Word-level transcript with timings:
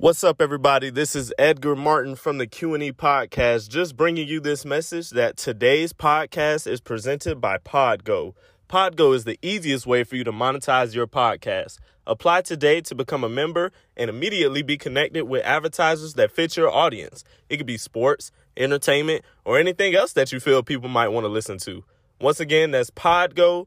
What's 0.00 0.24
up, 0.24 0.40
everybody? 0.40 0.88
This 0.88 1.14
is 1.14 1.30
Edgar 1.38 1.76
Martin 1.76 2.16
from 2.16 2.38
the 2.38 2.46
Q&E 2.46 2.90
podcast, 2.92 3.68
just 3.68 3.98
bringing 3.98 4.26
you 4.26 4.40
this 4.40 4.64
message 4.64 5.10
that 5.10 5.36
today's 5.36 5.92
podcast 5.92 6.66
is 6.66 6.80
presented 6.80 7.38
by 7.38 7.58
Podgo. 7.58 8.32
Podgo 8.66 9.14
is 9.14 9.24
the 9.24 9.38
easiest 9.42 9.86
way 9.86 10.02
for 10.04 10.16
you 10.16 10.24
to 10.24 10.32
monetize 10.32 10.94
your 10.94 11.06
podcast. 11.06 11.76
Apply 12.06 12.40
today 12.40 12.80
to 12.80 12.94
become 12.94 13.22
a 13.22 13.28
member 13.28 13.72
and 13.94 14.08
immediately 14.08 14.62
be 14.62 14.78
connected 14.78 15.24
with 15.24 15.44
advertisers 15.44 16.14
that 16.14 16.32
fit 16.32 16.56
your 16.56 16.70
audience. 16.70 17.22
It 17.50 17.58
could 17.58 17.66
be 17.66 17.76
sports, 17.76 18.32
entertainment, 18.56 19.22
or 19.44 19.58
anything 19.58 19.94
else 19.94 20.14
that 20.14 20.32
you 20.32 20.40
feel 20.40 20.62
people 20.62 20.88
might 20.88 21.08
want 21.08 21.24
to 21.24 21.28
listen 21.28 21.58
to. 21.58 21.84
Once 22.18 22.40
again, 22.40 22.70
that's 22.70 22.88
podgo.co. 22.88 23.66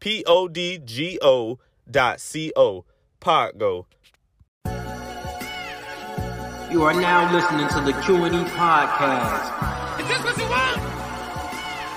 P 0.00 0.24
O 0.26 0.48
D 0.48 0.78
G 0.82 1.18
O 1.20 1.58
dot 1.90 2.18
C 2.18 2.50
O. 2.56 2.86
Podgo. 3.20 3.84
You 6.70 6.84
are 6.84 6.94
now 6.94 7.32
listening 7.32 7.66
to 7.66 7.80
the 7.80 8.00
Q&E 8.00 8.30
podcast. 8.50 10.00
Is 10.00 10.06
this 10.06 10.22
what 10.22 10.38
you 10.38 10.44
want? 10.44 10.78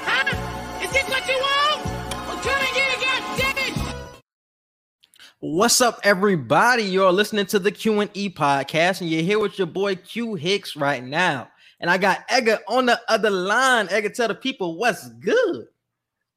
Huh? 0.04 0.84
Is 0.84 0.92
this 0.92 1.08
what 1.08 1.28
you 1.28 1.38
want? 1.38 1.86
Well, 2.28 2.38
come 2.38 2.60
and 2.60 3.40
get 3.40 3.58
it! 3.70 4.24
What's 5.42 5.80
up, 5.80 6.00
everybody? 6.04 6.82
You're 6.82 7.12
listening 7.12 7.46
to 7.48 7.60
the 7.60 7.70
Q&E 7.70 8.32
podcast, 8.32 9.02
and 9.02 9.12
you're 9.12 9.22
here 9.22 9.38
with 9.38 9.60
your 9.60 9.68
boy 9.68 9.94
Q 9.94 10.34
Hicks 10.34 10.76
right 10.76 11.04
now. 11.04 11.50
And 11.80 11.88
I 11.88 12.00
got 12.00 12.22
Edgar 12.28 12.58
on 12.68 12.88
the 12.88 13.00
other 13.08 13.30
line. 13.30 13.90
Edgar, 13.92 14.10
tell 14.10 14.30
the 14.30 14.34
people 14.34 14.80
what's 14.80 15.08
good. 15.20 15.68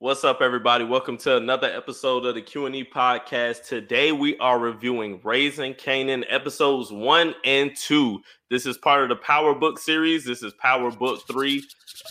What's 0.07 0.23
up, 0.23 0.41
everybody? 0.41 0.85
Welcome 0.85 1.17
to 1.17 1.37
another 1.37 1.67
episode 1.67 2.27
of 2.27 2.37
the 2.37 2.41
Q&E 2.41 2.85
podcast. 2.85 3.67
Today 3.67 4.13
we 4.13 4.39
are 4.39 4.57
reviewing 4.57 5.21
Raising 5.25 5.75
Kanan 5.75 6.25
episodes 6.29 6.93
one 6.93 7.35
and 7.45 7.77
two. 7.77 8.21
This 8.49 8.67
is 8.67 8.79
part 8.79 9.03
of 9.03 9.09
the 9.09 9.17
Power 9.17 9.53
Book 9.53 9.81
series. 9.81 10.25
This 10.25 10.45
is 10.45 10.53
Power 10.61 10.93
Book 10.93 11.27
three. 11.27 11.65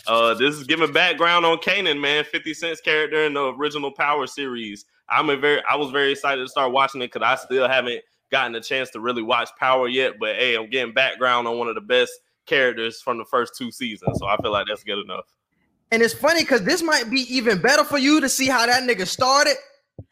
Uh, 0.06 0.34
this 0.34 0.56
is 0.56 0.64
giving 0.64 0.92
background 0.92 1.46
on 1.46 1.56
Kanan, 1.56 1.98
man, 1.98 2.24
50 2.24 2.52
Cent's 2.52 2.82
character 2.82 3.24
in 3.24 3.32
the 3.32 3.54
original 3.54 3.90
Power 3.90 4.26
series. 4.26 4.84
I'm 5.08 5.30
a 5.30 5.36
very, 5.38 5.62
I 5.66 5.76
was 5.76 5.90
very 5.90 6.12
excited 6.12 6.42
to 6.42 6.48
start 6.48 6.72
watching 6.72 7.00
it 7.00 7.10
because 7.10 7.26
I 7.26 7.42
still 7.42 7.66
haven't 7.66 8.02
gotten 8.30 8.54
a 8.56 8.60
chance 8.60 8.90
to 8.90 9.00
really 9.00 9.22
watch 9.22 9.48
Power 9.58 9.88
yet. 9.88 10.18
But 10.20 10.36
hey, 10.36 10.54
I'm 10.54 10.68
getting 10.68 10.92
background 10.92 11.48
on 11.48 11.56
one 11.56 11.68
of 11.68 11.74
the 11.74 11.80
best 11.80 12.12
characters 12.44 13.00
from 13.00 13.16
the 13.16 13.24
first 13.24 13.54
two 13.56 13.70
seasons, 13.70 14.18
so 14.18 14.26
I 14.26 14.36
feel 14.36 14.52
like 14.52 14.66
that's 14.68 14.84
good 14.84 15.02
enough. 15.02 15.24
And 15.92 16.02
it's 16.02 16.14
funny 16.14 16.42
because 16.42 16.62
this 16.62 16.82
might 16.82 17.10
be 17.10 17.20
even 17.34 17.60
better 17.60 17.84
for 17.84 17.98
you 17.98 18.20
to 18.20 18.28
see 18.28 18.48
how 18.48 18.66
that 18.66 18.88
nigga 18.88 19.06
started. 19.06 19.54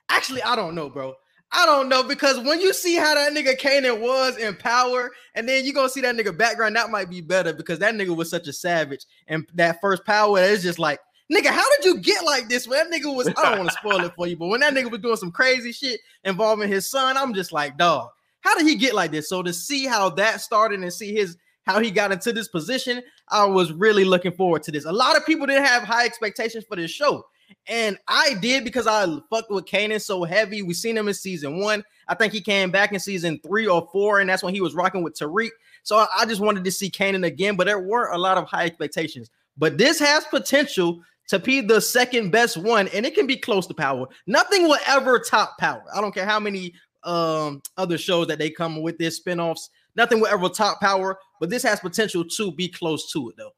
Actually, 0.08 0.42
I 0.42 0.55
don't 0.55 0.75
know, 0.75 0.89
bro. 0.89 1.14
I 1.56 1.66
don't 1.66 1.89
know 1.89 2.03
because 2.03 2.41
when 2.41 2.61
you 2.61 2.72
see 2.72 2.97
how 2.97 3.14
that 3.14 3.33
nigga 3.33 3.58
Kanan 3.58 4.00
was 4.00 4.36
in 4.36 4.56
power, 4.56 5.12
and 5.34 5.48
then 5.48 5.64
you 5.64 5.72
gonna 5.72 5.89
see 5.89 6.00
that 6.00 6.16
nigga 6.16 6.36
background, 6.36 6.75
that 6.75 6.91
might 6.91 7.08
be 7.08 7.20
better 7.20 7.53
because 7.53 7.78
that 7.78 7.94
nigga 7.94 8.14
was 8.14 8.28
such 8.28 8.48
a 8.48 8.53
savage. 8.53 9.05
And 9.28 9.47
that 9.55 9.81
first 9.81 10.05
power 10.05 10.41
is 10.41 10.62
just 10.62 10.81
like, 10.81 10.98
nigga, 11.33 11.47
how 11.47 11.64
did 11.77 11.84
you 11.84 11.98
get 11.98 12.25
like 12.25 12.48
this? 12.48 12.66
When 12.66 12.91
that 12.91 12.97
nigga 12.97 13.14
was, 13.14 13.28
I 13.28 13.50
don't 13.50 13.59
want 13.59 13.70
to 13.70 13.77
spoil 13.81 14.05
it 14.05 14.14
for 14.16 14.27
you, 14.27 14.36
but 14.36 14.48
when 14.48 14.61
that 14.61 14.75
nigga 14.75 14.91
was 14.91 15.00
doing 15.00 15.16
some 15.16 15.31
crazy 15.31 15.72
shit 15.72 16.00
involving 16.25 16.69
his 16.69 16.91
son, 16.91 17.16
I'm 17.16 17.34
just 17.34 17.53
like, 17.53 17.78
dog, 17.78 18.11
how 18.41 18.56
did 18.56 18.66
he 18.66 18.75
get 18.75 18.94
like 18.94 19.12
this? 19.12 19.28
So 19.28 19.42
to 19.42 19.53
see 19.53 19.86
how 19.86 20.11
that 20.11 20.41
started 20.41 20.81
and 20.81 20.92
see 20.92 21.14
his 21.14 21.36
how 21.66 21.81
he 21.81 21.91
got 21.91 22.12
into 22.12 22.33
this 22.33 22.48
position, 22.48 23.03
I 23.28 23.44
was 23.44 23.72
really 23.72 24.05
looking 24.05 24.33
forward 24.33 24.62
to 24.64 24.70
this. 24.70 24.84
A 24.84 24.92
lot 24.92 25.17
of 25.17 25.25
people 25.25 25.47
didn't 25.47 25.64
have 25.64 25.83
high 25.83 26.05
expectations 26.05 26.64
for 26.64 26.77
this 26.77 26.91
show. 26.91 27.27
And 27.66 27.98
I 28.08 28.34
did 28.41 28.64
because 28.64 28.86
I 28.86 29.06
fucked 29.31 29.50
with 29.50 29.66
Kanan 29.66 30.00
so 30.00 30.25
heavy. 30.25 30.62
We 30.62 30.75
seen 30.75 30.97
him 30.97 31.08
in 31.08 31.14
season 31.14 31.58
one. 31.61 31.84
I 32.08 32.14
think 32.14 32.33
he 32.33 32.41
came 32.41 32.70
back 32.70 32.92
in 32.92 33.00
season 33.00 33.41
three 33.47 33.66
or 33.66 33.89
four, 33.92 34.20
and 34.20 34.28
that's 34.28 34.42
when 34.42 34.55
he 34.55 34.61
was 34.61 34.75
rocking 34.75 35.03
with 35.03 35.19
Tariq. 35.19 35.50
So 35.83 36.06
I 36.16 36.25
just 36.27 36.41
wanted 36.41 36.64
to 36.64 36.70
see 36.70 36.91
Kanan 36.91 37.27
again, 37.27 37.56
but 37.56 37.66
there 37.66 37.81
weren't 37.81 38.14
a 38.14 38.19
lot 38.19 38.39
of 38.39 38.47
high 38.47 38.64
expectations. 38.64 39.31
But 39.56 39.78
this 39.78 39.98
has 39.98 40.25
potential 40.25 41.00
to 41.28 41.38
be 41.38 41.60
the 41.60 41.81
second 41.81 42.31
best 42.31 42.56
one, 42.56 42.88
and 42.88 43.06
it 43.06 43.15
can 43.15 43.27
be 43.27 43.37
close 43.37 43.66
to 43.69 43.75
power. 43.75 44.06
Nothing 44.27 44.65
will 44.65 44.78
ever 44.87 45.19
top 45.19 45.56
power. 45.59 45.82
I 45.94 46.00
don't 46.00 46.15
care 46.15 46.27
how 46.27 46.41
many 46.41 46.75
um 47.04 47.60
other 47.77 47.98
shows 47.98 48.27
that 48.28 48.38
they 48.38 48.48
come 48.48 48.81
with 48.81 48.97
this 48.97 49.16
spin-offs. 49.16 49.69
Nothing 49.97 50.21
will 50.21 50.27
ever 50.28 50.49
top 50.49 50.81
power, 50.81 51.19
but 51.41 51.50
this 51.50 51.62
has 51.62 51.81
potential 51.81 52.25
to 52.25 52.53
be 52.53 52.69
close 52.69 53.10
to 53.12 53.28
it 53.28 53.37
though. 53.37 53.53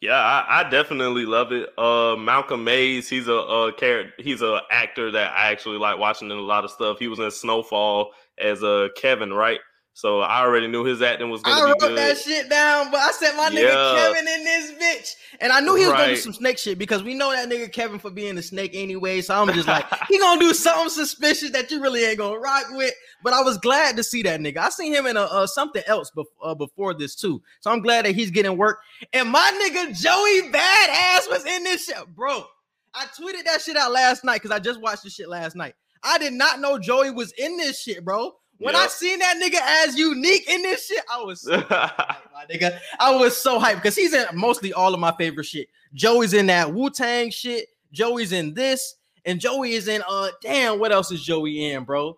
Yeah, 0.00 0.14
I, 0.14 0.60
I, 0.60 0.70
definitely 0.70 1.26
love 1.26 1.52
it. 1.52 1.68
Uh, 1.78 2.16
Malcolm 2.16 2.64
Mays, 2.64 3.06
he's 3.06 3.28
a, 3.28 3.34
a 3.34 3.72
character. 3.74 4.14
He's 4.22 4.40
a 4.40 4.62
actor 4.70 5.10
that 5.10 5.32
I 5.32 5.50
actually 5.50 5.76
like 5.76 5.98
watching 5.98 6.30
in 6.30 6.38
a 6.38 6.40
lot 6.40 6.64
of 6.64 6.70
stuff. 6.70 6.98
He 6.98 7.06
was 7.06 7.18
in 7.18 7.30
Snowfall 7.30 8.12
as 8.38 8.62
a 8.62 8.84
uh, 8.84 8.88
Kevin, 8.96 9.30
right? 9.30 9.60
So 10.00 10.20
I 10.20 10.40
already 10.40 10.66
knew 10.66 10.82
his 10.82 11.02
acting 11.02 11.28
was 11.28 11.42
gonna 11.42 11.56
be. 11.56 11.60
I 11.60 11.64
be 11.66 11.70
wrote 11.72 11.88
good. 11.90 11.98
that 11.98 12.16
shit 12.16 12.48
down, 12.48 12.90
but 12.90 13.00
I 13.00 13.10
said 13.10 13.36
my 13.36 13.50
nigga 13.50 13.94
Kevin 13.94 14.26
in 14.26 14.44
this 14.44 14.72
bitch, 14.72 15.16
and 15.42 15.52
I 15.52 15.60
knew 15.60 15.74
he 15.74 15.84
was 15.84 15.92
gonna 15.92 16.14
do 16.14 16.16
some 16.16 16.32
snake 16.32 16.56
shit 16.56 16.78
because 16.78 17.02
we 17.02 17.12
know 17.12 17.30
that 17.32 17.50
nigga 17.50 17.70
Kevin 17.70 17.98
for 17.98 18.08
being 18.08 18.38
a 18.38 18.42
snake 18.42 18.70
anyway. 18.72 19.20
So 19.20 19.38
I'm 19.38 19.52
just 19.52 19.68
like, 19.68 19.84
he 20.08 20.18
gonna 20.18 20.40
do 20.40 20.54
something 20.54 20.88
suspicious 20.88 21.50
that 21.50 21.70
you 21.70 21.82
really 21.82 22.02
ain't 22.02 22.16
gonna 22.16 22.38
rock 22.38 22.64
with. 22.70 22.94
But 23.22 23.34
I 23.34 23.42
was 23.42 23.58
glad 23.58 23.98
to 23.98 24.02
see 24.02 24.22
that 24.22 24.40
nigga. 24.40 24.56
I 24.56 24.70
seen 24.70 24.94
him 24.94 25.04
in 25.04 25.18
a, 25.18 25.24
uh, 25.24 25.46
something 25.46 25.82
else 25.86 26.10
bef- 26.16 26.24
uh, 26.42 26.54
before 26.54 26.94
this 26.94 27.14
too, 27.14 27.42
so 27.60 27.70
I'm 27.70 27.82
glad 27.82 28.06
that 28.06 28.12
he's 28.12 28.30
getting 28.30 28.56
work. 28.56 28.78
And 29.12 29.28
my 29.28 29.50
nigga 29.52 30.00
Joey 30.00 30.50
Badass 30.50 31.28
was 31.28 31.44
in 31.44 31.62
this 31.64 31.84
shit, 31.84 32.06
bro. 32.16 32.46
I 32.94 33.04
tweeted 33.04 33.44
that 33.44 33.60
shit 33.60 33.76
out 33.76 33.92
last 33.92 34.24
night 34.24 34.36
because 34.40 34.50
I 34.50 34.60
just 34.60 34.80
watched 34.80 35.04
this 35.04 35.12
shit 35.12 35.28
last 35.28 35.56
night. 35.56 35.74
I 36.02 36.16
did 36.16 36.32
not 36.32 36.58
know 36.58 36.78
Joey 36.78 37.10
was 37.10 37.32
in 37.32 37.58
this 37.58 37.78
shit, 37.78 38.02
bro. 38.02 38.32
When 38.60 38.76
I 38.76 38.86
seen 38.88 39.18
that 39.20 39.36
nigga 39.42 39.58
as 39.88 39.96
unique 39.98 40.48
in 40.48 40.62
this 40.62 40.86
shit, 40.86 41.02
I 41.10 41.22
was 41.22 41.40
so 41.42 41.58
hyped, 41.60 42.18
my 42.32 42.44
nigga. 42.50 42.78
I 42.98 43.14
was 43.14 43.36
so 43.36 43.58
hyped 43.58 43.76
because 43.76 43.96
he's 43.96 44.12
in 44.14 44.26
mostly 44.34 44.72
all 44.72 44.92
of 44.94 45.00
my 45.00 45.12
favorite 45.16 45.44
shit. 45.44 45.68
Joey's 45.94 46.34
in 46.34 46.46
that 46.46 46.72
Wu 46.72 46.90
Tang 46.90 47.30
shit. 47.30 47.66
Joey's 47.92 48.32
in 48.32 48.54
this, 48.54 48.96
and 49.24 49.40
Joey 49.40 49.72
is 49.72 49.88
in 49.88 50.02
uh 50.08 50.28
damn. 50.42 50.78
What 50.78 50.92
else 50.92 51.10
is 51.10 51.22
Joey 51.22 51.70
in, 51.72 51.84
bro? 51.84 52.16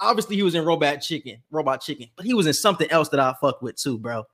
Obviously, 0.00 0.36
he 0.36 0.42
was 0.44 0.54
in 0.54 0.64
Robot 0.64 0.98
Chicken, 1.00 1.42
Robot 1.50 1.80
Chicken, 1.80 2.06
but 2.16 2.24
he 2.24 2.34
was 2.34 2.46
in 2.46 2.52
something 2.52 2.88
else 2.90 3.08
that 3.08 3.18
I 3.20 3.34
fuck 3.40 3.62
with 3.62 3.76
too, 3.76 3.98
bro. 3.98 4.24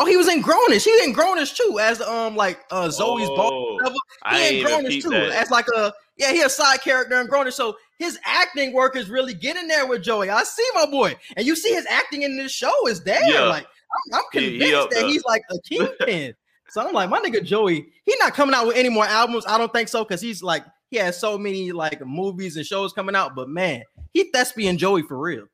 Oh, 0.00 0.06
he 0.06 0.16
was 0.16 0.26
in 0.26 0.42
Grownish. 0.42 0.82
He 0.84 0.90
was 0.90 1.06
in 1.06 1.14
Grownish 1.14 1.54
too, 1.56 1.78
as 1.80 2.00
um 2.00 2.34
like 2.34 2.58
uh 2.72 2.88
Zoe's 2.88 3.28
Oh, 3.28 3.36
ball. 3.36 3.74
whatever. 3.76 3.94
I 4.24 4.40
in 4.48 4.66
Grownish 4.66 5.02
too, 5.02 5.10
that. 5.10 5.30
as 5.32 5.50
like 5.50 5.66
a 5.76 5.92
yeah, 6.16 6.32
he 6.32 6.40
a 6.42 6.48
side 6.48 6.80
character 6.80 7.20
in 7.20 7.28
Grownish. 7.28 7.52
So 7.52 7.76
his 7.98 8.18
acting 8.24 8.72
work 8.72 8.96
is 8.96 9.08
really 9.08 9.34
getting 9.34 9.68
there 9.68 9.86
with 9.86 10.02
Joey. 10.02 10.30
I 10.30 10.42
see 10.44 10.66
my 10.74 10.86
boy, 10.86 11.16
and 11.36 11.46
you 11.46 11.54
see 11.56 11.72
his 11.72 11.86
acting 11.88 12.22
in 12.22 12.36
this 12.36 12.52
show 12.52 12.72
is 12.88 13.02
there. 13.04 13.24
Yeah. 13.24 13.42
Like 13.42 13.66
I'm, 14.12 14.18
I'm 14.18 14.22
He- 14.32 14.40
he 14.40 14.50
convinced 14.58 14.74
up 14.76 14.90
that 14.90 15.06
he's 15.06 15.24
like 15.24 15.42
a 15.50 15.58
kingpin. 15.60 16.34
so 16.70 16.86
I'm 16.86 16.92
like, 16.92 17.08
my 17.10 17.20
nigga 17.20 17.44
Joey, 17.44 17.86
he 18.04 18.16
not 18.18 18.34
coming 18.34 18.54
out 18.54 18.66
with 18.66 18.76
any 18.76 18.88
more 18.88 19.04
albums. 19.06 19.44
I 19.46 19.58
don't 19.58 19.72
think 19.72 19.88
so 19.88 20.04
because 20.04 20.20
he's 20.20 20.42
like 20.42 20.64
he 20.90 20.96
has 20.98 21.18
so 21.18 21.38
many 21.38 21.72
like 21.72 22.04
movies 22.06 22.56
and 22.56 22.66
shows 22.66 22.92
coming 22.92 23.14
out. 23.14 23.34
But 23.34 23.48
man, 23.48 23.82
he 24.12 24.30
thespian 24.32 24.78
Joey 24.78 25.02
for 25.02 25.18
real. 25.18 25.46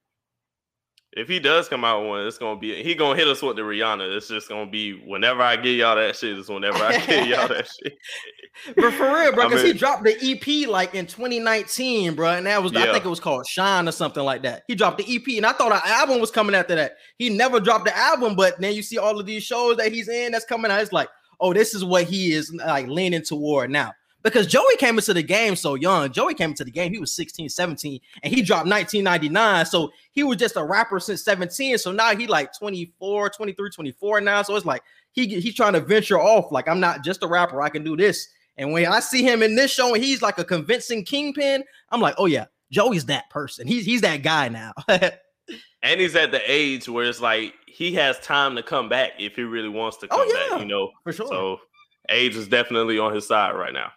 If 1.13 1.29
he 1.29 1.41
does 1.41 1.69
come 1.69 1.85
out 1.85 2.03
with 2.03 2.09
one, 2.09 2.27
it's 2.27 2.39
gonna 2.39 2.61
be 2.61 2.81
he 2.85 2.95
gonna 2.95 3.17
hit 3.17 3.27
us 3.27 3.43
with 3.43 3.57
the 3.57 3.63
Rihanna. 3.63 4.17
It's 4.17 4.29
just 4.29 4.49
gonna 4.49 4.71
be 4.71 4.93
whenever 5.05 5.43
I 5.43 5.57
give 5.57 5.77
y'all 5.77 5.97
that 5.97 6.15
shit. 6.15 6.39
it's 6.39 6.49
whenever 6.49 6.79
I 6.79 6.99
give 6.99 7.27
y'all 7.27 7.49
that 7.49 7.69
shit. 7.83 7.99
But 8.77 8.93
for 8.93 9.13
real, 9.13 9.33
bro, 9.33 9.47
I 9.47 9.49
because 9.49 9.65
he 9.65 9.73
dropped 9.73 10.05
the 10.05 10.17
EP 10.23 10.69
like 10.69 10.95
in 10.95 11.07
2019, 11.07 12.15
bro, 12.15 12.31
and 12.31 12.47
that 12.47 12.63
was 12.63 12.77
I 12.77 12.93
think 12.93 13.05
it 13.05 13.09
was 13.09 13.19
called 13.19 13.47
Shine 13.47 13.89
or 13.89 13.93
something 13.93 14.23
like 14.23 14.43
that. 14.43 14.63
He 14.69 14.77
dropped 14.77 14.99
the 14.99 15.17
EP, 15.17 15.37
and 15.37 15.47
I 15.47 15.53
thought 15.53 15.73
an 15.73 15.81
album 15.85 16.21
was 16.21 16.31
coming 16.31 16.55
after 16.55 16.77
that. 16.77 16.97
He 17.19 17.29
never 17.29 17.59
dropped 17.59 17.87
the 17.87 17.97
album, 17.97 18.37
but 18.37 18.61
then 18.61 18.75
you 18.75 18.83
see 18.83 18.99
all 18.99 19.19
of 19.19 19.27
these 19.27 19.43
shows 19.43 19.79
that 19.79 19.93
he's 19.93 20.09
in 20.09 20.31
that's 20.31 20.45
coming 20.45 20.71
out. 20.71 20.81
It's 20.81 20.93
like, 20.93 21.09
oh, 21.41 21.53
this 21.53 21.75
is 21.75 21.85
what 21.85 22.05
he 22.05 22.33
is 22.33 22.53
like 22.55 22.87
leaning 22.87 23.23
toward 23.23 23.71
now. 23.71 23.93
Because 24.23 24.47
Joey 24.47 24.77
came 24.79 24.99
into 24.99 25.15
the 25.15 25.23
game 25.23 25.57
so 25.57 25.75
young. 25.75 26.11
Joey 26.13 26.35
came 26.35 26.51
into 26.51 26.65
the 26.65 26.71
game, 26.71 26.93
he 26.93 26.99
was 26.99 27.13
16, 27.13 27.49
17, 27.49 28.01
and 28.23 28.35
he 28.35 28.43
dropped 28.43 28.67
1999. 28.69 29.67
So 29.67 29.91
he 30.13 30.23
was 30.23 30.37
just 30.37 30.57
a 30.57 30.65
rapper 30.65 31.01
since 31.01 31.25
17. 31.25 31.79
So 31.79 31.91
now 31.93 32.15
he 32.15 32.27
like 32.27 32.57
24, 32.59 33.31
23, 33.31 33.71
24 33.71 34.21
now. 34.21 34.43
So 34.43 34.57
it's 34.57 34.67
like 34.67 34.83
he 35.13 35.27
he's 35.41 35.55
trying 35.55 35.73
to 35.73 35.81
venture 35.81 36.21
off. 36.21 36.53
Like, 36.53 36.69
I'm 36.69 36.81
not 36.81 37.03
just 37.03 37.23
a 37.23 37.27
rapper, 37.27 37.63
I 37.63 37.69
can 37.71 37.83
do 37.83 37.97
this. 37.97 38.29
And 38.57 38.73
when 38.73 38.87
I 38.87 39.01
see 39.01 39.23
him 39.23 39.43
in 39.43 39.55
this 39.57 39.71
show 39.71 39.95
and 39.95 40.05
he's 40.05 40.21
like 40.21 40.39
a 40.39 40.45
convincing 40.45 41.05
kingpin, 41.05 41.65
I'm 41.91 42.01
like, 42.01 42.15
oh 42.19 42.27
yeah, 42.27 42.47
Joey's 42.71 43.07
that 43.07 43.31
person. 43.31 43.67
He's 43.67 43.87
he's 43.87 44.03
that 44.03 44.23
guy 44.23 44.49
now. 44.49 44.73
And 45.83 46.01
he's 46.01 46.15
at 46.15 46.31
the 46.31 46.41
age 46.47 46.89
where 46.89 47.07
it's 47.07 47.21
like 47.21 47.55
he 47.67 47.95
has 47.95 48.19
time 48.21 48.55
to 48.57 48.63
come 48.63 48.89
back 48.89 49.13
if 49.19 49.37
he 49.37 49.43
really 49.43 49.69
wants 49.69 49.97
to 49.99 50.07
oh, 50.11 50.17
come 50.17 50.21
Oh, 50.21 50.33
yeah. 50.33 50.51
back, 50.51 50.61
you 50.61 50.67
know. 50.67 50.91
For 51.05 51.13
sure. 51.13 51.27
So 51.27 51.61
age 52.11 52.37
is 52.37 52.49
definitely 52.49 52.99
on 52.99 53.15
his 53.15 53.27
side 53.27 53.53
right 53.57 53.73
now. 53.73 53.91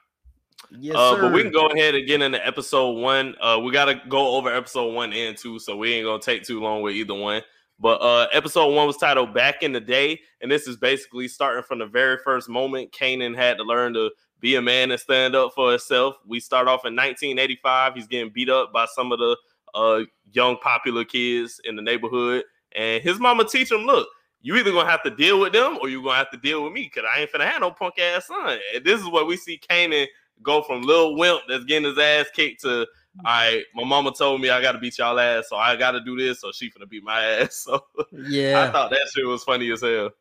Yes, 0.79 0.95
uh, 0.97 1.15
but 1.19 1.33
we 1.33 1.41
can 1.41 1.51
go 1.51 1.67
ahead 1.67 1.95
and 1.95 2.07
get 2.07 2.21
into 2.21 2.45
episode 2.45 2.93
one. 2.93 3.35
Uh, 3.39 3.59
we 3.63 3.71
got 3.71 3.85
to 3.85 4.01
go 4.09 4.35
over 4.35 4.53
episode 4.53 4.93
one 4.93 5.13
and 5.13 5.37
two, 5.37 5.59
so 5.59 5.77
we 5.77 5.93
ain't 5.93 6.05
gonna 6.05 6.21
take 6.21 6.43
too 6.43 6.59
long 6.59 6.81
with 6.81 6.95
either 6.95 7.13
one. 7.13 7.41
But 7.79 8.01
uh, 8.01 8.27
episode 8.31 8.73
one 8.73 8.87
was 8.87 8.97
titled 8.97 9.33
"Back 9.33 9.63
in 9.63 9.71
the 9.71 9.81
Day," 9.81 10.19
and 10.41 10.51
this 10.51 10.67
is 10.67 10.77
basically 10.77 11.27
starting 11.27 11.63
from 11.63 11.79
the 11.79 11.85
very 11.85 12.17
first 12.23 12.49
moment 12.49 12.91
Kanan 12.91 13.35
had 13.35 13.57
to 13.57 13.63
learn 13.63 13.93
to 13.93 14.11
be 14.39 14.55
a 14.55 14.61
man 14.61 14.91
and 14.91 14.99
stand 14.99 15.35
up 15.35 15.53
for 15.53 15.71
himself. 15.71 16.15
We 16.27 16.39
start 16.39 16.67
off 16.67 16.85
in 16.85 16.95
1985. 16.95 17.95
He's 17.95 18.07
getting 18.07 18.31
beat 18.31 18.49
up 18.49 18.71
by 18.73 18.85
some 18.93 19.11
of 19.11 19.19
the 19.19 19.37
uh 19.73 20.01
young 20.31 20.57
popular 20.57 21.03
kids 21.03 21.59
in 21.63 21.75
the 21.75 21.81
neighborhood, 21.81 22.43
and 22.75 23.03
his 23.03 23.19
mama 23.19 23.45
teach 23.45 23.71
him, 23.71 23.81
look, 23.81 24.07
you 24.43 24.55
either 24.57 24.71
gonna 24.71 24.89
have 24.89 25.03
to 25.03 25.09
deal 25.09 25.39
with 25.39 25.53
them 25.53 25.77
or 25.81 25.89
you 25.89 26.03
gonna 26.03 26.17
have 26.17 26.31
to 26.31 26.37
deal 26.37 26.63
with 26.63 26.73
me 26.73 26.83
because 26.93 27.09
I 27.11 27.21
ain't 27.21 27.31
finna 27.31 27.49
have 27.49 27.61
no 27.61 27.71
punk 27.71 27.97
ass 27.97 28.27
son. 28.27 28.59
And 28.75 28.83
this 28.85 28.99
is 28.99 29.07
what 29.07 29.25
we 29.25 29.37
see 29.37 29.59
Kanan 29.69 30.05
go 30.41 30.61
from 30.61 30.81
little 30.81 31.15
wimp 31.15 31.41
that's 31.47 31.63
getting 31.65 31.87
his 31.87 31.97
ass 31.97 32.25
kicked 32.33 32.61
to 32.61 32.67
mm. 32.67 32.85
all 33.19 33.23
right, 33.23 33.63
my 33.75 33.83
mama 33.83 34.11
told 34.11 34.41
me 34.41 34.49
I 34.49 34.61
gotta 34.61 34.79
beat 34.79 34.97
y'all 34.97 35.19
ass, 35.19 35.45
so 35.49 35.55
I 35.55 35.75
gotta 35.75 36.01
do 36.01 36.17
this, 36.17 36.41
so 36.41 36.51
she 36.51 36.69
finna 36.69 36.89
beat 36.89 37.03
my 37.03 37.23
ass. 37.23 37.55
So 37.55 37.83
Yeah. 38.11 38.65
I 38.67 38.71
thought 38.71 38.89
that 38.91 39.09
shit 39.13 39.25
was 39.25 39.43
funny 39.43 39.71
as 39.71 39.81
hell. 39.81 40.11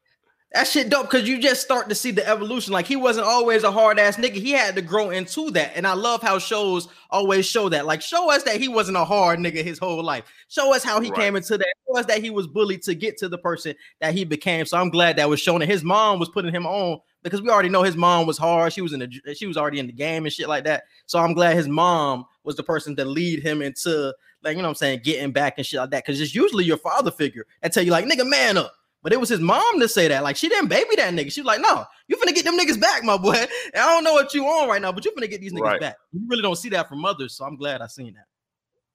That 0.55 0.67
shit 0.67 0.91
dope 0.91 1.11
because 1.11 1.27
you 1.27 1.41
just 1.41 1.63
start 1.63 1.89
to 1.89 1.95
see 1.95 2.11
the 2.11 2.29
evolution. 2.29 2.75
Like 2.75 2.87
he 2.87 2.97
wasn't 2.97 3.27
always 3.27 3.65
a 3.65 3.73
hard 3.73 3.99
ass 3.99 4.17
nigga. 4.17 4.35
He 4.35 4.51
had 4.51 4.75
to 4.75 4.83
grow 4.83 5.09
into 5.09 5.51
that. 5.53 5.73
And 5.75 5.87
I 5.87 5.95
love 5.95 6.21
how 6.21 6.39
shows 6.39 6.89
always 7.09 7.47
show 7.47 7.71
that. 7.71 7.87
Like 7.87 8.03
show 8.03 8.31
us 8.31 8.43
that 8.43 8.61
he 8.61 8.69
wasn't 8.69 8.99
a 8.99 9.05
hard 9.05 9.39
nigga 9.39 9.65
his 9.65 9.79
whole 9.79 10.03
life. 10.03 10.25
Show 10.49 10.75
us 10.75 10.85
how 10.85 11.01
he 11.01 11.09
Right. 11.11 11.21
came 11.21 11.37
into 11.37 11.57
that. 11.57 11.73
Show 11.89 11.99
us 11.99 12.05
that 12.07 12.23
he 12.23 12.29
was 12.29 12.47
bullied 12.47 12.83
to 12.83 12.95
get 12.95 13.17
to 13.19 13.31
the 13.31 13.39
person 13.39 13.75
that 14.03 14.13
he 14.13 14.25
became. 14.25 14.67
So 14.67 14.77
I'm 14.77 14.91
glad 14.91 15.17
that 15.17 15.29
was 15.29 15.41
shown. 15.41 15.63
And 15.63 15.71
his 15.71 15.85
mom 15.85 16.19
was 16.19 16.29
putting 16.29 16.53
him 16.53 16.67
on 16.67 17.01
because 17.23 17.41
we 17.43 17.49
already 17.51 17.69
know 17.69 17.83
his 17.83 17.97
mom 17.97 18.27
was 18.27 18.39
hard. 18.39 18.73
She 18.73 18.81
was 18.81 18.93
in 18.93 19.01
the 19.01 19.35
she 19.35 19.47
was 19.47 19.57
already 19.57 19.79
in 19.79 19.87
the 19.87 19.93
game 19.93 20.25
and 20.25 20.33
shit 20.33 20.49
like 20.49 20.65
that. 20.65 20.85
So 21.07 21.19
I'm 21.19 21.35
glad 21.35 21.57
his 21.57 21.69
mom 21.69 22.25
was 22.45 22.57
the 22.57 22.63
person 22.63 22.97
to 22.97 23.05
lead 23.05 23.41
him 23.41 23.63
into 23.63 24.15
like 24.43 24.57
you 24.57 24.63
know 24.63 24.69
what 24.69 24.71
I'm 24.71 24.75
saying, 24.77 25.01
getting 25.05 25.33
back 25.33 25.55
and 25.57 25.67
shit 25.67 25.81
like 25.81 25.91
that. 25.91 26.05
Cause 26.05 26.21
it's 26.21 26.35
usually 26.35 26.65
your 26.65 26.77
father 26.79 27.11
figure 27.11 27.47
that 27.63 27.73
tell 27.73 27.85
you 27.85 27.93
like 27.93 28.05
nigga 28.07 28.29
man 28.29 28.57
up. 28.57 28.73
But 29.05 29.13
it 29.13 29.19
was 29.19 29.29
his 29.29 29.41
mom 29.41 29.81
to 29.81 29.89
say 29.89 30.07
that. 30.09 30.23
Like 30.23 30.37
she 30.37 30.49
didn't 30.49 30.69
baby 30.69 30.95
that 30.97 31.13
nigga. 31.13 31.33
She 31.33 31.41
was 31.41 31.47
like, 31.47 31.61
no, 31.61 31.85
you 32.07 32.17
finna 32.17 32.35
get 32.35 32.45
them 32.45 32.57
niggas 32.57 32.81
back, 32.81 33.03
my 33.03 33.17
boy. 33.17 33.33
And 33.35 33.49
I 33.75 33.87
don't 33.87 34.05
know 34.05 34.13
what 34.13 34.33
you 34.33 34.45
on 34.47 34.69
right 34.69 34.81
now, 34.81 34.93
but 34.93 35.05
you 35.05 35.13
finna 35.13 35.29
get 35.29 35.41
these 35.41 35.53
niggas 35.53 35.61
Right. 35.63 35.81
back. 35.81 35.97
You 36.13 36.21
really 36.29 36.43
don't 36.43 36.57
see 36.57 36.69
that 36.71 36.89
from 36.89 37.01
mothers, 37.01 37.35
so 37.37 37.45
I'm 37.45 37.57
glad 37.57 37.83
I 37.83 37.89
seen 37.89 38.15
that. 38.15 38.27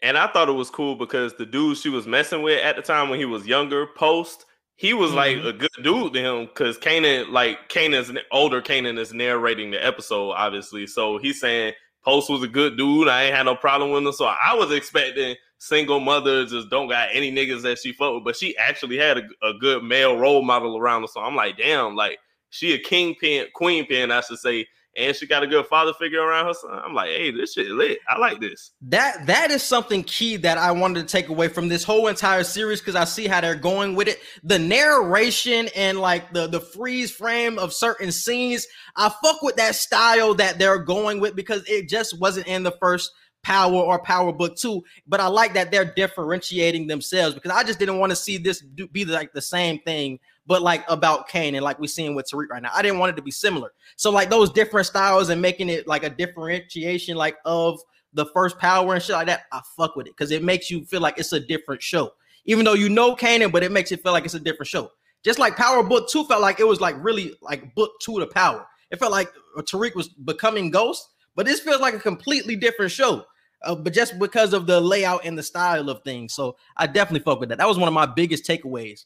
And 0.02 0.18
I 0.18 0.28
thought 0.28 0.48
it 0.48 0.54
was 0.54 0.70
cool 0.70 0.96
because 0.96 1.34
the 1.36 1.46
dude 1.46 1.78
she 1.78 1.90
was 1.90 2.06
messing 2.08 2.42
with 2.44 2.64
at 2.64 2.76
the 2.76 2.82
time 2.82 3.10
when 3.10 3.20
he 3.20 3.26
was 3.26 3.48
younger, 3.48 3.88
post, 3.96 4.46
he 4.78 4.94
was 4.94 5.12
like 5.12 5.38
Mhm. 5.38 5.48
a 5.48 5.54
good 5.54 5.70
dude 5.84 6.14
to 6.14 6.20
him 6.20 6.46
because 6.46 6.78
Kanan, 6.78 7.30
like 7.32 7.68
Kanan's 7.70 8.12
older 8.32 8.62
Kanan 8.62 8.98
is 8.98 9.14
narrating 9.14 9.72
the 9.72 9.84
episode, 9.86 10.32
obviously. 10.32 10.88
So 10.88 11.18
he's 11.18 11.40
saying 11.42 11.74
Post 12.04 12.30
was 12.30 12.42
a 12.44 12.48
good 12.48 12.78
dude. 12.78 13.10
I 13.10 13.24
ain't 13.24 13.36
had 13.36 13.44
no 13.48 13.56
problem 13.56 13.92
with 13.92 14.06
him. 14.06 14.14
So 14.14 14.26
I 14.26 14.54
was 14.54 14.72
expecting 14.72 15.36
single 15.58 16.00
mother 16.00 16.46
just 16.46 16.70
don't 16.70 16.88
got 16.88 17.10
any 17.12 17.32
niggas 17.32 17.64
that 17.64 17.80
she 17.80 17.92
fuck 17.92 18.14
with, 18.14 18.24
but 18.24 18.36
she 18.38 18.56
actually 18.58 18.98
had 18.98 19.18
a, 19.18 19.48
a 19.48 19.54
good 19.56 19.84
male 19.84 20.16
role 20.16 20.42
model 20.44 20.78
around 20.78 21.02
her. 21.02 21.08
So 21.08 21.20
I'm 21.20 21.36
like, 21.36 21.58
damn, 21.58 21.96
like 21.96 22.20
she 22.52 22.74
a 22.74 22.78
kingpin, 22.80 23.48
queen 23.54 23.86
pin, 23.88 24.12
I 24.12 24.22
should 24.22 24.38
say, 24.38 24.68
and 24.98 25.16
she 25.16 25.28
got 25.28 25.44
a 25.44 25.48
good 25.48 25.66
father 25.68 25.94
figure 25.94 26.22
around 26.22 26.48
her 26.48 26.54
son. 26.54 26.72
I'm 26.84 26.94
like, 26.94 27.10
hey, 27.10 27.32
this 27.32 27.54
shit 27.54 27.68
lit. 27.68 28.00
I 28.08 28.18
like 28.18 28.40
this. 28.40 28.72
That 28.82 29.28
that 29.28 29.52
is 29.52 29.62
something 29.62 30.04
key 30.04 30.38
that 30.38 30.58
I 30.58 30.72
wanted 30.72 31.02
to 31.02 31.12
take 31.12 31.30
away 31.30 31.48
from 31.48 31.68
this 31.68 31.84
whole 31.84 32.08
entire 32.08 32.44
series 32.44 32.80
because 32.80 32.96
I 32.96 33.04
see 33.04 33.28
how 33.28 33.40
they're 33.40 33.56
going 33.56 33.96
with 33.96 34.08
it. 34.08 34.20
The 34.44 34.58
narration 34.60 35.70
and 35.76 36.00
like 36.00 36.34
the 36.34 36.48
the 36.48 36.60
freeze 36.60 37.12
frame 37.12 37.60
of 37.60 37.74
certain 37.74 38.12
scenes, 38.12 38.66
I 38.96 39.10
fuck 39.24 39.42
with 39.44 39.56
that 39.58 39.76
style 39.76 40.34
that 40.36 40.58
they're 40.58 40.80
going 40.80 41.20
with 41.20 41.36
because 41.36 41.64
it 41.68 41.88
just 41.88 42.20
wasn't 42.20 42.48
in 42.48 42.64
the 42.64 42.76
first 42.80 43.12
Power 43.44 43.76
or 43.76 44.02
Power 44.02 44.34
Book 44.34 44.58
Two. 44.58 44.84
But 45.08 45.20
I 45.20 45.28
like 45.28 45.54
that 45.54 45.72
they're 45.72 45.94
differentiating 45.94 46.88
themselves 46.88 47.36
because 47.36 47.52
I 47.52 47.64
just 47.64 47.78
didn't 47.80 48.00
want 48.00 48.10
to 48.10 48.16
see 48.16 48.38
this 48.38 48.62
do, 48.62 48.88
be 48.88 49.06
like 49.06 49.32
the 49.34 49.42
same 49.42 49.80
thing, 49.80 50.20
but 50.48 50.62
like 50.62 50.84
about 50.90 51.30
Kanan 51.30 51.62
like 51.62 51.80
we're 51.80 51.88
seeing 51.88 52.16
with 52.16 52.26
Tariq 52.32 52.50
right 52.50 52.62
now. 52.62 52.72
I 52.74 52.82
didn't 52.82 53.00
want 53.00 53.12
it 53.12 53.16
to 53.18 53.22
be 53.22 53.32
similar. 53.32 53.74
So 53.98 54.10
like 54.10 54.30
those 54.30 54.50
different 54.50 54.88
styles 54.88 55.30
and 55.30 55.42
making 55.42 55.70
it 55.70 55.88
like 55.88 56.04
a 56.04 56.10
differentiation 56.10 57.18
like 57.18 57.38
of 57.46 57.80
the 58.14 58.26
first 58.28 58.58
power 58.58 58.94
and 58.94 59.04
shit 59.04 59.16
like 59.16 59.28
that, 59.28 59.44
I 59.52 59.62
fuck 59.76 59.96
with 59.96 60.08
it 60.08 60.14
because 60.16 60.32
it 60.32 60.44
makes 60.44 60.72
you 60.72 60.86
feel 60.86 61.02
like 61.02 61.20
it's 61.20 61.34
a 61.34 61.40
different 61.40 61.84
show. 61.84 62.14
Even 62.46 62.64
though 62.64 62.74
you 62.74 62.88
know 62.88 63.16
Kanan, 63.16 63.52
but 63.52 63.62
it 63.62 63.72
makes 63.72 63.92
it 63.92 64.02
feel 64.02 64.14
like 64.14 64.26
it's 64.26 64.34
a 64.34 64.40
different 64.40 64.70
show. 64.70 64.90
Just 65.24 65.40
like 65.40 65.58
Power 65.58 65.84
Book 65.84 66.10
2 66.10 66.26
felt 66.26 66.42
like 66.42 66.60
it 66.60 66.68
was 66.68 66.80
like 66.80 66.96
really 67.04 67.34
like 67.42 67.76
book 67.76 67.92
two 68.02 68.20
to 68.20 68.28
power. 68.28 68.66
It 68.90 69.00
felt 69.00 69.12
like 69.12 69.30
Tariq 69.58 69.96
was 69.96 70.08
becoming 70.08 70.72
Ghost, 70.72 71.10
but 71.36 71.46
this 71.46 71.60
feels 71.60 71.82
like 71.82 71.94
a 71.94 72.00
completely 72.00 72.56
different 72.56 72.92
show. 72.92 73.26
Uh, 73.64 73.76
but 73.76 73.94
just 73.94 74.20
because 74.20 74.54
of 74.54 74.68
the 74.68 74.80
layout 74.80 75.26
and 75.26 75.38
the 75.38 75.44
style 75.44 75.90
of 75.90 76.04
things. 76.04 76.34
So 76.34 76.56
I 76.78 76.88
definitely 76.88 77.26
fuck 77.26 77.40
with 77.40 77.50
that. 77.50 77.58
That 77.58 77.68
was 77.68 77.78
one 77.78 77.88
of 77.88 77.94
my 77.94 78.06
biggest 78.06 78.46
takeaways. 78.46 79.06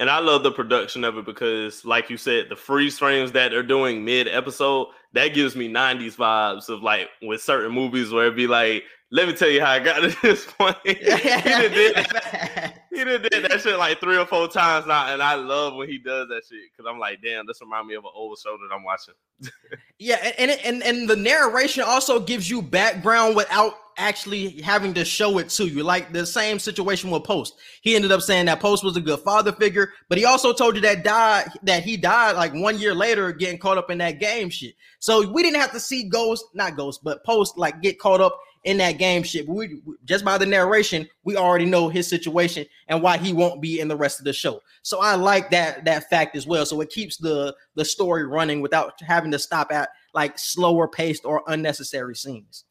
And 0.00 0.08
I 0.08 0.20
love 0.20 0.44
the 0.44 0.52
production 0.52 1.02
of 1.02 1.18
it 1.18 1.24
because, 1.24 1.84
like 1.84 2.08
you 2.08 2.16
said, 2.16 2.48
the 2.48 2.56
freeze 2.56 2.98
frames 2.98 3.32
that 3.32 3.50
they're 3.50 3.64
doing 3.64 4.04
mid 4.04 4.28
episode, 4.28 4.88
that 5.12 5.28
gives 5.28 5.56
me 5.56 5.68
90s 5.68 6.16
vibes 6.16 6.68
of 6.68 6.82
like 6.82 7.08
with 7.20 7.42
certain 7.42 7.72
movies 7.72 8.12
where 8.12 8.26
it'd 8.26 8.36
be 8.36 8.46
like, 8.46 8.84
let 9.10 9.26
me 9.26 9.34
tell 9.34 9.48
you 9.48 9.60
how 9.60 9.72
I 9.72 9.78
got 9.78 10.00
to 10.00 10.16
this 10.22 10.44
point. 10.44 10.76
he 10.84 10.94
done 10.94 11.70
did 11.72 11.96
that. 11.96 12.74
He 12.90 13.04
done 13.04 13.22
did 13.22 13.44
that 13.50 13.60
shit 13.60 13.78
like 13.78 14.00
three 14.00 14.18
or 14.18 14.26
four 14.26 14.48
times 14.48 14.86
now, 14.86 15.12
and 15.12 15.22
I 15.22 15.34
love 15.34 15.74
when 15.74 15.88
he 15.88 15.98
does 15.98 16.28
that 16.28 16.42
shit 16.48 16.58
because 16.70 16.90
I'm 16.90 16.98
like, 16.98 17.20
damn, 17.22 17.46
this 17.46 17.60
remind 17.60 17.86
me 17.86 17.94
of 17.94 18.04
an 18.04 18.10
old 18.14 18.38
show 18.38 18.56
that 18.56 18.74
I'm 18.74 18.84
watching. 18.84 19.14
Yeah, 20.00 20.14
and, 20.38 20.52
and 20.52 20.60
and 20.64 20.82
and 20.84 21.10
the 21.10 21.16
narration 21.16 21.82
also 21.84 22.20
gives 22.20 22.48
you 22.48 22.62
background 22.62 23.34
without 23.34 23.74
actually 23.96 24.62
having 24.62 24.94
to 24.94 25.04
show 25.04 25.38
it 25.38 25.48
to 25.50 25.66
you. 25.66 25.82
Like 25.82 26.12
the 26.12 26.24
same 26.24 26.60
situation 26.60 27.10
with 27.10 27.24
Post. 27.24 27.54
He 27.82 27.96
ended 27.96 28.12
up 28.12 28.22
saying 28.22 28.46
that 28.46 28.60
Post 28.60 28.84
was 28.84 28.96
a 28.96 29.00
good 29.00 29.18
father 29.18 29.50
figure, 29.50 29.92
but 30.08 30.16
he 30.16 30.24
also 30.24 30.52
told 30.52 30.76
you 30.76 30.82
that 30.82 31.02
died 31.02 31.48
that 31.64 31.82
he 31.82 31.96
died 31.96 32.36
like 32.36 32.54
one 32.54 32.78
year 32.78 32.94
later, 32.94 33.32
getting 33.32 33.58
caught 33.58 33.76
up 33.76 33.90
in 33.90 33.98
that 33.98 34.20
game 34.20 34.50
shit. 34.50 34.76
So 35.00 35.28
we 35.28 35.42
didn't 35.42 35.60
have 35.60 35.72
to 35.72 35.80
see 35.80 36.08
Ghost, 36.08 36.44
not 36.54 36.76
Ghost, 36.76 37.00
but 37.02 37.24
Post 37.24 37.58
like 37.58 37.82
get 37.82 37.98
caught 37.98 38.20
up 38.20 38.38
in 38.68 38.76
that 38.76 38.98
game 38.98 39.22
shit. 39.22 39.48
We 39.48 39.80
just 40.04 40.26
by 40.26 40.36
the 40.36 40.44
narration, 40.44 41.08
we 41.24 41.36
already 41.36 41.64
know 41.64 41.88
his 41.88 42.06
situation 42.06 42.66
and 42.88 43.02
why 43.02 43.16
he 43.16 43.32
won't 43.32 43.62
be 43.62 43.80
in 43.80 43.88
the 43.88 43.96
rest 43.96 44.18
of 44.18 44.26
the 44.26 44.32
show. 44.34 44.60
So 44.82 45.00
I 45.00 45.14
like 45.14 45.50
that 45.52 45.86
that 45.86 46.10
fact 46.10 46.36
as 46.36 46.46
well. 46.46 46.66
So 46.66 46.82
it 46.82 46.90
keeps 46.90 47.16
the 47.16 47.56
the 47.76 47.84
story 47.84 48.26
running 48.26 48.60
without 48.60 49.00
having 49.00 49.30
to 49.30 49.38
stop 49.38 49.72
at 49.72 49.88
like 50.12 50.38
slower 50.38 50.86
paced 50.86 51.24
or 51.24 51.42
unnecessary 51.46 52.14
scenes. 52.14 52.64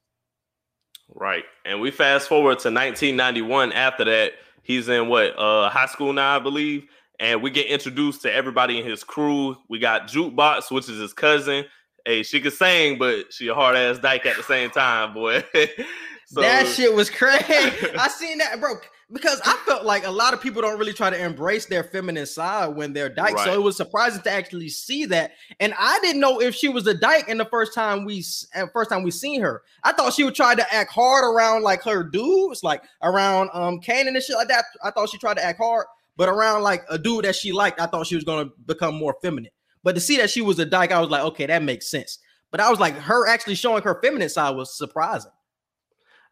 Right. 1.10 1.46
And 1.66 1.82
we 1.82 1.90
fast 1.90 2.28
forward 2.28 2.60
to 2.60 2.70
1991. 2.70 3.74
After 3.74 4.06
that, 4.06 4.34
he's 4.62 4.88
in 4.90 5.08
what 5.08 5.38
uh 5.38 5.68
high 5.70 5.88
school 5.88 6.14
now, 6.14 6.36
I 6.36 6.40
believe. 6.40 6.86
And 7.20 7.42
we 7.42 7.50
get 7.50 7.66
introduced 7.66 8.22
to 8.22 8.32
everybody 8.32 8.80
in 8.80 8.86
his 8.86 9.04
crew. 9.04 9.58
We 9.68 9.80
got 9.80 10.08
Jukebox, 10.08 10.70
which 10.70 10.88
is 10.90 11.00
his 11.00 11.14
cousin. 11.14 11.66
Hey, 12.08 12.24
she 12.24 12.40
could 12.40 12.54
sing, 12.54 12.98
but 12.98 13.34
she 13.34 13.50
a 13.50 13.54
hard 13.54 13.76
ass 13.76 14.00
dyke 14.00 14.26
at 14.26 14.38
the 14.38 14.44
same 14.44 14.70
time, 14.70 15.14
boy. 15.14 15.44
so 16.26 16.40
that 16.40 16.66
shit 16.66 16.94
was 16.94 17.10
crazy. 17.10 17.44
I 18.00 18.08
seen 18.08 18.38
that, 18.38 18.62
bro. 18.62 18.76
Because 19.12 19.42
I 19.44 19.58
felt 19.66 19.84
like 19.84 20.08
a 20.08 20.12
lot 20.12 20.34
of 20.34 20.42
people 20.42 20.62
don't 20.62 20.80
really 20.80 20.94
try 20.94 21.10
to 21.10 21.22
embrace 21.22 21.66
their 21.66 21.84
feminine 21.84 22.26
side 22.26 22.68
when 22.78 22.94
they're 22.94 23.10
dyke. 23.10 23.38
So 23.40 23.54
it 23.54 23.62
was 23.62 23.76
surprising 23.76 24.22
to 24.22 24.32
actually 24.32 24.70
see 24.70 25.04
that. 25.08 25.34
And 25.60 25.74
I 25.78 26.00
didn't 26.02 26.22
know 26.22 26.40
if 26.40 26.56
she 26.56 26.70
was 26.70 26.88
a 26.88 26.94
dyke 26.94 27.28
in 27.28 27.38
the 27.38 27.46
first 27.46 27.74
time 27.74 28.06
we 28.06 28.24
uh, 28.56 28.68
first 28.72 28.90
time 28.90 29.04
we 29.04 29.12
seen 29.12 29.42
her. 29.42 29.64
I 29.84 29.92
thought 29.92 30.14
she 30.14 30.24
would 30.24 30.36
try 30.36 30.56
to 30.56 30.74
act 30.74 30.94
hard 30.94 31.26
around 31.26 31.64
like 31.64 31.84
her 31.84 32.04
dudes, 32.04 32.64
like 32.64 32.84
around 33.04 33.50
um 33.52 33.82
Kanan 33.82 34.08
and 34.08 34.24
shit 34.24 34.38
like 34.38 34.48
that. 34.48 34.64
I 34.82 34.92
thought 34.92 35.10
she 35.10 35.18
tried 35.18 35.38
to 35.38 35.46
act 35.46 35.58
hard, 35.58 35.88
but 36.16 36.30
around 36.30 36.64
like 36.64 36.86
a 36.90 36.98
dude 36.98 37.26
that 37.26 37.36
she 37.36 37.52
liked, 37.52 37.82
I 37.82 37.86
thought 37.86 38.08
she 38.08 38.16
was 38.16 38.24
gonna 38.24 38.50
become 38.66 38.96
more 38.96 39.18
feminine. 39.22 39.52
But 39.84 39.96
to 39.96 40.02
see 40.02 40.18
that 40.18 40.30
she 40.30 40.42
was 40.42 40.60
a 40.60 40.66
dyke, 40.66 40.92
I 40.92 41.00
was 41.00 41.10
like, 41.10 41.24
okay, 41.24 41.46
that 41.46 41.64
makes 41.64 41.90
sense. 41.90 42.20
But 42.52 42.60
I 42.62 42.70
was 42.70 42.80
like, 42.80 42.96
her 42.96 43.28
actually 43.28 43.56
showing 43.56 43.84
her 43.84 44.00
feminine 44.02 44.30
side 44.30 44.56
was 44.56 44.78
surprising. 44.78 45.32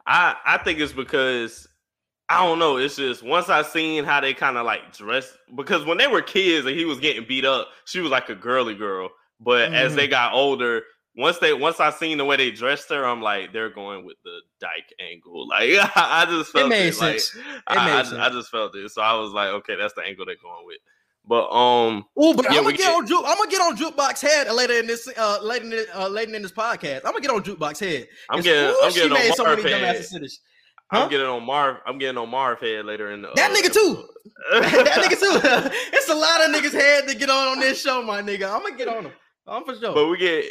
I 0.08 0.36
I 0.46 0.58
think 0.60 0.80
it's 0.80 0.94
because 0.94 1.68
I 2.30 2.46
don't 2.46 2.60
know. 2.60 2.78
It's 2.78 2.96
just 2.96 3.24
once 3.24 3.50
I 3.50 3.62
seen 3.62 4.04
how 4.04 4.20
they 4.22 4.34
kind 4.34 4.58
of 4.58 4.66
like 4.66 4.94
dress 4.96 5.32
because 5.56 5.86
when 5.86 5.98
they 5.98 6.08
were 6.08 6.22
kids 6.22 6.66
and 6.66 6.76
he 6.78 6.86
was 6.86 7.00
getting 7.00 7.26
beat 7.28 7.46
up, 7.46 7.70
she 7.86 8.00
was 8.00 8.12
like 8.12 8.30
a 8.30 8.36
girly 8.36 8.76
girl. 8.76 9.10
But 9.40 9.74
as 9.74 9.90
Mm-hmm. 9.92 9.98
they 9.98 10.08
got 10.08 10.34
older, 10.34 10.84
once 11.18 11.38
they 11.40 11.54
once 11.54 11.80
I 11.80 11.90
seen 11.92 12.18
the 12.18 12.26
way 12.26 12.36
they 12.38 12.52
dressed 12.52 12.90
her, 12.90 13.06
I'm 13.06 13.22
like 13.22 13.52
they're 13.54 13.70
going 13.70 14.06
with 14.06 14.18
the 14.24 14.40
dyke 14.60 14.94
angle. 15.00 15.48
Like 15.50 15.70
I 15.96 16.26
just 16.30 16.52
felt 16.52 16.70
made 16.70 16.94
it. 16.94 17.00
Like. 17.00 17.16
It 17.16 17.32
I, 17.68 18.00
I, 18.00 18.04
sense. 18.04 18.14
I 18.20 18.30
just 18.30 18.50
felt 18.50 18.76
it. 18.76 18.90
So 18.92 19.02
I 19.02 19.14
was 19.16 19.32
like, 19.32 19.50
okay, 19.50 19.76
that's 19.76 19.94
the 19.94 20.02
angle 20.04 20.26
they're 20.26 20.36
going 20.42 20.66
with. 20.66 20.78
But 21.28 21.50
um, 21.52 22.06
Oh, 22.16 22.34
but 22.34 22.46
Yeah, 22.46 22.60
I'm 22.60 22.64
gonna 22.64 22.78
get, 22.78 22.94
on 22.94 23.08
Juke. 23.08 23.24
I'm 23.26 23.38
gonna 23.38 23.50
get 23.50 23.62
on 23.62 23.76
Jukebox 23.78 24.22
Head 24.22 24.52
later 24.54 24.74
in 24.74 24.88
this 24.88 25.10
uh 25.18 25.40
later 25.42 25.64
in 25.66 25.70
the- 25.72 25.88
uh, 26.00 26.08
later 26.08 26.36
in 26.36 26.42
this 26.42 26.52
podcast. 26.52 26.98
I'm 27.06 27.12
gonna 27.14 27.22
get 27.22 27.32
on 27.32 27.44
Jukebox 27.44 27.80
Head. 27.80 28.08
I'm 28.30 28.42
getting 28.42 28.70
ooh, 28.76 28.80
I'm 28.84 28.94
getting 28.94 29.12
on 29.12 29.36
so 29.36 29.44
Marv 29.44 29.64
many 29.64 29.72
head. 29.72 30.06
Huh? 30.92 31.04
I'm 31.04 31.10
getting 31.10 31.26
on 31.26 31.44
Marv. 31.44 31.78
I'm 31.88 31.98
getting 31.98 32.18
on 32.18 32.30
Marv 32.30 32.60
head 32.60 32.86
later 32.86 33.12
in 33.12 33.24
the 33.24 33.32
That 33.36 33.52
uh, 33.52 33.56
nigga 33.56 33.74
too. 33.74 34.08
that 34.62 35.02
nigga 35.02 35.20
too. 35.20 35.70
it's 35.94 36.10
a 36.10 36.16
lot 36.16 36.48
of 36.48 36.56
niggas 36.56 36.74
head 36.74 37.08
to 37.08 37.16
get 37.16 37.30
on 37.30 37.48
on 37.48 37.60
this 37.60 37.82
show, 37.82 38.04
my 38.04 38.22
nigga. 38.22 38.52
I'm 38.54 38.62
gonna 38.62 38.78
get 38.78 38.88
on 38.88 39.06
them. 39.06 39.14
I'm 39.48 39.64
for 39.66 39.76
sure. 39.76 39.94
But 39.94 40.08
we 40.08 40.18
get 40.18 40.46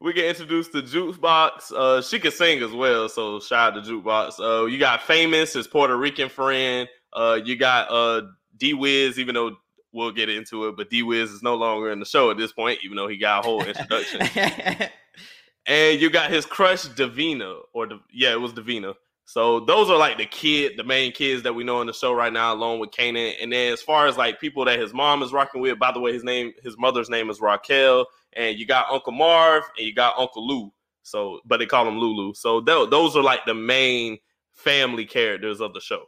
we 0.00 0.12
get 0.12 0.26
introduced 0.26 0.72
to 0.72 0.82
Jukebox. 0.82 1.72
Uh, 1.72 2.02
she 2.02 2.18
can 2.18 2.32
sing 2.32 2.62
as 2.62 2.70
well, 2.70 3.08
so 3.08 3.40
shout 3.40 3.76
out 3.76 3.82
to 3.84 3.90
Jukebox. 3.90 4.40
Uh, 4.40 4.66
you 4.66 4.78
got 4.78 5.02
famous 5.02 5.54
his 5.54 5.66
Puerto 5.66 5.96
Rican 5.96 6.28
friend. 6.28 6.86
Uh, 7.14 7.40
you 7.42 7.56
got 7.56 7.90
uh 7.90 8.26
D 8.58 8.74
Wiz, 8.74 9.18
even 9.18 9.34
though 9.34 9.56
we'll 9.98 10.12
get 10.12 10.28
into 10.28 10.68
it, 10.68 10.76
but 10.76 10.88
D 10.88 11.02
Wiz 11.02 11.30
is 11.30 11.42
no 11.42 11.56
longer 11.56 11.90
in 11.90 12.00
the 12.00 12.06
show 12.06 12.30
at 12.30 12.38
this 12.38 12.52
point, 12.52 12.78
even 12.84 12.96
though 12.96 13.08
he 13.08 13.18
got 13.18 13.44
a 13.44 13.46
whole 13.46 13.62
introduction. 13.62 14.22
and 15.66 16.00
you 16.00 16.08
got 16.08 16.30
his 16.30 16.46
crush 16.46 16.84
Davina, 16.86 17.60
or 17.74 17.86
Dav- 17.86 18.00
yeah, 18.12 18.32
it 18.32 18.40
was 18.40 18.52
Davina. 18.52 18.94
So 19.24 19.60
those 19.60 19.90
are 19.90 19.98
like 19.98 20.16
the 20.16 20.24
kid, 20.24 20.78
the 20.78 20.84
main 20.84 21.12
kids 21.12 21.42
that 21.42 21.54
we 21.54 21.62
know 21.62 21.82
in 21.82 21.86
the 21.86 21.92
show 21.92 22.14
right 22.14 22.32
now, 22.32 22.54
along 22.54 22.78
with 22.78 22.92
Kanan. 22.92 23.34
And 23.42 23.52
then 23.52 23.74
as 23.74 23.82
far 23.82 24.06
as 24.06 24.16
like 24.16 24.40
people 24.40 24.64
that 24.64 24.80
his 24.80 24.94
mom 24.94 25.22
is 25.22 25.34
rocking 25.34 25.60
with, 25.60 25.78
by 25.78 25.92
the 25.92 26.00
way, 26.00 26.14
his 26.14 26.24
name, 26.24 26.54
his 26.62 26.78
mother's 26.78 27.10
name 27.10 27.28
is 27.28 27.38
Raquel, 27.38 28.06
and 28.32 28.58
you 28.58 28.66
got 28.66 28.90
Uncle 28.90 29.12
Marv 29.12 29.64
and 29.76 29.86
you 29.86 29.94
got 29.94 30.18
Uncle 30.18 30.46
Lou. 30.46 30.72
So, 31.02 31.40
but 31.44 31.58
they 31.58 31.66
call 31.66 31.86
him 31.86 31.98
Lulu. 31.98 32.32
So 32.34 32.62
th- 32.62 32.88
those 32.88 33.16
are 33.16 33.22
like 33.22 33.44
the 33.44 33.54
main 33.54 34.16
family 34.52 35.04
characters 35.04 35.60
of 35.60 35.74
the 35.74 35.80
show. 35.80 36.04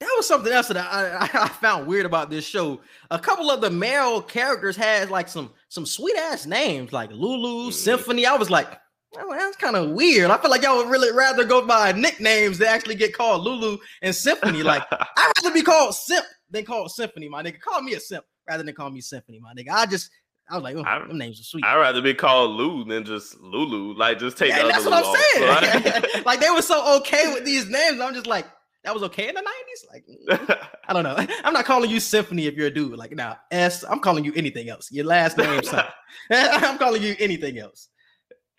That 0.00 0.12
was 0.16 0.28
something 0.28 0.52
else 0.52 0.68
that 0.68 0.76
I, 0.76 1.28
I 1.44 1.48
found 1.48 1.86
weird 1.86 2.06
about 2.06 2.28
this 2.28 2.44
show. 2.44 2.80
A 3.10 3.18
couple 3.18 3.50
of 3.50 3.60
the 3.60 3.70
male 3.70 4.20
characters 4.20 4.76
had 4.76 5.10
like 5.10 5.28
some 5.28 5.50
some 5.68 5.86
sweet 5.86 6.16
ass 6.16 6.46
names, 6.46 6.92
like 6.92 7.10
Lulu, 7.10 7.64
mm-hmm. 7.64 7.70
Symphony. 7.70 8.26
I 8.26 8.36
was 8.36 8.50
like, 8.50 8.78
oh, 9.18 9.34
that's 9.34 9.56
kind 9.56 9.76
of 9.76 9.90
weird. 9.90 10.30
I 10.30 10.38
feel 10.38 10.50
like 10.50 10.62
y'all 10.62 10.76
would 10.76 10.90
really 10.90 11.12
rather 11.12 11.44
go 11.44 11.66
by 11.66 11.92
nicknames 11.92 12.58
than 12.58 12.68
actually 12.68 12.96
get 12.96 13.14
called 13.14 13.42
Lulu 13.42 13.78
and 14.02 14.14
Symphony. 14.14 14.62
Like 14.62 14.82
I'd 14.92 15.32
rather 15.38 15.54
be 15.54 15.62
called 15.62 15.94
Simp 15.94 16.26
than 16.50 16.64
called 16.64 16.90
Symphony, 16.90 17.28
my 17.28 17.42
nigga. 17.42 17.60
Call 17.60 17.80
me 17.80 17.94
a 17.94 18.00
simp 18.00 18.24
rather 18.46 18.62
than 18.62 18.74
call 18.74 18.90
me 18.90 19.00
Symphony, 19.00 19.40
my 19.40 19.54
nigga. 19.54 19.70
I 19.70 19.86
just 19.86 20.10
I 20.48 20.54
was 20.54 20.62
like, 20.62 20.76
oh, 20.76 20.84
I, 20.84 21.00
them 21.00 21.18
names 21.18 21.40
are 21.40 21.44
sweet. 21.44 21.64
I'd 21.64 21.76
rather 21.76 22.00
be 22.00 22.14
called 22.14 22.52
Lou 22.52 22.84
than 22.84 23.04
just 23.04 23.40
Lulu. 23.40 23.94
Like, 23.94 24.20
just 24.20 24.38
take 24.38 24.50
yeah, 24.50 24.62
that's 24.62 24.84
what 24.84 25.04
I'm 25.04 25.82
saying. 25.82 26.04
like, 26.24 26.38
they 26.38 26.50
were 26.50 26.62
so 26.62 26.98
okay 26.98 27.32
with 27.32 27.44
these 27.44 27.68
names. 27.68 28.00
I'm 28.00 28.14
just 28.14 28.28
like, 28.28 28.46
that 28.86 28.94
was 28.94 29.02
okay 29.02 29.28
in 29.28 29.34
the 29.34 29.40
90s. 29.42 29.92
Like, 29.92 30.06
mm, 30.48 30.68
I 30.86 30.92
don't 30.92 31.02
know. 31.02 31.16
I'm 31.44 31.52
not 31.52 31.64
calling 31.64 31.90
you 31.90 31.98
Symphony 31.98 32.46
if 32.46 32.54
you're 32.54 32.68
a 32.68 32.70
dude. 32.70 32.96
Like, 32.96 33.10
now, 33.10 33.36
S, 33.50 33.84
I'm 33.84 33.98
calling 33.98 34.24
you 34.24 34.32
anything 34.36 34.70
else. 34.70 34.90
Your 34.92 35.04
last 35.04 35.36
name, 35.36 35.60
I'm 36.30 36.78
calling 36.78 37.02
you 37.02 37.16
anything 37.18 37.58
else. 37.58 37.88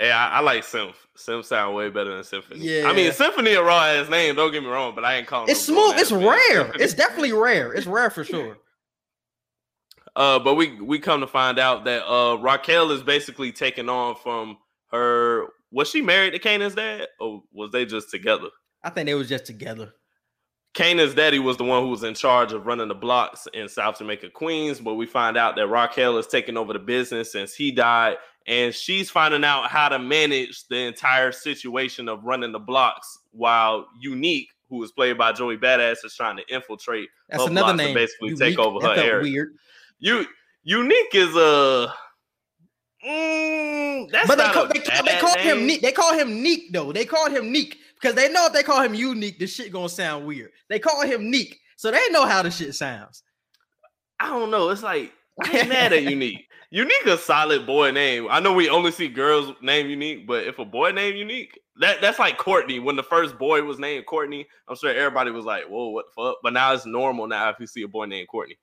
Yeah, 0.02 0.18
I, 0.18 0.38
I, 0.38 0.40
like 0.42 0.66
Symph. 0.66 1.08
Symph 1.16 1.46
sound 1.46 1.76
way 1.76 1.90
better 1.90 2.14
than 2.14 2.24
Symphony. 2.26 2.60
Yeah. 2.60 2.88
I 2.88 2.94
mean, 2.94 3.12
Symphony 3.14 3.54
a 3.54 3.64
raw 3.64 3.86
ass 3.86 4.10
name. 4.10 4.36
Don't 4.36 4.52
get 4.52 4.62
me 4.62 4.70
wrong, 4.70 4.94
but 4.94 5.06
I 5.06 5.16
ain't 5.16 5.28
calling. 5.28 5.50
It's 5.50 5.62
smooth. 5.62 5.96
It's 5.98 6.12
rare. 6.12 6.72
It's 6.76 6.94
definitely 6.94 7.32
rare. 7.32 7.74
It's 7.74 7.88
rare 7.88 8.10
for 8.10 8.24
sure. 8.24 8.58
Uh, 10.16 10.38
but 10.38 10.54
we 10.56 10.80
we 10.82 11.00
come 11.00 11.22
to 11.22 11.28
find 11.28 11.58
out 11.58 11.86
that 11.86 12.08
uh 12.08 12.38
Raquel 12.38 12.92
is 12.92 13.02
basically 13.02 13.52
taking 13.52 13.90
on 13.90 14.16
from 14.16 14.58
her. 14.92 15.48
Was 15.72 15.90
she 15.90 16.02
married 16.02 16.32
to 16.32 16.40
Kanan's 16.40 16.76
dad, 16.76 17.08
or 17.20 17.42
was 17.52 17.72
they 17.72 17.86
just 17.86 18.12
together? 18.12 18.50
I 18.84 18.90
think 18.90 19.08
they 19.08 19.16
was 19.16 19.30
just 19.30 19.46
together. 19.46 19.94
Kanan's 20.74 21.16
daddy 21.16 21.40
was 21.40 21.58
the 21.58 21.64
one 21.64 21.82
who 21.82 21.90
was 21.90 22.04
in 22.04 22.14
charge 22.14 22.54
of 22.54 22.68
running 22.68 22.88
the 22.88 22.96
blocks 22.96 23.48
in 23.54 23.68
South 23.68 23.98
Jamaica, 23.98 24.30
Queens. 24.30 24.80
But 24.80 24.96
we 24.96 25.06
find 25.06 25.36
out 25.36 25.56
that 25.56 25.68
Raquel 25.68 26.18
is 26.18 26.28
taking 26.28 26.58
over 26.58 26.74
the 26.74 26.80
business 26.80 27.32
since 27.32 27.56
he 27.56 27.72
died, 27.72 28.18
and 28.46 28.74
she's 28.74 29.10
finding 29.10 29.44
out 29.44 29.70
how 29.70 29.90
to 29.90 29.98
manage 29.98 30.68
the 30.68 30.78
entire 30.78 31.32
situation 31.32 32.08
of 32.08 32.24
running 32.24 32.52
the 32.52 32.60
blocks 32.60 33.20
while 33.32 33.88
Unique, 34.00 34.50
who 34.70 34.84
is 34.84 34.92
played 34.92 35.18
by 35.18 35.32
Joey 35.32 35.58
Badass, 35.58 36.06
is 36.06 36.16
trying 36.16 36.38
to 36.38 36.44
infiltrate. 36.54 37.10
That's 37.30 37.46
another 37.46 37.76
name. 37.76 37.96
basically 37.96 38.30
Unique. 38.30 38.40
take 38.40 38.60
over 38.60 38.86
her 38.86 38.96
area. 38.96 39.24
Weird. 39.24 39.54
You 40.00 40.26
unique 40.64 41.16
is 41.16 41.36
a. 41.36 41.94
Mm, 43.06 44.12
that's 44.12 44.28
but 44.28 44.38
they 44.38 44.52
call, 44.52 44.68
they, 44.68 44.80
they 44.80 45.20
call 45.20 45.38
him 45.38 45.66
Neek. 45.66 45.82
They 45.82 45.92
call 45.92 46.14
him 46.14 46.42
Neek 46.44 46.74
though. 46.74 46.92
They 46.92 47.06
call 47.06 47.30
him 47.30 47.52
Neek 47.52 47.78
because 48.00 48.16
they 48.16 48.32
know 48.32 48.48
if 48.48 48.54
they 48.54 48.64
call 48.64 48.82
him 48.82 48.94
unique, 48.94 49.40
the 49.40 49.48
shit 49.48 49.72
gonna 49.72 49.90
sound 49.90 50.26
weird. 50.26 50.52
They 50.70 50.80
call 50.80 51.02
him 51.04 51.30
Neek, 51.30 51.60
so 51.76 51.92
they 51.92 52.10
know 52.10 52.26
how 52.26 52.42
the 52.42 52.52
shit 52.52 52.76
sounds. 52.76 53.24
I 54.20 54.28
don't 54.28 54.52
know. 54.52 54.70
It's 54.70 54.84
like 54.84 55.12
I 55.44 55.58
ain't 55.58 55.70
mad 55.70 55.94
at 55.94 56.04
unique. 56.04 56.48
Unique 56.70 57.06
a 57.06 57.18
solid 57.18 57.66
boy 57.66 57.92
name. 57.92 58.28
I 58.30 58.42
know 58.42 58.52
we 58.52 58.70
only 58.70 58.92
see 58.92 59.08
girls 59.08 59.54
name 59.62 59.90
unique, 59.90 60.28
but 60.28 60.44
if 60.46 60.60
a 60.60 60.66
boy 60.66 60.92
name 60.92 61.16
unique, 61.16 61.58
that 61.80 62.02
that's 62.02 62.20
like 62.20 62.38
Courtney. 62.38 62.80
When 62.80 62.98
the 62.98 63.04
first 63.04 63.38
boy 63.38 63.64
was 63.64 63.80
named 63.80 64.06
Courtney, 64.06 64.46
I'm 64.68 64.76
sure 64.76 64.90
everybody 64.90 65.32
was 65.32 65.46
like, 65.46 65.66
"Whoa, 65.66 65.90
what 65.90 66.06
the 66.08 66.22
fuck?" 66.22 66.38
But 66.44 66.54
now 66.54 66.74
it's 66.74 66.86
normal 66.86 67.28
now 67.28 67.50
if 67.50 67.58
you 67.60 67.68
see 67.68 67.84
a 67.84 67.88
boy 67.88 68.06
named 68.06 68.28
Courtney. 68.28 68.58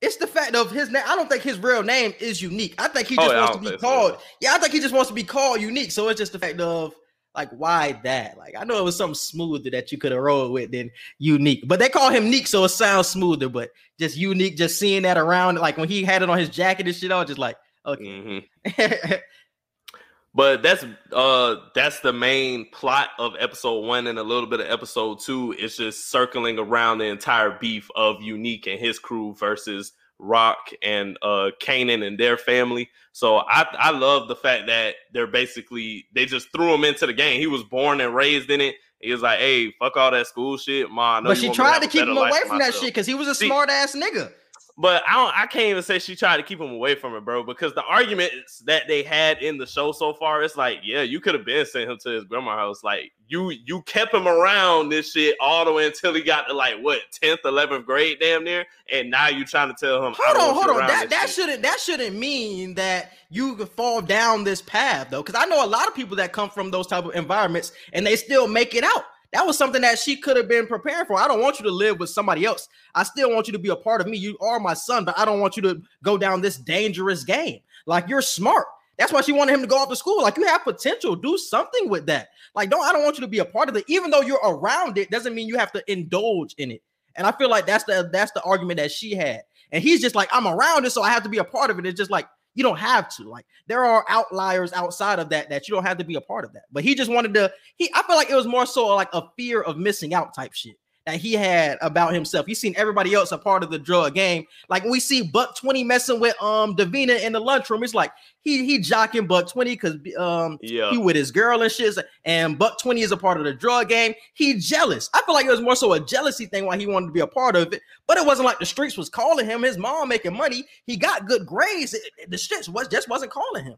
It's 0.00 0.16
the 0.16 0.26
fact 0.26 0.54
of 0.56 0.70
his 0.72 0.90
name. 0.90 1.04
I 1.06 1.14
don't 1.14 1.30
think 1.30 1.42
his 1.42 1.58
real 1.58 1.82
name 1.82 2.12
is 2.18 2.42
unique. 2.42 2.74
I 2.78 2.88
think 2.88 3.08
he 3.08 3.16
oh, 3.16 3.22
just 3.22 3.32
oh, 3.32 3.36
yeah, 3.36 3.40
wants 3.40 3.56
to 3.56 3.70
be 3.70 3.76
called. 3.78 4.12
So. 4.14 4.20
Yeah, 4.40 4.54
I 4.54 4.58
think 4.58 4.72
he 4.72 4.80
just 4.80 4.92
wants 4.92 5.08
to 5.08 5.14
be 5.14 5.22
called 5.22 5.60
unique. 5.60 5.92
So 5.92 6.08
it's 6.08 6.18
just 6.18 6.32
the 6.32 6.38
fact 6.38 6.60
of 6.60 6.94
like 7.34 7.50
why 7.50 8.00
that? 8.04 8.38
Like 8.38 8.54
I 8.58 8.64
know 8.64 8.78
it 8.78 8.84
was 8.84 8.96
something 8.96 9.14
smoother 9.14 9.70
that 9.70 9.90
you 9.90 9.98
could 9.98 10.12
have 10.12 10.20
rolled 10.20 10.52
with 10.52 10.72
than 10.72 10.90
unique, 11.18 11.64
but 11.66 11.78
they 11.78 11.88
call 11.88 12.10
him 12.10 12.30
Neek, 12.30 12.46
so 12.46 12.64
it 12.64 12.68
sounds 12.70 13.08
smoother. 13.08 13.48
But 13.48 13.70
just 13.98 14.16
unique, 14.16 14.56
just 14.56 14.78
seeing 14.78 15.02
that 15.02 15.18
around, 15.18 15.58
like 15.58 15.76
when 15.76 15.88
he 15.88 16.04
had 16.04 16.22
it 16.22 16.30
on 16.30 16.38
his 16.38 16.48
jacket 16.48 16.86
and 16.86 16.94
shit, 16.94 17.10
I 17.10 17.18
was 17.18 17.28
just 17.28 17.38
like, 17.38 17.56
okay. 17.84 18.04
Mm-hmm. 18.04 19.12
but 20.34 20.62
that's 20.62 20.84
uh 21.12 21.56
that's 21.74 22.00
the 22.00 22.12
main 22.12 22.68
plot 22.70 23.10
of 23.18 23.34
episode 23.38 23.80
one 23.84 24.06
and 24.06 24.18
a 24.18 24.22
little 24.22 24.48
bit 24.48 24.60
of 24.60 24.70
episode 24.70 25.20
two. 25.20 25.54
It's 25.58 25.76
just 25.76 26.10
circling 26.10 26.58
around 26.58 26.98
the 26.98 27.06
entire 27.06 27.58
beef 27.58 27.90
of 27.96 28.22
unique 28.22 28.66
and 28.66 28.78
his 28.78 28.98
crew 28.98 29.34
versus 29.34 29.92
Rock 30.18 30.70
and 30.82 31.18
uh 31.22 31.50
Kanan 31.60 32.06
and 32.06 32.18
their 32.18 32.36
family. 32.36 32.90
So 33.12 33.38
I 33.38 33.66
I 33.78 33.90
love 33.90 34.28
the 34.28 34.36
fact 34.36 34.66
that 34.68 34.94
they're 35.12 35.26
basically 35.26 36.06
they 36.14 36.26
just 36.26 36.50
threw 36.52 36.72
him 36.74 36.84
into 36.84 37.06
the 37.06 37.12
game. 37.12 37.40
He 37.40 37.46
was 37.46 37.62
born 37.62 38.00
and 38.00 38.14
raised 38.14 38.50
in 38.50 38.60
it. 38.60 38.76
He 39.00 39.12
was 39.12 39.22
like, 39.22 39.38
"Hey, 39.38 39.72
fuck 39.78 39.96
all 39.96 40.10
that 40.12 40.26
school 40.26 40.56
shit, 40.56 40.90
ma." 40.90 41.20
But 41.20 41.36
she 41.36 41.50
tried 41.50 41.82
to 41.82 41.88
keep 41.88 42.02
him 42.02 42.16
away 42.16 42.30
from 42.46 42.58
that 42.58 42.74
shit 42.74 42.84
because 42.84 43.06
he 43.06 43.14
was 43.14 43.28
a 43.28 43.34
smart 43.34 43.68
ass 43.70 43.94
nigga. 43.94 44.32
But 44.76 45.04
I 45.08 45.14
don't, 45.14 45.38
I 45.38 45.46
can't 45.46 45.66
even 45.66 45.84
say 45.84 46.00
she 46.00 46.16
tried 46.16 46.38
to 46.38 46.42
keep 46.42 46.60
him 46.60 46.70
away 46.70 46.96
from 46.96 47.14
it, 47.14 47.24
bro, 47.24 47.44
because 47.44 47.74
the 47.74 47.84
arguments 47.84 48.58
that 48.66 48.88
they 48.88 49.04
had 49.04 49.40
in 49.40 49.56
the 49.56 49.66
show 49.66 49.92
so 49.92 50.12
far, 50.14 50.42
it's 50.42 50.56
like, 50.56 50.80
yeah, 50.82 51.02
you 51.02 51.20
could 51.20 51.34
have 51.34 51.44
been 51.44 51.64
sent 51.64 51.88
him 51.88 51.96
to 51.98 52.10
his 52.10 52.24
grandma's 52.24 52.56
house. 52.56 52.82
Like 52.82 53.12
you 53.28 53.50
you 53.50 53.82
kept 53.82 54.12
him 54.12 54.26
around 54.26 54.88
this 54.88 55.12
shit 55.12 55.36
all 55.40 55.64
the 55.64 55.72
way 55.72 55.86
until 55.86 56.12
he 56.12 56.22
got 56.22 56.48
to 56.48 56.54
like 56.54 56.80
what 56.80 56.98
10th, 57.22 57.42
11th 57.44 57.84
grade, 57.84 58.18
damn 58.20 58.42
near, 58.42 58.64
and 58.90 59.12
now 59.12 59.28
you 59.28 59.44
trying 59.44 59.68
to 59.68 59.76
tell 59.78 60.04
him. 60.04 60.14
Hold 60.18 60.36
on, 60.36 60.54
hold 60.54 60.76
on. 60.76 60.88
That 60.88 61.08
that 61.08 61.26
shit. 61.26 61.30
shouldn't 61.30 61.62
that 61.62 61.78
shouldn't 61.78 62.16
mean 62.16 62.74
that 62.74 63.12
you 63.30 63.54
could 63.54 63.68
fall 63.68 64.02
down 64.02 64.42
this 64.42 64.60
path 64.60 65.06
though, 65.08 65.22
because 65.22 65.40
I 65.40 65.46
know 65.46 65.64
a 65.64 65.68
lot 65.68 65.86
of 65.86 65.94
people 65.94 66.16
that 66.16 66.32
come 66.32 66.50
from 66.50 66.72
those 66.72 66.88
type 66.88 67.04
of 67.04 67.14
environments 67.14 67.70
and 67.92 68.04
they 68.04 68.16
still 68.16 68.48
make 68.48 68.74
it 68.74 68.82
out 68.82 69.04
that 69.34 69.44
was 69.44 69.58
something 69.58 69.82
that 69.82 69.98
she 69.98 70.16
could 70.16 70.36
have 70.36 70.48
been 70.48 70.64
prepared 70.64 71.08
for. 71.08 71.18
I 71.18 71.26
don't 71.26 71.40
want 71.40 71.58
you 71.58 71.64
to 71.64 71.70
live 71.70 71.98
with 71.98 72.08
somebody 72.08 72.44
else. 72.44 72.68
I 72.94 73.02
still 73.02 73.32
want 73.32 73.48
you 73.48 73.52
to 73.52 73.58
be 73.58 73.68
a 73.68 73.76
part 73.76 74.00
of 74.00 74.06
me. 74.06 74.16
You 74.16 74.38
are 74.38 74.60
my 74.60 74.74
son, 74.74 75.04
but 75.04 75.18
I 75.18 75.24
don't 75.24 75.40
want 75.40 75.56
you 75.56 75.62
to 75.64 75.82
go 76.04 76.16
down 76.16 76.40
this 76.40 76.56
dangerous 76.56 77.24
game. 77.24 77.58
Like 77.84 78.08
you're 78.08 78.22
smart. 78.22 78.66
That's 78.96 79.12
why 79.12 79.22
she 79.22 79.32
wanted 79.32 79.54
him 79.54 79.62
to 79.62 79.66
go 79.66 79.76
off 79.76 79.88
to 79.88 79.96
school. 79.96 80.22
Like 80.22 80.36
you 80.36 80.46
have 80.46 80.62
potential. 80.62 81.16
Do 81.16 81.36
something 81.36 81.88
with 81.88 82.06
that. 82.06 82.28
Like 82.54 82.70
don't 82.70 82.84
I 82.84 82.92
don't 82.92 83.02
want 83.02 83.16
you 83.16 83.22
to 83.22 83.28
be 83.28 83.40
a 83.40 83.44
part 83.44 83.68
of 83.68 83.74
it. 83.74 83.84
Even 83.88 84.12
though 84.12 84.20
you're 84.20 84.38
around 84.44 84.98
it, 84.98 85.10
doesn't 85.10 85.34
mean 85.34 85.48
you 85.48 85.58
have 85.58 85.72
to 85.72 85.82
indulge 85.90 86.54
in 86.58 86.70
it. 86.70 86.80
And 87.16 87.26
I 87.26 87.32
feel 87.32 87.50
like 87.50 87.66
that's 87.66 87.84
the 87.84 88.08
that's 88.12 88.30
the 88.32 88.42
argument 88.42 88.78
that 88.78 88.92
she 88.92 89.16
had. 89.16 89.42
And 89.72 89.82
he's 89.82 90.00
just 90.00 90.14
like, 90.14 90.28
I'm 90.30 90.46
around 90.46 90.84
it, 90.84 90.90
so 90.90 91.02
I 91.02 91.10
have 91.10 91.24
to 91.24 91.28
be 91.28 91.38
a 91.38 91.44
part 91.44 91.70
of 91.70 91.80
it. 91.80 91.86
It's 91.86 91.98
just 91.98 92.10
like 92.10 92.28
you 92.54 92.62
don't 92.62 92.78
have 92.78 93.08
to. 93.16 93.28
Like 93.28 93.46
there 93.66 93.84
are 93.84 94.04
outliers 94.08 94.72
outside 94.72 95.18
of 95.18 95.28
that 95.30 95.50
that 95.50 95.68
you 95.68 95.74
don't 95.74 95.84
have 95.84 95.98
to 95.98 96.04
be 96.04 96.14
a 96.14 96.20
part 96.20 96.44
of 96.44 96.52
that. 96.54 96.64
But 96.72 96.84
he 96.84 96.94
just 96.94 97.10
wanted 97.10 97.34
to. 97.34 97.52
He 97.76 97.90
I 97.94 98.02
feel 98.02 98.16
like 98.16 98.30
it 98.30 98.36
was 98.36 98.46
more 98.46 98.66
so 98.66 98.86
like 98.88 99.10
a 99.12 99.22
fear 99.36 99.62
of 99.62 99.76
missing 99.76 100.14
out 100.14 100.34
type 100.34 100.52
shit 100.54 100.76
that 101.06 101.16
he 101.16 101.34
had 101.34 101.76
about 101.82 102.14
himself. 102.14 102.46
He's 102.46 102.60
seen 102.60 102.74
everybody 102.76 103.12
else 103.12 103.32
a 103.32 103.38
part 103.38 103.62
of 103.62 103.70
the 103.70 103.78
drug 103.78 104.14
game. 104.14 104.46
Like 104.68 104.82
when 104.82 104.92
we 104.92 105.00
see 105.00 105.22
Buck 105.22 105.56
20 105.56 105.84
messing 105.84 106.18
with 106.18 106.40
um 106.42 106.74
Davina 106.76 107.22
in 107.22 107.32
the 107.32 107.40
lunchroom, 107.40 107.82
it's 107.84 107.94
like 107.94 108.12
he 108.40 108.64
he 108.64 108.78
jocking 108.78 109.28
Buck 109.28 109.48
20 109.48 109.70
because 109.72 109.94
um 110.16 110.58
yeah. 110.62 110.90
he 110.90 110.98
with 110.98 111.16
his 111.16 111.30
girl 111.30 111.62
and 111.62 111.70
shit. 111.70 111.94
And 112.24 112.58
Buck 112.58 112.80
20 112.80 113.02
is 113.02 113.12
a 113.12 113.16
part 113.16 113.38
of 113.38 113.44
the 113.44 113.52
drug 113.52 113.88
game. 113.88 114.14
He 114.32 114.54
jealous. 114.58 115.10
I 115.12 115.22
feel 115.26 115.34
like 115.34 115.46
it 115.46 115.50
was 115.50 115.60
more 115.60 115.76
so 115.76 115.92
a 115.92 116.00
jealousy 116.00 116.46
thing 116.46 116.64
why 116.64 116.78
he 116.78 116.86
wanted 116.86 117.06
to 117.06 117.12
be 117.12 117.20
a 117.20 117.26
part 117.26 117.56
of 117.56 117.72
it. 117.72 117.82
But 118.06 118.16
it 118.16 118.26
wasn't 118.26 118.46
like 118.46 118.58
the 118.58 118.66
streets 118.66 118.96
was 118.96 119.10
calling 119.10 119.46
him. 119.46 119.62
His 119.62 119.78
mom 119.78 120.08
making 120.08 120.36
money. 120.36 120.64
He 120.86 120.96
got 120.96 121.26
good 121.26 121.46
grades. 121.46 121.94
It, 121.94 122.30
the 122.30 122.38
streets 122.38 122.68
was 122.68 122.88
just 122.88 123.08
wasn't 123.08 123.32
calling 123.32 123.64
him. 123.64 123.76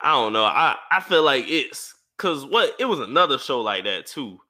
I 0.00 0.12
don't 0.12 0.32
know. 0.32 0.44
I 0.44 0.76
I 0.90 1.00
feel 1.00 1.22
like 1.22 1.44
it's 1.46 1.94
because 2.16 2.44
what 2.44 2.74
it 2.80 2.86
was 2.86 2.98
another 2.98 3.38
show 3.38 3.60
like 3.60 3.84
that 3.84 4.06
too 4.06 4.40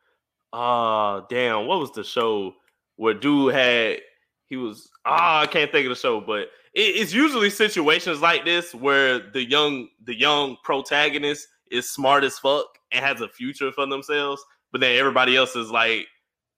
uh 0.52 1.22
damn, 1.28 1.66
what 1.66 1.78
was 1.78 1.92
the 1.92 2.04
show 2.04 2.54
where 2.96 3.14
dude 3.14 3.54
had 3.54 3.98
he 4.46 4.56
was 4.56 4.90
ah, 5.06 5.40
I 5.40 5.46
can't 5.46 5.70
think 5.70 5.86
of 5.86 5.90
the 5.90 5.96
show, 5.96 6.20
but 6.20 6.48
it, 6.74 6.96
it's 6.96 7.12
usually 7.12 7.50
situations 7.50 8.20
like 8.20 8.44
this 8.44 8.74
where 8.74 9.30
the 9.30 9.48
young 9.48 9.88
the 10.04 10.18
young 10.18 10.56
protagonist 10.64 11.46
is 11.70 11.88
smart 11.88 12.24
as 12.24 12.38
fuck 12.38 12.66
and 12.92 13.04
has 13.04 13.20
a 13.20 13.28
future 13.28 13.70
for 13.72 13.86
themselves, 13.86 14.44
but 14.72 14.80
then 14.80 14.98
everybody 14.98 15.36
else 15.36 15.54
is 15.54 15.70
like 15.70 16.06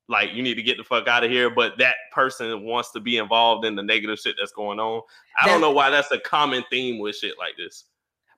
like 0.08 0.32
you 0.32 0.42
need 0.42 0.54
to 0.54 0.62
get 0.62 0.76
the 0.76 0.84
fuck 0.84 1.06
out 1.06 1.22
of 1.22 1.30
here 1.30 1.48
but 1.48 1.78
that 1.78 1.94
person 2.12 2.64
wants 2.64 2.90
to 2.90 3.00
be 3.00 3.18
involved 3.18 3.64
in 3.64 3.76
the 3.76 3.82
negative 3.82 4.18
shit 4.18 4.34
that's 4.38 4.52
going 4.52 4.80
on. 4.80 5.02
I 5.40 5.46
that, 5.46 5.52
don't 5.52 5.60
know 5.60 5.70
why 5.70 5.90
that's 5.90 6.10
a 6.10 6.18
common 6.18 6.64
theme 6.70 6.98
with 6.98 7.16
shit 7.16 7.34
like 7.38 7.56
this. 7.56 7.84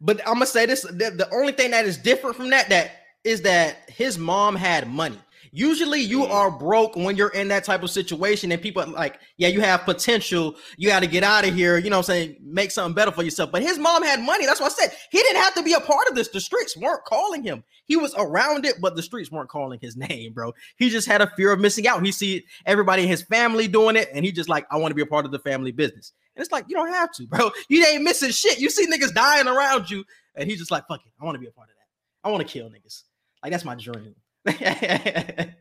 But 0.00 0.20
i'm 0.26 0.34
gonna 0.34 0.46
say 0.46 0.66
this 0.66 0.82
the, 0.82 1.12
the 1.16 1.28
only 1.32 1.52
thing 1.52 1.70
that 1.70 1.84
is 1.84 1.96
different 1.96 2.36
from 2.36 2.50
that 2.50 2.68
that 2.68 2.90
is 3.22 3.40
that 3.42 3.88
his 3.88 4.18
mom 4.18 4.56
had 4.56 4.88
money 4.88 5.18
Usually, 5.56 6.00
you 6.00 6.22
Mhm. 6.22 6.30
are 6.30 6.50
broke 6.50 6.96
when 6.96 7.14
you're 7.16 7.28
in 7.28 7.46
that 7.46 7.62
type 7.62 7.84
of 7.84 7.90
situation, 7.90 8.50
and 8.50 8.60
people 8.60 8.82
are 8.82 8.86
like, 8.86 9.20
yeah, 9.36 9.46
you 9.46 9.60
have 9.60 9.82
potential. 9.84 10.56
You 10.76 10.88
got 10.88 11.00
to 11.00 11.06
get 11.06 11.22
out 11.22 11.46
of 11.46 11.54
here. 11.54 11.78
You 11.78 11.90
know 11.90 11.98
what 11.98 12.08
I'm 12.10 12.16
saying? 12.16 12.36
Make 12.42 12.72
something 12.72 12.92
better 12.92 13.12
for 13.12 13.22
yourself. 13.22 13.52
But 13.52 13.62
his 13.62 13.78
mom 13.78 14.02
had 14.02 14.20
money. 14.20 14.46
That's 14.46 14.60
what 14.60 14.72
I 14.72 14.74
said. 14.74 14.96
He 15.12 15.18
didn't 15.18 15.40
have 15.40 15.54
to 15.54 15.62
be 15.62 15.72
a 15.74 15.80
part 15.80 16.08
of 16.08 16.16
this. 16.16 16.26
The 16.26 16.40
streets 16.40 16.76
weren't 16.76 17.04
calling 17.04 17.44
him. 17.44 17.62
He 17.84 17.94
was 17.94 18.16
around 18.18 18.66
it, 18.66 18.80
but 18.80 18.96
the 18.96 19.02
streets 19.02 19.30
weren't 19.30 19.48
calling 19.48 19.78
his 19.80 19.96
name, 19.96 20.32
bro. 20.32 20.52
He 20.76 20.90
just 20.90 21.06
had 21.06 21.22
a 21.22 21.30
fear 21.36 21.52
of 21.52 21.60
missing 21.60 21.86
out. 21.86 22.04
He 22.04 22.10
see 22.10 22.44
everybody 22.66 23.02
in 23.04 23.08
his 23.08 23.22
family 23.22 23.68
doing 23.68 23.94
it, 23.94 24.08
and 24.12 24.24
he 24.24 24.32
just 24.32 24.48
like, 24.48 24.66
I 24.72 24.76
want 24.78 24.90
to 24.90 24.96
be 24.96 25.02
a 25.02 25.06
part 25.06 25.24
of 25.24 25.30
the 25.30 25.38
family 25.38 25.70
business. 25.70 26.12
And 26.34 26.42
it's 26.42 26.50
like, 26.50 26.64
you 26.66 26.74
don't 26.74 26.92
have 26.92 27.12
to, 27.12 27.26
bro. 27.28 27.52
You 27.68 27.86
ain't 27.86 28.02
missing 28.02 28.32
shit. 28.32 28.58
You 28.58 28.70
see 28.70 28.88
niggas 28.90 29.14
dying 29.14 29.46
around 29.46 29.88
you, 29.88 30.04
and 30.34 30.50
he's 30.50 30.58
just 30.58 30.72
like, 30.72 30.88
fuck 30.88 31.00
it. 31.06 31.12
I 31.20 31.24
want 31.24 31.36
to 31.36 31.40
be 31.40 31.46
a 31.46 31.52
part 31.52 31.68
of 31.68 31.74
that. 31.76 32.28
I 32.28 32.32
want 32.32 32.44
to 32.44 32.52
kill 32.52 32.68
niggas. 32.70 33.04
Like 33.40 33.52
that's 33.52 33.64
my 33.64 33.76
dream. 33.76 34.16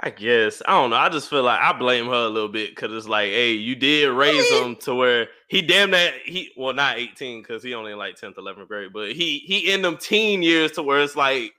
I 0.00 0.10
guess 0.10 0.62
I 0.66 0.72
don't 0.72 0.90
know. 0.90 0.96
I 0.96 1.08
just 1.08 1.28
feel 1.28 1.42
like 1.42 1.60
I 1.60 1.72
blame 1.76 2.06
her 2.06 2.12
a 2.12 2.28
little 2.28 2.48
bit 2.48 2.70
because 2.70 2.92
it's 2.92 3.08
like, 3.08 3.28
hey, 3.30 3.52
you 3.52 3.74
did 3.74 4.10
raise 4.10 4.48
him 4.50 4.76
to 4.76 4.94
where 4.94 5.28
he 5.48 5.60
damn 5.60 5.90
that 5.90 6.14
he 6.24 6.52
well 6.56 6.72
not 6.72 6.98
eighteen 6.98 7.42
because 7.42 7.62
he 7.62 7.74
only 7.74 7.92
in 7.92 7.98
like 7.98 8.16
tenth, 8.16 8.38
eleventh 8.38 8.68
grade, 8.68 8.92
but 8.92 9.12
he 9.12 9.38
he 9.40 9.72
in 9.72 9.82
them 9.82 9.96
teen 9.96 10.42
years 10.42 10.72
to 10.72 10.82
where 10.82 11.00
it's 11.00 11.16
like 11.16 11.52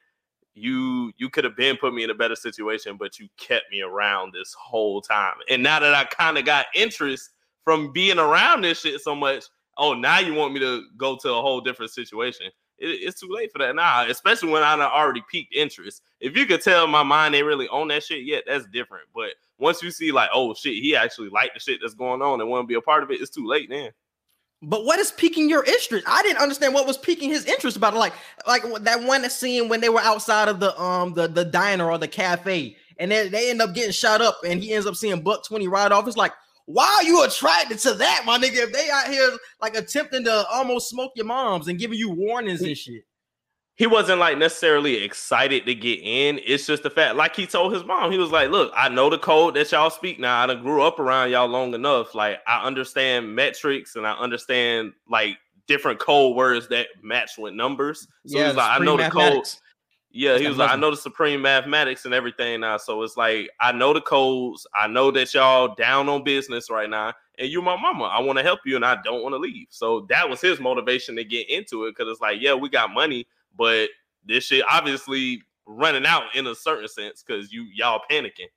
you 0.54 1.12
you 1.18 1.30
could 1.30 1.44
have 1.44 1.58
been 1.58 1.78
put 1.78 1.94
me 1.94 2.04
in 2.04 2.10
a 2.10 2.16
better 2.16 2.36
situation, 2.36 2.98
but 2.98 3.20
you 3.20 3.28
kept 3.38 3.66
me 3.72 3.82
around 3.82 4.34
this 4.34 4.54
whole 4.58 5.02
time. 5.02 5.36
And 5.50 5.62
now 5.62 5.80
that 5.80 5.94
I 5.94 6.06
kind 6.06 6.38
of 6.38 6.46
got 6.46 6.68
interest 6.74 7.32
from 7.66 7.92
being 7.92 8.20
around 8.20 8.62
this 8.62 8.82
shit 8.82 9.02
so 9.02 9.16
much, 9.16 9.46
oh 9.78 9.94
now 9.94 10.20
you 10.20 10.34
want 10.34 10.54
me 10.54 10.60
to 10.62 10.84
go 10.98 11.18
to 11.18 11.34
a 11.34 11.42
whole 11.42 11.62
different 11.62 11.92
situation. 11.92 12.48
It, 12.80 12.88
it's 12.88 13.20
too 13.20 13.30
late 13.30 13.52
for 13.52 13.60
that 13.60 13.76
now, 13.76 14.08
especially 14.08 14.50
when 14.50 14.64
I 14.64 14.74
already 14.82 15.24
peaked 15.30 15.54
interest. 15.54 16.04
If 16.20 16.36
you 16.38 16.46
could 16.46 16.62
tell 16.62 16.88
my 16.88 17.04
mind 17.04 17.36
ain't 17.36 17.46
really 17.46 17.68
on 17.70 17.88
that 17.90 18.04
shit 18.04 18.24
yet, 18.24 18.44
that's 18.48 18.66
different. 18.68 19.06
But 19.14 19.32
once 19.58 19.82
you 19.84 19.92
see 19.92 20.12
like, 20.12 20.30
oh 20.34 20.54
shit, 20.54 20.82
he 20.82 20.96
actually 20.96 21.30
liked 21.30 21.54
the 21.54 21.60
shit 21.60 21.80
that's 21.82 21.94
going 21.94 22.22
on 22.22 22.42
and 22.42 22.50
want 22.50 22.64
to 22.64 22.68
be 22.68 22.76
a 22.76 22.82
part 22.82 23.04
of 23.04 23.12
it, 23.12 23.22
it's 23.22 23.30
too 23.30 23.48
late 23.48 23.70
then. 23.70 23.92
But 24.62 24.84
what 24.84 25.00
is 25.00 25.12
piquing 25.12 25.50
your 25.50 25.64
interest? 25.64 26.06
I 26.08 26.22
didn't 26.22 26.42
understand 26.42 26.74
what 26.74 26.86
was 26.86 26.98
piquing 26.98 27.30
his 27.30 27.46
interest 27.46 27.78
about 27.78 27.94
it. 27.94 27.98
Like, 27.98 28.14
like 28.46 28.64
that 28.84 29.02
one 29.04 29.30
scene 29.30 29.70
when 29.70 29.80
they 29.80 29.88
were 29.88 30.02
outside 30.02 30.50
of 30.50 30.60
the 30.60 30.78
um 30.82 31.14
the, 31.14 31.28
the 31.28 31.46
diner 31.46 31.90
or 31.90 31.98
the 31.98 32.10
cafe, 32.10 32.76
and 32.98 33.10
they, 33.10 33.30
they 33.30 33.50
end 33.50 33.62
up 33.62 33.74
getting 33.74 33.92
shot 33.94 34.22
up, 34.22 34.40
and 34.46 34.62
he 34.62 34.74
ends 34.74 34.86
up 34.86 34.96
seeing 34.96 35.22
Buck 35.22 35.46
20 35.46 35.68
right 35.70 35.92
off. 35.92 36.08
It's 36.08 36.18
like, 36.18 36.34
why 36.70 36.86
are 37.00 37.04
you 37.04 37.24
attracted 37.24 37.80
to 37.80 37.96
that, 37.96 38.22
my 38.28 38.38
nigga? 38.38 38.58
If 38.58 38.72
they 38.72 38.92
out 38.92 39.08
here 39.08 39.32
like 39.60 39.76
attempting 39.76 40.24
to 40.26 40.46
almost 40.52 40.88
smoke 40.88 41.14
your 41.16 41.26
moms 41.26 41.68
and 41.68 41.80
giving 41.80 41.98
you 41.98 42.12
warnings 42.12 42.62
and 42.62 42.78
shit. 42.78 43.06
He 43.76 43.88
wasn't 43.88 44.20
like 44.20 44.38
necessarily 44.38 45.04
excited 45.04 45.66
to 45.66 45.74
get 45.74 46.00
in. 46.04 46.40
It's 46.46 46.68
just 46.68 46.84
the 46.84 46.92
fact, 46.92 47.16
like 47.16 47.36
he 47.36 47.48
told 47.48 47.74
his 47.74 47.84
mom, 47.86 48.12
he 48.12 48.20
was 48.20 48.30
like, 48.30 48.52
Look, 48.52 48.72
I 48.76 48.88
know 48.88 49.10
the 49.10 49.18
code 49.18 49.56
that 49.56 49.72
y'all 49.72 49.90
speak 49.90 50.20
now. 50.20 50.44
I 50.44 50.46
done 50.46 50.62
grew 50.62 50.84
up 50.84 51.00
around 51.00 51.32
y'all 51.32 51.48
long 51.48 51.74
enough. 51.74 52.14
Like, 52.14 52.38
I 52.46 52.64
understand 52.64 53.36
metrics 53.36 53.96
and 53.96 54.06
I 54.06 54.12
understand 54.14 54.94
like 55.10 55.40
different 55.68 56.00
code 56.00 56.36
words 56.36 56.68
that 56.68 56.86
match 57.02 57.32
with 57.40 57.56
numbers. 57.56 58.08
So 58.28 58.46
he's 58.46 58.56
like, 58.56 58.80
I 58.80 58.84
know 58.84 58.96
the 58.96 59.10
code. 59.10 59.48
Yeah, 60.12 60.40
he 60.40 60.48
was 60.48 60.58
like, 60.58 60.72
I 60.72 60.76
know 60.76 60.90
the 60.90 60.98
supreme 60.98 61.42
mathematics 61.42 62.06
and 62.06 62.14
everything 62.14 62.62
now. 62.62 62.78
So 62.78 63.04
it's 63.04 63.16
like, 63.16 63.50
I 63.60 63.72
know 63.72 63.94
the 63.94 64.02
codes. 64.02 64.66
I 64.74 64.88
know 64.88 65.12
that 65.12 65.34
y'all 65.34 65.76
down 65.76 66.10
on 66.10 66.24
business 66.24 66.70
right 66.70 66.90
now. 66.90 67.14
And 67.38 67.50
you're 67.50 67.62
my 67.62 67.78
mama. 67.78 68.06
I 68.06 68.20
want 68.20 68.38
to 68.38 68.44
help 68.44 68.62
you 68.66 68.76
and 68.76 68.84
I 68.84 68.98
don't 69.04 69.22
want 69.22 69.34
to 69.34 69.38
leave. 69.38 69.68
So 69.70 70.08
that 70.10 70.28
was 70.28 70.42
his 70.42 70.60
motivation 70.60 71.16
to 71.16 71.24
get 71.24 71.50
into 71.50 71.86
it. 71.86 71.96
Cause 71.96 72.08
it's 72.10 72.22
like, 72.22 72.42
yeah, 72.42 72.54
we 72.54 72.70
got 72.70 72.92
money, 72.92 73.28
but 73.56 73.90
this 74.26 74.46
shit 74.46 74.66
obviously 74.70 75.44
running 75.66 76.06
out 76.06 76.24
in 76.34 76.48
a 76.48 76.56
certain 76.56 76.88
sense 76.88 77.24
because 77.24 77.54
you 77.54 77.64
y'all 77.74 78.02
panicking. 78.10 78.50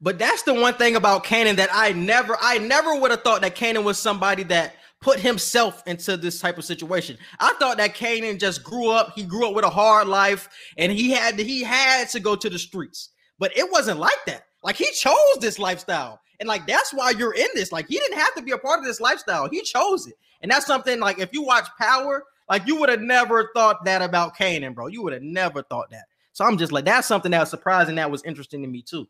But 0.00 0.18
that's 0.18 0.42
the 0.42 0.54
one 0.54 0.74
thing 0.74 0.94
about 0.94 1.24
Kanan 1.24 1.56
that 1.56 1.70
I 1.72 1.92
never, 1.92 2.36
I 2.40 2.58
never 2.58 2.94
would 2.94 3.10
have 3.10 3.22
thought 3.22 3.40
that 3.40 3.56
Kanan 3.56 3.82
was 3.82 3.98
somebody 3.98 4.44
that 4.44 4.76
put 5.00 5.20
himself 5.20 5.82
into 5.86 6.16
this 6.16 6.40
type 6.40 6.58
of 6.58 6.64
situation. 6.64 7.16
I 7.38 7.54
thought 7.58 7.76
that 7.76 7.94
Kanan 7.94 8.38
just 8.38 8.64
grew 8.64 8.90
up, 8.90 9.12
he 9.14 9.22
grew 9.22 9.48
up 9.48 9.54
with 9.54 9.64
a 9.64 9.70
hard 9.70 10.08
life, 10.08 10.48
and 10.76 10.90
he 10.90 11.10
had 11.10 11.38
he 11.38 11.62
had 11.62 12.08
to 12.10 12.20
go 12.20 12.34
to 12.36 12.50
the 12.50 12.58
streets. 12.58 13.10
But 13.38 13.56
it 13.56 13.70
wasn't 13.70 14.00
like 14.00 14.24
that. 14.26 14.44
Like 14.62 14.76
he 14.76 14.90
chose 14.92 15.38
this 15.40 15.58
lifestyle. 15.58 16.20
And 16.40 16.48
like 16.48 16.66
that's 16.66 16.92
why 16.92 17.10
you're 17.10 17.34
in 17.34 17.48
this. 17.54 17.72
Like 17.72 17.86
he 17.88 17.98
didn't 17.98 18.18
have 18.18 18.34
to 18.34 18.42
be 18.42 18.52
a 18.52 18.58
part 18.58 18.80
of 18.80 18.84
this 18.84 19.00
lifestyle. 19.00 19.48
He 19.48 19.62
chose 19.62 20.06
it. 20.06 20.14
And 20.42 20.50
that's 20.50 20.66
something 20.66 21.00
like 21.00 21.18
if 21.18 21.32
you 21.32 21.42
watch 21.42 21.68
Power, 21.78 22.24
like 22.48 22.66
you 22.66 22.76
would 22.76 22.88
have 22.88 23.00
never 23.00 23.50
thought 23.54 23.84
that 23.84 24.02
about 24.02 24.36
Kanan, 24.36 24.74
bro. 24.74 24.86
You 24.86 25.02
would 25.02 25.12
have 25.12 25.22
never 25.22 25.62
thought 25.62 25.90
that. 25.90 26.04
So 26.32 26.44
I'm 26.44 26.58
just 26.58 26.72
like, 26.72 26.84
that's 26.84 27.08
something 27.08 27.32
that 27.32 27.40
was 27.40 27.50
surprising. 27.50 27.96
That 27.96 28.10
was 28.10 28.22
interesting 28.24 28.62
to 28.62 28.68
me 28.68 28.82
too. 28.82 29.08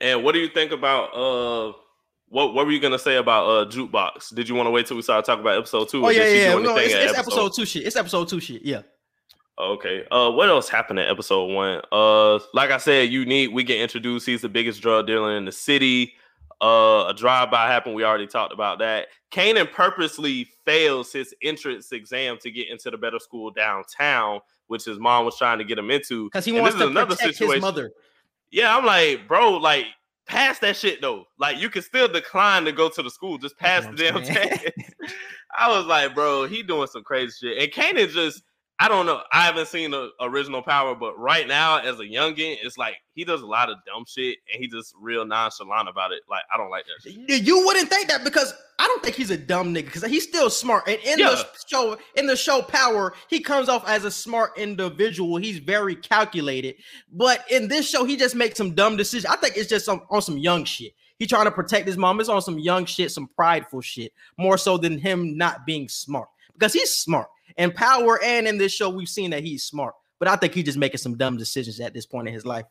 And 0.00 0.24
what 0.24 0.32
do 0.32 0.38
you 0.38 0.48
think 0.48 0.72
about 0.72 1.14
uh 1.14 1.72
what 2.30 2.54
what 2.54 2.64
were 2.64 2.72
you 2.72 2.80
gonna 2.80 2.98
say 2.98 3.16
about 3.16 3.44
uh 3.44 3.68
jukebox? 3.68 4.34
Did 4.34 4.48
you 4.48 4.54
want 4.54 4.66
to 4.66 4.70
wait 4.70 4.86
till 4.86 4.96
we 4.96 5.02
started 5.02 5.26
talking 5.26 5.42
about 5.42 5.58
episode 5.58 5.88
two? 5.88 6.06
Oh 6.06 6.08
yeah, 6.08 6.26
yeah. 6.26 6.54
No, 6.54 6.76
it's, 6.76 6.94
it's 6.94 7.18
episode 7.18 7.52
two 7.54 7.66
shit. 7.66 7.86
It's 7.86 7.96
episode 7.96 8.28
two 8.28 8.40
shit. 8.40 8.62
Yeah. 8.62 8.82
Okay. 9.58 10.06
Uh, 10.10 10.30
what 10.30 10.48
else 10.48 10.70
happened 10.70 11.00
in 11.00 11.06
episode 11.06 11.52
one? 11.52 11.82
Uh, 11.92 12.38
like 12.54 12.70
I 12.70 12.78
said, 12.78 13.10
unique. 13.10 13.50
We 13.52 13.62
get 13.62 13.80
introduced. 13.80 14.24
He's 14.24 14.40
the 14.40 14.48
biggest 14.48 14.80
drug 14.80 15.06
dealer 15.06 15.36
in 15.36 15.44
the 15.44 15.52
city. 15.52 16.14
Uh, 16.62 17.06
a 17.08 17.14
drive-by 17.14 17.66
happened. 17.66 17.94
We 17.94 18.04
already 18.04 18.26
talked 18.26 18.54
about 18.54 18.78
that. 18.78 19.08
Kanan 19.32 19.70
purposely 19.70 20.48
fails 20.64 21.12
his 21.12 21.34
entrance 21.42 21.92
exam 21.92 22.38
to 22.42 22.50
get 22.50 22.68
into 22.70 22.90
the 22.90 22.96
better 22.96 23.18
school 23.18 23.50
downtown, 23.50 24.40
which 24.68 24.84
his 24.84 24.98
mom 24.98 25.24
was 25.24 25.36
trying 25.36 25.58
to 25.58 25.64
get 25.64 25.78
him 25.78 25.90
into. 25.90 26.24
Because 26.24 26.44
he 26.44 26.52
And 26.52 26.62
wants 26.62 26.78
to 26.78 26.86
another 26.86 27.16
protect 27.16 27.34
situation. 27.34 27.54
his 27.56 27.62
mother. 27.62 27.90
Yeah, 28.50 28.76
I'm 28.76 28.84
like, 28.84 29.26
bro, 29.28 29.52
like 29.52 29.86
pass 30.30 30.58
that 30.60 30.76
shit 30.76 31.00
though. 31.00 31.26
Like 31.38 31.58
you 31.58 31.68
can 31.68 31.82
still 31.82 32.08
decline 32.08 32.64
to 32.64 32.72
go 32.72 32.88
to 32.88 33.02
the 33.02 33.10
school. 33.10 33.38
Just 33.38 33.58
pass 33.58 33.84
the 33.84 33.92
damn 33.92 34.22
test. 34.22 34.70
I 35.58 35.68
was 35.76 35.86
like, 35.86 36.14
bro, 36.14 36.46
he 36.46 36.62
doing 36.62 36.86
some 36.86 37.02
crazy 37.02 37.34
shit. 37.40 37.58
And 37.58 37.72
Kanan 37.72 38.10
just, 38.10 38.42
I 38.82 38.88
don't 38.88 39.04
know. 39.04 39.20
I 39.30 39.42
haven't 39.42 39.68
seen 39.68 39.90
the 39.90 40.10
original 40.22 40.62
power, 40.62 40.94
but 40.94 41.16
right 41.18 41.46
now, 41.46 41.78
as 41.80 42.00
a 42.00 42.04
youngin, 42.04 42.56
it's 42.62 42.78
like 42.78 42.94
he 43.12 43.24
does 43.24 43.42
a 43.42 43.46
lot 43.46 43.68
of 43.68 43.76
dumb 43.86 44.04
shit 44.08 44.38
and 44.50 44.58
he 44.62 44.68
just 44.68 44.94
real 44.98 45.26
nonchalant 45.26 45.86
about 45.86 46.12
it. 46.12 46.22
Like, 46.30 46.42
I 46.52 46.56
don't 46.56 46.70
like 46.70 46.84
that 46.86 47.10
shit. 47.12 47.42
You 47.46 47.66
wouldn't 47.66 47.90
think 47.90 48.08
that 48.08 48.24
because 48.24 48.54
I 48.78 48.86
don't 48.86 49.02
think 49.02 49.16
he's 49.16 49.30
a 49.30 49.36
dumb 49.36 49.74
nigga 49.74 49.84
because 49.84 50.04
he's 50.06 50.22
still 50.26 50.48
smart. 50.48 50.88
And 50.88 50.98
in 51.04 51.18
Yeah. 51.18 51.28
the 51.28 51.46
show, 51.68 51.98
in 52.16 52.24
the 52.24 52.36
show 52.36 52.62
Power, 52.62 53.12
he 53.28 53.40
comes 53.40 53.68
off 53.68 53.86
as 53.86 54.06
a 54.06 54.10
smart 54.10 54.56
individual. 54.56 55.36
He's 55.36 55.58
very 55.58 55.94
calculated. 55.94 56.76
But 57.12 57.44
in 57.50 57.68
this 57.68 57.86
show, 57.86 58.04
he 58.06 58.16
just 58.16 58.34
makes 58.34 58.56
some 58.56 58.74
dumb 58.74 58.96
decisions. 58.96 59.26
I 59.30 59.36
think 59.36 59.58
it's 59.58 59.68
just 59.68 59.84
some 59.84 60.02
on 60.08 60.22
some 60.22 60.38
young 60.38 60.64
shit. 60.64 60.94
He 61.18 61.26
trying 61.26 61.44
to 61.44 61.50
protect 61.50 61.86
his 61.86 61.98
mom. 61.98 62.18
It's 62.18 62.30
on 62.30 62.40
some 62.40 62.58
young 62.58 62.86
shit, 62.86 63.12
some 63.12 63.28
prideful 63.36 63.82
shit, 63.82 64.14
more 64.38 64.56
so 64.56 64.78
than 64.78 64.98
him 64.98 65.36
not 65.36 65.66
being 65.66 65.86
smart. 65.86 66.30
Because 66.54 66.72
he's 66.72 66.94
smart. 66.94 67.28
In 67.56 67.70
Power 67.72 68.22
and 68.22 68.46
in 68.46 68.58
this 68.58 68.72
show, 68.72 68.88
we've 68.90 69.08
seen 69.08 69.30
that 69.30 69.42
he's 69.42 69.62
smart. 69.62 69.94
But 70.18 70.28
I 70.28 70.36
think 70.36 70.54
he's 70.54 70.64
just 70.64 70.78
making 70.78 70.98
some 70.98 71.16
dumb 71.16 71.36
decisions 71.36 71.80
at 71.80 71.94
this 71.94 72.06
point 72.06 72.28
in 72.28 72.34
his 72.34 72.44
life. 72.44 72.66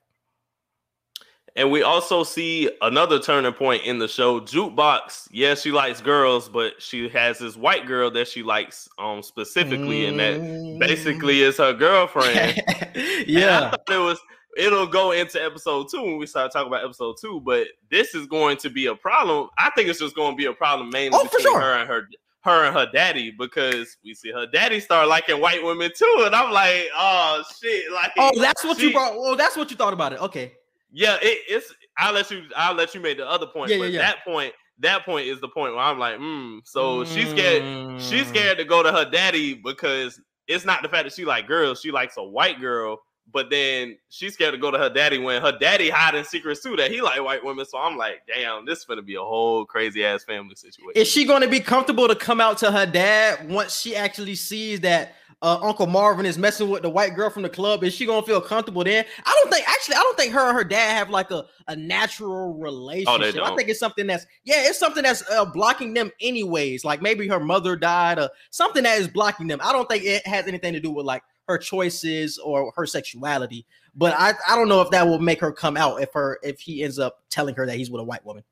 And 1.56 1.72
we 1.72 1.82
also 1.82 2.24
see 2.24 2.70
another 2.84 3.20
turning 3.20 3.52
point 3.54 3.84
in 3.84 3.98
the 3.98 4.08
show. 4.08 4.39
Jukebox, 4.39 5.28
yeah, 5.32 5.56
she 5.56 5.72
likes 5.72 6.00
girls, 6.00 6.48
but 6.48 6.80
she 6.82 7.10
has 7.10 7.39
this 7.39 7.58
white 7.58 7.88
girl 7.88 8.12
that 8.12 8.28
she 8.28 8.44
likes 8.44 8.88
um 9.00 9.24
specifically, 9.24 10.06
and 10.06 10.20
that 10.20 10.78
basically 10.80 11.42
is 11.42 11.58
her 11.58 11.74
girlfriend. 11.74 12.62
Yeah. 13.28 13.74
it 13.89 13.98
was 13.98 14.20
it'll 14.58 14.88
go 14.88 15.12
into 15.12 15.44
episode 15.44 15.88
two 15.89 16.02
when 16.02 16.18
we 16.18 16.28
start 16.28 16.52
talking 16.52 16.68
about 16.68 16.84
episode 16.86 17.15
two, 17.20 17.42
but 17.42 17.68
this 17.89 18.13
is 18.13 18.28
going 18.28 18.58
to 18.58 18.70
be 18.70 18.86
a 18.86 18.96
problem. 18.96 19.50
I 19.58 19.72
think 19.76 19.89
it's 19.89 20.00
just 20.00 20.15
going 20.15 20.34
to 20.34 20.38
be 20.38 20.46
a 20.46 20.54
problem 20.54 20.89
mainly 20.92 21.18
Oh, 21.20 21.26
for 21.26 21.38
between 21.38 21.54
sure. 21.54 21.62
her 21.62 21.74
and 21.80 21.88
her 21.89 22.08
her 22.41 22.65
and 22.65 22.75
her 22.75 22.88
daddy 22.93 23.32
because 23.38 23.97
we 24.04 24.13
see 24.13 24.32
her 24.32 24.45
daddy 24.47 24.80
start 24.80 25.08
liking 25.08 25.41
white 25.41 25.63
women 25.63 25.91
too, 25.95 26.23
and 26.25 26.34
I'm 26.36 26.52
like, 26.52 26.88
oh 26.95 27.43
shit, 27.62 27.91
like 27.91 28.12
Oh, 28.17 28.32
that's 28.39 28.63
what 28.63 28.80
you 28.80 28.91
brought. 28.93 29.13
Oh, 29.15 29.36
that's 29.36 29.58
what 29.58 29.69
you 29.71 29.78
thought 29.78 29.93
about 29.93 30.13
it. 30.13 30.21
Okay. 30.21 30.54
Yeah, 30.91 31.17
it, 31.21 31.39
it's 31.49 31.73
I'll 31.97 32.13
let 32.13 32.32
you 32.32 32.43
I'll 32.56 32.73
let 32.75 32.95
you 32.95 33.02
make 33.02 33.17
the 33.17 33.30
other 33.30 33.45
point, 33.47 33.71
Yeah, 33.71 33.78
but 33.78 33.91
yeah, 33.91 33.99
yeah. 33.99 34.06
that 34.13 34.23
point 34.25 34.54
that 34.80 35.04
point 35.06 35.28
is 35.28 35.41
the 35.41 35.49
point 35.49 35.73
where 35.75 35.84
I'm 35.84 35.99
like, 35.99 36.17
hmm. 36.17 36.60
So 36.63 37.04
she's 37.04 37.30
scared 37.30 38.02
she's 38.02 38.25
Mm. 38.25 38.30
scared 38.30 38.58
to 38.58 38.63
go 38.65 38.82
to 38.82 38.91
her 38.91 39.04
daddy 39.10 39.54
because 39.54 40.19
it's 40.47 40.63
not 40.65 40.82
the 40.82 40.89
fact 40.89 41.04
that 41.04 41.13
she 41.13 41.25
like 41.25 41.47
girls, 41.47 41.82
she 41.82 41.91
likes 41.91 42.15
a 42.17 42.23
white 42.23 42.60
girl, 42.62 42.97
but 43.32 43.50
then 43.50 43.98
she's 44.10 44.34
scared 44.34 44.54
to 44.54 44.58
go 44.58 44.72
to 44.72 44.78
her 44.78 44.89
daddy 44.89 45.18
when 45.18 45.42
her 45.42 45.58
daddy 45.58 45.89
hiding 45.89 46.24
secrets 46.24 46.62
too 46.62 46.76
that 46.76 46.92
he 46.92 47.02
like 47.02 47.22
white 47.24 47.44
women. 47.44 47.65
So 47.65 47.78
I'm 47.78 47.98
like, 47.98 48.22
damn, 48.28 48.65
this 48.65 48.80
is 48.80 48.86
gonna 48.86 49.02
be 49.02 49.15
a 49.15 49.22
whole 49.22 49.65
crazy 49.65 50.06
ass 50.06 50.24
family 50.24 50.56
situation. 50.56 51.00
Is 51.00 51.08
she 51.08 51.26
to 51.26 51.48
be 51.48 51.60
comfortable 51.60 52.08
to 52.08 52.15
come 52.15 52.42
out 52.42 52.58
to 52.60 52.72
her 52.72 52.86
dad 52.86 53.50
once 53.50 53.80
she 53.80 53.96
actually 53.96 54.36
sees 54.36 54.80
that 54.82 55.15
uh, 55.42 55.58
Uncle 55.62 55.88
Marvin 55.88 56.26
is 56.26 56.38
messing 56.38 56.70
with 56.70 56.82
the 56.82 56.89
white 56.89 57.15
girl 57.15 57.30
from 57.30 57.44
the 57.44 57.50
club? 57.50 57.84
Is 57.84 57.94
she 57.94 58.06
to 58.06 58.22
feel 58.24 58.42
comfortable 58.42 58.84
then? 58.84 59.06
I 59.26 59.39
don't 59.42 59.54
think. 59.54 59.70
Actually, 59.70 59.96
I 59.96 60.00
don't 60.00 60.18
think 60.18 60.34
her 60.34 60.50
and 60.50 60.58
her 60.58 60.63
dad 60.63 60.98
have 60.98 61.10
like 61.10 61.32
a, 61.32 61.46
a 61.68 61.76
natural 61.76 62.56
relationship. 62.56 63.36
I 63.36 63.48
don't. 63.48 63.56
think 63.56 63.70
it's 63.70 63.80
something 63.80 64.08
that's 64.08 64.26
yeah, 64.44 64.68
it's 64.68 64.80
something 64.80 65.04
that's 65.04 65.30
uh, 65.30 65.46
blocking 65.46 65.94
them 65.94 66.12
anyways. 66.20 66.84
Like 66.84 67.02
maybe 67.02 67.28
her 67.28 67.39
mother 67.39 67.76
died 67.76 68.20
or 68.20 68.30
something 68.50 68.84
that 68.84 69.00
is 69.00 69.08
blocking 69.08 69.48
them. 69.48 69.60
I 69.63 69.72
don't 69.72 69.88
think 69.88 70.04
it 70.04 70.26
has 70.28 70.48
anything 70.48 70.74
to 70.74 70.80
do 70.80 70.92
with 70.92 71.06
like 71.06 71.24
her 71.49 71.57
choices 71.57 72.38
or 72.38 72.71
her 72.75 72.85
sexuality. 72.85 73.65
But 73.95 74.13
I, 74.17 74.33
I 74.47 74.55
don't 74.55 74.69
know 74.69 74.81
if 74.81 74.91
that 74.91 75.05
will 75.05 75.19
make 75.19 75.41
her 75.41 75.51
come 75.51 75.75
out 75.75 76.01
if 76.01 76.13
her 76.13 76.39
if 76.43 76.59
he 76.59 76.83
ends 76.83 76.99
up 76.99 77.23
telling 77.29 77.55
her 77.55 77.65
that 77.65 77.75
he's 77.75 77.91
with 77.91 78.01
a 78.01 78.05
white 78.05 78.25
woman. 78.25 78.43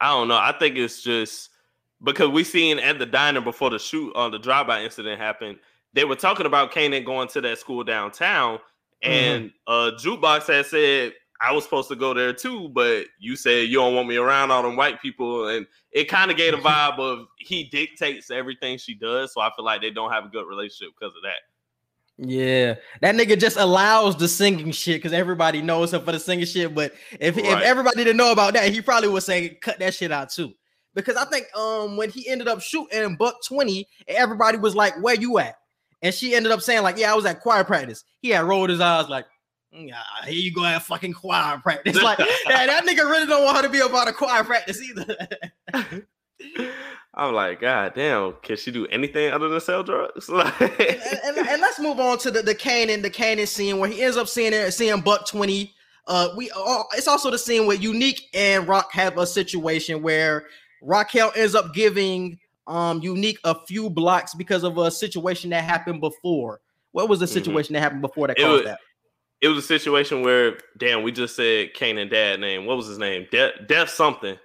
I 0.00 0.10
don't 0.10 0.28
know. 0.28 0.36
I 0.36 0.54
think 0.58 0.76
it's 0.76 1.02
just 1.02 1.50
because 2.02 2.28
we 2.28 2.44
seen 2.44 2.78
at 2.78 2.98
the 2.98 3.06
diner 3.06 3.40
before 3.40 3.70
the 3.70 3.78
shoot 3.78 4.14
on 4.14 4.26
uh, 4.26 4.28
the 4.30 4.38
drive-by 4.38 4.82
incident 4.82 5.20
happened. 5.20 5.58
They 5.94 6.04
were 6.04 6.16
talking 6.16 6.46
about 6.46 6.72
Kanan 6.72 7.04
going 7.04 7.28
to 7.28 7.40
that 7.40 7.58
school 7.58 7.82
downtown, 7.82 8.58
mm-hmm. 8.58 9.10
and 9.10 9.44
mm-hmm. 9.44 9.72
uh 9.72 9.98
jukebox 9.98 10.46
had 10.46 10.66
said 10.66 11.14
I 11.40 11.52
was 11.52 11.64
supposed 11.64 11.88
to 11.88 11.96
go 11.96 12.14
there 12.14 12.32
too, 12.32 12.68
but 12.68 13.06
you 13.18 13.36
said 13.36 13.68
you 13.68 13.78
don't 13.78 13.94
want 13.94 14.08
me 14.08 14.16
around 14.16 14.50
all 14.50 14.62
them 14.62 14.76
white 14.76 15.00
people, 15.00 15.48
and 15.48 15.66
it 15.92 16.04
kind 16.04 16.30
of 16.30 16.36
gave 16.36 16.54
a 16.54 16.56
vibe 16.58 16.98
of 16.98 17.26
he 17.38 17.64
dictates 17.64 18.30
everything 18.30 18.78
she 18.78 18.94
does. 18.94 19.32
So 19.32 19.40
I 19.40 19.50
feel 19.54 19.64
like 19.64 19.80
they 19.80 19.90
don't 19.90 20.12
have 20.12 20.24
a 20.24 20.28
good 20.28 20.46
relationship 20.46 20.94
because 20.98 21.14
of 21.16 21.22
that. 21.22 21.40
Yeah, 22.16 22.74
that 23.00 23.16
nigga 23.16 23.38
just 23.38 23.56
allows 23.56 24.16
the 24.16 24.28
singing 24.28 24.70
shit 24.70 24.98
because 24.98 25.12
everybody 25.12 25.60
knows 25.60 25.92
him 25.92 26.04
for 26.04 26.12
the 26.12 26.20
singing 26.20 26.46
shit. 26.46 26.74
But 26.74 26.92
if 27.18 27.36
right. 27.36 27.44
if 27.44 27.60
everybody 27.62 28.04
didn't 28.04 28.16
know 28.16 28.30
about 28.30 28.54
that, 28.54 28.72
he 28.72 28.80
probably 28.80 29.08
would 29.08 29.24
say 29.24 29.58
cut 29.60 29.80
that 29.80 29.94
shit 29.94 30.12
out 30.12 30.30
too. 30.30 30.52
Because 30.94 31.16
I 31.16 31.24
think 31.24 31.46
um 31.56 31.96
when 31.96 32.10
he 32.10 32.28
ended 32.28 32.46
up 32.46 32.60
shooting 32.60 33.02
in 33.02 33.16
Buck 33.16 33.36
20, 33.48 33.86
everybody 34.06 34.58
was 34.58 34.76
like, 34.76 34.94
Where 35.02 35.16
you 35.16 35.38
at? 35.38 35.56
And 36.04 36.14
she 36.14 36.34
ended 36.34 36.52
up 36.52 36.60
saying, 36.60 36.82
like, 36.82 36.98
yeah, 36.98 37.10
I 37.10 37.14
was 37.14 37.24
at 37.24 37.40
choir 37.40 37.64
practice. 37.64 38.04
He 38.20 38.28
had 38.28 38.44
rolled 38.44 38.68
his 38.68 38.78
eyes 38.78 39.08
like, 39.08 39.24
yeah, 39.72 40.02
here 40.24 40.34
you 40.34 40.52
go 40.52 40.62
at 40.64 40.82
fucking 40.82 41.14
choir 41.14 41.58
practice. 41.58 41.96
Like, 42.02 42.18
yeah, 42.46 42.66
that 42.66 42.84
nigga 42.84 43.10
really 43.10 43.26
don't 43.26 43.42
want 43.42 43.56
her 43.56 43.62
to 43.62 43.68
be 43.70 43.80
about 43.80 44.08
a 44.08 44.12
choir 44.12 44.44
practice 44.44 44.80
either. 44.82 45.16
I'm 47.16 47.32
like, 47.32 47.60
God 47.60 47.92
damn, 47.94 48.32
can 48.42 48.56
she 48.56 48.72
do 48.72 48.86
anything 48.88 49.32
other 49.32 49.48
than 49.48 49.60
sell 49.60 49.84
drugs? 49.84 50.28
and, 50.28 50.42
and, 50.50 51.38
and, 51.38 51.60
let's 51.60 51.78
move 51.78 52.00
on 52.00 52.18
to 52.18 52.30
the, 52.30 52.42
the 52.42 52.54
Kanan, 52.54 53.02
the 53.02 53.10
Kanan 53.10 53.46
scene 53.46 53.78
where 53.78 53.88
he 53.88 54.02
ends 54.02 54.16
up 54.16 54.26
seeing 54.26 54.52
it, 54.52 54.72
seeing 54.72 55.00
Buck 55.00 55.26
20. 55.26 55.72
Uh, 56.06 56.28
we 56.36 56.50
uh, 56.54 56.82
it's 56.92 57.08
also 57.08 57.30
the 57.30 57.38
scene 57.38 57.66
where 57.66 57.76
Unique 57.76 58.28
and 58.34 58.66
Rock 58.66 58.92
have 58.92 59.16
a 59.16 59.26
situation 59.26 60.02
where 60.02 60.46
Raquel 60.82 61.32
ends 61.36 61.54
up 61.54 61.72
giving 61.72 62.38
um 62.66 63.00
Unique 63.02 63.38
a 63.44 63.54
few 63.66 63.88
blocks 63.88 64.34
because 64.34 64.64
of 64.64 64.76
a 64.76 64.90
situation 64.90 65.50
that 65.50 65.64
happened 65.64 66.00
before. 66.00 66.60
What 66.92 67.08
was 67.08 67.20
the 67.20 67.26
mm-hmm. 67.26 67.32
situation 67.32 67.68
mm-hmm. 67.68 67.74
that 67.74 67.80
happened 67.80 68.02
before 68.02 68.26
that 68.26 68.38
it 68.38 68.42
caused 68.42 68.52
was, 68.52 68.64
that? 68.64 68.80
It 69.40 69.48
was 69.48 69.58
a 69.58 69.66
situation 69.66 70.22
where, 70.22 70.58
damn, 70.78 71.02
we 71.02 71.12
just 71.12 71.36
said 71.36 71.74
Kanan 71.74 72.10
dad 72.10 72.40
name. 72.40 72.66
What 72.66 72.76
was 72.76 72.86
his 72.86 72.98
name? 72.98 73.26
Death, 73.30 73.52
Death 73.66 73.90
something. 73.90 74.36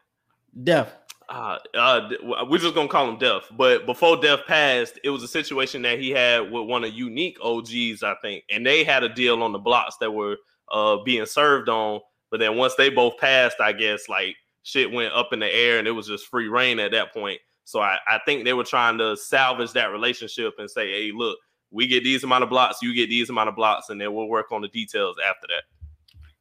Death. 0.64 0.94
Uh, 1.30 1.60
uh, 1.76 2.10
we're 2.50 2.58
just 2.58 2.74
gonna 2.74 2.88
call 2.88 3.08
him 3.08 3.18
Death. 3.18 3.44
But 3.56 3.86
before 3.86 4.18
Death 4.18 4.42
passed, 4.48 5.00
it 5.04 5.12
was 5.12 5.22
a 5.22 5.28
situation 5.28 5.84
that 5.84 6.00
he 6.00 6.10
had 6.10 6.52
with 6.52 6.68
one 6.68 6.84
of 6.84 6.92
unique 6.92 7.38
OGs, 7.42 8.02
I 8.02 8.16
think, 8.22 8.44
and 8.50 8.66
they 8.66 8.84
had 8.84 9.04
a 9.04 9.14
deal 9.14 9.44
on 9.44 9.52
the 9.52 9.60
blocks 9.60 9.98
that 9.98 10.12
were 10.12 10.38
uh 10.72 10.98
being 11.06 11.26
served 11.26 11.70
on. 11.70 12.02
But 12.32 12.40
then 12.40 12.58
once 12.58 12.76
they 12.76 12.90
both 12.90 13.18
passed, 13.18 13.60
I 13.60 13.74
guess 13.74 14.10
like 14.10 14.36
shit 14.64 14.92
went 14.92 15.14
up 15.14 15.32
in 15.32 15.40
the 15.40 15.54
air 15.54 15.80
and 15.80 15.88
it 15.88 15.92
was 15.92 16.08
just 16.08 16.28
free 16.28 16.48
reign 16.48 16.80
at 16.80 16.92
that 16.92 17.14
point. 17.14 17.40
So 17.64 17.80
I, 17.82 17.98
I 18.08 18.20
think 18.26 18.46
they 18.46 18.54
were 18.54 18.64
trying 18.64 18.98
to 18.98 19.16
salvage 19.16 19.74
that 19.74 19.92
relationship 19.92 20.56
and 20.58 20.70
say, 20.70 20.90
hey, 20.90 21.12
look, 21.14 21.38
we 21.72 21.88
get 21.88 22.04
these 22.04 22.24
amount 22.24 22.44
of 22.44 22.50
blocks, 22.50 22.82
you 22.82 22.96
get 22.96 23.10
these 23.10 23.30
amount 23.30 23.50
of 23.50 23.56
blocks, 23.56 23.90
and 23.90 24.02
then 24.02 24.14
we'll 24.14 24.28
work 24.28 24.52
on 24.52 24.62
the 24.62 24.68
details 24.68 25.18
after 25.24 25.48
that. 25.48 25.64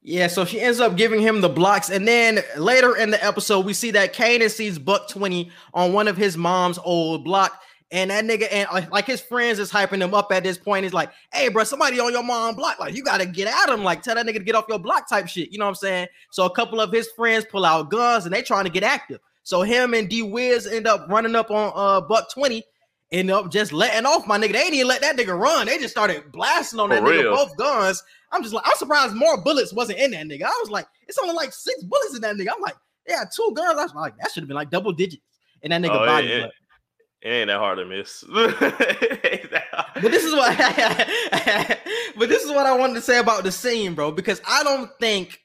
Yeah, 0.03 0.29
so 0.29 0.45
she 0.45 0.61
ends 0.61 0.81
up 0.81 0.97
giving 0.97 1.21
him 1.21 1.41
the 1.41 1.49
blocks, 1.49 1.91
and 1.91 2.07
then 2.07 2.41
later 2.57 2.97
in 2.97 3.11
the 3.11 3.23
episode, 3.23 3.67
we 3.67 3.73
see 3.75 3.91
that 3.91 4.15
Kanan 4.15 4.49
sees 4.49 4.79
Buck 4.79 5.09
20 5.09 5.51
on 5.75 5.93
one 5.93 6.09
of 6.09 6.17
his 6.17 6.37
mom's 6.37 6.79
old 6.79 7.25
block. 7.25 7.61
And 7.91 8.11
that 8.11 8.25
nigga 8.27 8.49
and 8.53 8.69
like 8.91 9.07
his 9.07 9.23
friends 9.23 9.59
is 9.59 9.73
hyping 9.73 10.03
him 10.03 10.13
up 10.13 10.31
at 10.31 10.43
this 10.45 10.59
point. 10.59 10.85
He's 10.85 10.93
like, 10.93 11.11
hey, 11.33 11.49
bro, 11.49 11.65
somebody 11.65 11.99
on 11.99 12.13
your 12.13 12.23
mom 12.23 12.55
block. 12.55 12.79
Like, 12.79 12.95
you 12.95 13.03
gotta 13.03 13.25
get 13.25 13.49
at 13.49 13.75
him. 13.75 13.83
Like, 13.83 14.03
tell 14.03 14.15
that 14.15 14.27
nigga 14.27 14.35
to 14.35 14.45
get 14.45 14.55
off 14.55 14.67
your 14.69 14.79
block 14.79 15.09
type 15.09 15.27
shit. 15.27 15.51
You 15.51 15.59
know 15.59 15.65
what 15.65 15.71
I'm 15.71 15.75
saying? 15.77 16.09
So 16.31 16.45
a 16.45 16.51
couple 16.51 16.83
of 16.83 16.93
his 16.93 17.09
friends 17.17 17.47
pull 17.51 17.65
out 17.65 17.91
guns 17.91 18.27
and 18.27 18.35
they 18.35 18.43
trying 18.43 18.65
to 18.65 18.71
get 18.71 18.83
active. 18.83 19.21
So 19.43 19.63
him 19.63 19.95
and 19.95 20.07
D 20.07 20.21
Wiz 20.21 20.67
end 20.67 20.87
up 20.87 21.07
running 21.09 21.35
up 21.35 21.51
on 21.51 21.73
uh 21.75 22.03
Buck 22.03 22.31
20, 22.31 22.63
end 23.13 23.31
up 23.31 23.51
just 23.51 23.73
letting 23.73 24.07
off 24.07 24.27
my 24.27 24.39
nigga. 24.39 24.53
They 24.53 24.61
didn't 24.61 24.75
even 24.75 24.89
let 24.89 25.01
that 25.01 25.17
nigga 25.17 25.39
run. 25.39 25.67
They 25.67 25.79
just 25.79 25.93
started 25.93 26.31
blasting 26.33 26.81
on 26.81 26.91
that 26.91 27.03
For 27.03 27.09
nigga 27.09 27.23
real. 27.23 27.37
both 27.37 27.57
guns. 27.57 28.03
I'm 28.33 28.43
just 28.43 28.55
like, 28.55 28.65
I'm 28.67 28.77
surprised 28.77 29.15
more 29.15 29.41
bullets 29.43 29.73
wasn't 29.73 29.99
in 29.99 30.11
that 30.11 30.27
nigga. 30.27 30.43
I 30.43 30.59
was 30.61 30.71
like, 30.71 30.87
it's 31.07 31.19
only 31.19 31.35
like 31.35 31.53
six 31.53 31.83
bullets 31.83 32.15
in 32.15 32.21
that 32.23 32.37
nigga. 32.37 32.49
I'm 32.55 32.61
like, 32.61 32.77
yeah, 33.07 33.25
two 33.35 33.53
guns. 33.57 33.79
I 33.79 33.85
was 33.85 33.95
like, 33.95 34.17
that 34.19 34.31
should 34.31 34.43
have 34.43 34.49
been 34.49 34.57
like 34.57 34.71
double 34.71 34.93
digits 34.93 35.23
in 35.63 35.71
that 35.71 35.81
nigga 35.81 36.03
oh, 36.03 36.07
body. 36.07 36.29
It, 36.29 36.51
it 37.23 37.29
ain't 37.29 37.49
that 37.49 37.59
hard 37.59 37.79
to 37.79 37.85
miss. 37.87 38.23
but 38.33 40.13
this 40.13 40.25
is 40.25 40.35
what 40.35 40.57
but 42.17 42.29
this 42.29 42.45
is 42.45 42.51
what 42.51 42.67
I 42.67 42.77
wanted 42.77 42.95
to 42.95 43.01
say 43.01 43.19
about 43.19 43.43
the 43.43 43.51
scene, 43.51 43.95
bro, 43.95 44.13
because 44.13 44.41
I 44.47 44.63
don't 44.63 44.91
think 45.01 45.41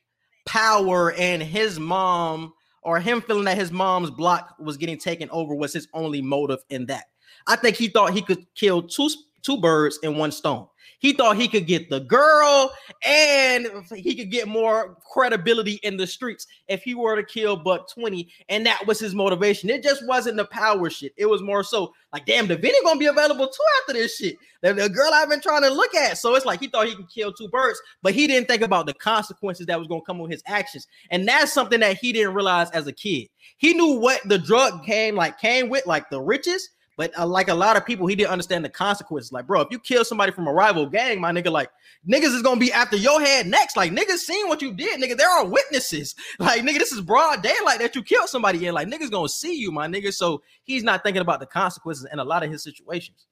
power 0.45 1.13
and 1.13 1.41
his 1.41 1.79
mom 1.79 2.53
or 2.83 2.99
him 2.99 3.21
feeling 3.21 3.45
that 3.45 3.57
his 3.57 3.71
mom's 3.71 4.11
block 4.11 4.55
was 4.59 4.77
getting 4.77 4.97
taken 4.97 5.29
over 5.29 5.55
was 5.55 5.73
his 5.73 5.87
only 5.93 6.21
motive 6.21 6.59
in 6.69 6.85
that. 6.87 7.05
I 7.47 7.55
think 7.55 7.75
he 7.75 7.87
thought 7.87 8.13
he 8.13 8.21
could 8.21 8.45
kill 8.55 8.83
two 8.83 9.09
two 9.41 9.57
birds 9.57 9.99
in 10.03 10.17
one 10.17 10.31
stone. 10.31 10.67
He 11.03 11.11
thought 11.11 11.35
he 11.35 11.49
could 11.49 11.67
get 11.67 11.89
the 11.89 11.99
girl 11.99 12.71
and 13.03 13.67
he 13.93 14.15
could 14.15 14.31
get 14.31 14.47
more 14.47 14.97
credibility 15.11 15.73
in 15.83 15.97
the 15.97 16.07
streets 16.07 16.47
if 16.69 16.81
he 16.81 16.95
were 16.95 17.17
to 17.17 17.23
kill 17.25 17.57
Buck 17.57 17.89
20. 17.93 18.29
And 18.47 18.65
that 18.65 18.87
was 18.87 19.01
his 19.01 19.13
motivation. 19.13 19.69
It 19.69 19.83
just 19.83 20.07
wasn't 20.07 20.37
the 20.37 20.45
power 20.45 20.89
shit. 20.89 21.13
It 21.17 21.25
was 21.25 21.41
more 21.41 21.61
so 21.61 21.93
like, 22.13 22.25
damn, 22.25 22.47
the 22.47 22.55
Davina 22.55 22.81
gonna 22.85 22.99
be 23.01 23.07
available 23.07 23.47
too 23.47 23.63
after 23.81 23.99
this 23.99 24.15
shit. 24.15 24.37
The, 24.61 24.73
the 24.73 24.87
girl 24.87 25.11
I've 25.13 25.29
been 25.29 25.41
trying 25.41 25.63
to 25.63 25.73
look 25.73 25.93
at. 25.93 26.17
So 26.17 26.35
it's 26.35 26.45
like 26.45 26.61
he 26.61 26.67
thought 26.67 26.87
he 26.87 26.95
could 26.95 27.09
kill 27.09 27.33
two 27.33 27.49
birds, 27.49 27.81
but 28.01 28.13
he 28.13 28.25
didn't 28.25 28.47
think 28.47 28.61
about 28.61 28.85
the 28.85 28.93
consequences 28.93 29.65
that 29.65 29.77
was 29.77 29.89
gonna 29.89 30.03
come 30.07 30.19
with 30.19 30.31
his 30.31 30.43
actions. 30.45 30.87
And 31.11 31.27
that's 31.27 31.51
something 31.51 31.81
that 31.81 31.97
he 31.97 32.13
didn't 32.13 32.33
realize 32.33 32.71
as 32.71 32.87
a 32.87 32.93
kid. 32.93 33.27
He 33.57 33.73
knew 33.73 33.99
what 33.99 34.21
the 34.29 34.37
drug 34.37 34.85
came 34.85 35.15
like 35.15 35.37
came 35.37 35.67
with, 35.67 35.85
like 35.85 36.09
the 36.09 36.21
riches 36.21 36.69
but 36.97 37.17
uh, 37.17 37.25
like 37.25 37.47
a 37.47 37.53
lot 37.53 37.77
of 37.77 37.85
people, 37.85 38.07
he 38.07 38.15
didn't 38.15 38.31
understand 38.31 38.63
the 38.63 38.69
consequences. 38.69 39.31
Like, 39.31 39.47
bro, 39.47 39.61
if 39.61 39.69
you 39.71 39.79
kill 39.79 40.05
somebody 40.05 40.31
from 40.31 40.47
a 40.47 40.53
rival 40.53 40.85
gang, 40.85 41.19
my 41.19 41.31
nigga, 41.31 41.51
like 41.51 41.69
niggas 42.07 42.35
is 42.35 42.41
gonna 42.41 42.59
be 42.59 42.71
after 42.71 42.97
your 42.97 43.19
head 43.21 43.47
next. 43.47 43.75
Like 43.75 43.91
niggas 43.91 44.19
seen 44.19 44.47
what 44.47 44.61
you 44.61 44.73
did, 44.73 45.01
nigga. 45.01 45.17
There 45.17 45.29
are 45.29 45.45
witnesses. 45.45 46.15
Like, 46.39 46.63
nigga, 46.63 46.79
this 46.79 46.91
is 46.91 46.99
broad 46.99 47.41
daylight 47.41 47.79
that 47.79 47.95
you 47.95 48.03
killed 48.03 48.27
somebody 48.27 48.65
in. 48.65 48.73
Like, 48.73 48.87
niggas 48.87 49.11
gonna 49.11 49.29
see 49.29 49.55
you, 49.55 49.71
my 49.71 49.87
nigga. 49.87 50.13
So 50.13 50.41
he's 50.63 50.83
not 50.83 51.03
thinking 51.03 51.21
about 51.21 51.39
the 51.39 51.45
consequences 51.45 52.05
in 52.11 52.19
a 52.19 52.23
lot 52.23 52.43
of 52.43 52.51
his 52.51 52.63
situations. 52.63 53.27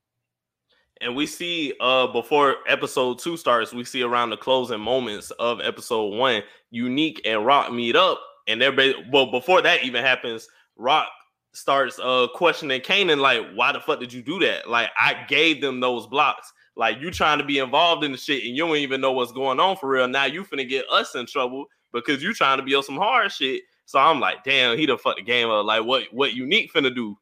And 1.02 1.16
we 1.16 1.26
see 1.26 1.74
uh 1.82 2.08
before 2.08 2.58
episode 2.68 3.20
two 3.20 3.38
starts, 3.38 3.74
we 3.74 3.84
see 3.84 4.04
around 4.04 4.30
the 4.30 4.38
closing 4.38 4.80
moments 4.80 5.32
of 5.32 5.60
episode 5.60 6.16
one, 6.16 6.44
Unique 6.70 7.22
and 7.26 7.46
Rock 7.46 7.72
meet 7.74 7.96
up, 7.96 8.22
and 8.48 8.62
they're 8.62 8.94
well 9.12 9.30
before 9.30 9.62
that 9.62 9.84
even 9.84 10.04
happens. 10.04 10.48
Rock 10.78 11.08
starts 11.54 12.00
uh 12.00 12.28
questioning 12.34 12.82
Kanan, 12.82 13.20
like, 13.20 13.46
why 13.54 13.72
the 13.72 13.80
fuck 13.80 14.00
did 14.00 14.14
you 14.14 14.22
do 14.22 14.40
that? 14.40 14.70
Like, 14.70 14.90
I 14.98 15.26
gave 15.28 15.62
them 15.62 15.80
those 15.80 16.08
blocks. 16.08 16.52
Like, 16.76 17.00
you 17.00 17.12
trying 17.12 17.38
to 17.40 17.44
be 17.44 17.60
involved 17.60 18.04
in 18.04 18.12
the 18.12 18.18
shit 18.18 18.44
and 18.44 18.56
you 18.56 18.66
don't 18.66 18.78
even 18.78 19.02
know 19.02 19.12
what's 19.12 19.32
going 19.32 19.60
on 19.60 19.76
for 19.78 19.90
real. 19.90 20.08
Now 20.08 20.26
you 20.26 20.44
finna 20.44 20.68
get 20.68 20.86
us 20.90 21.16
in 21.16 21.26
trouble 21.26 21.66
because 21.94 22.24
you 22.24 22.34
trying 22.34 22.58
to 22.58 22.64
be 22.64 22.76
on 22.76 22.84
some 22.84 22.98
hard 22.98 23.32
shit. 23.32 23.64
So 23.86 24.00
I'm 24.00 24.20
like, 24.20 24.44
damn, 24.44 24.78
he 24.78 24.86
done 24.86 24.98
fucked 24.98 25.18
the 25.18 25.24
game 25.24 25.50
up. 25.50 25.66
Like, 25.66 25.84
what 25.84 26.06
what 26.12 26.34
unique 26.34 26.72
finna 26.74 26.94
do? 26.94 27.18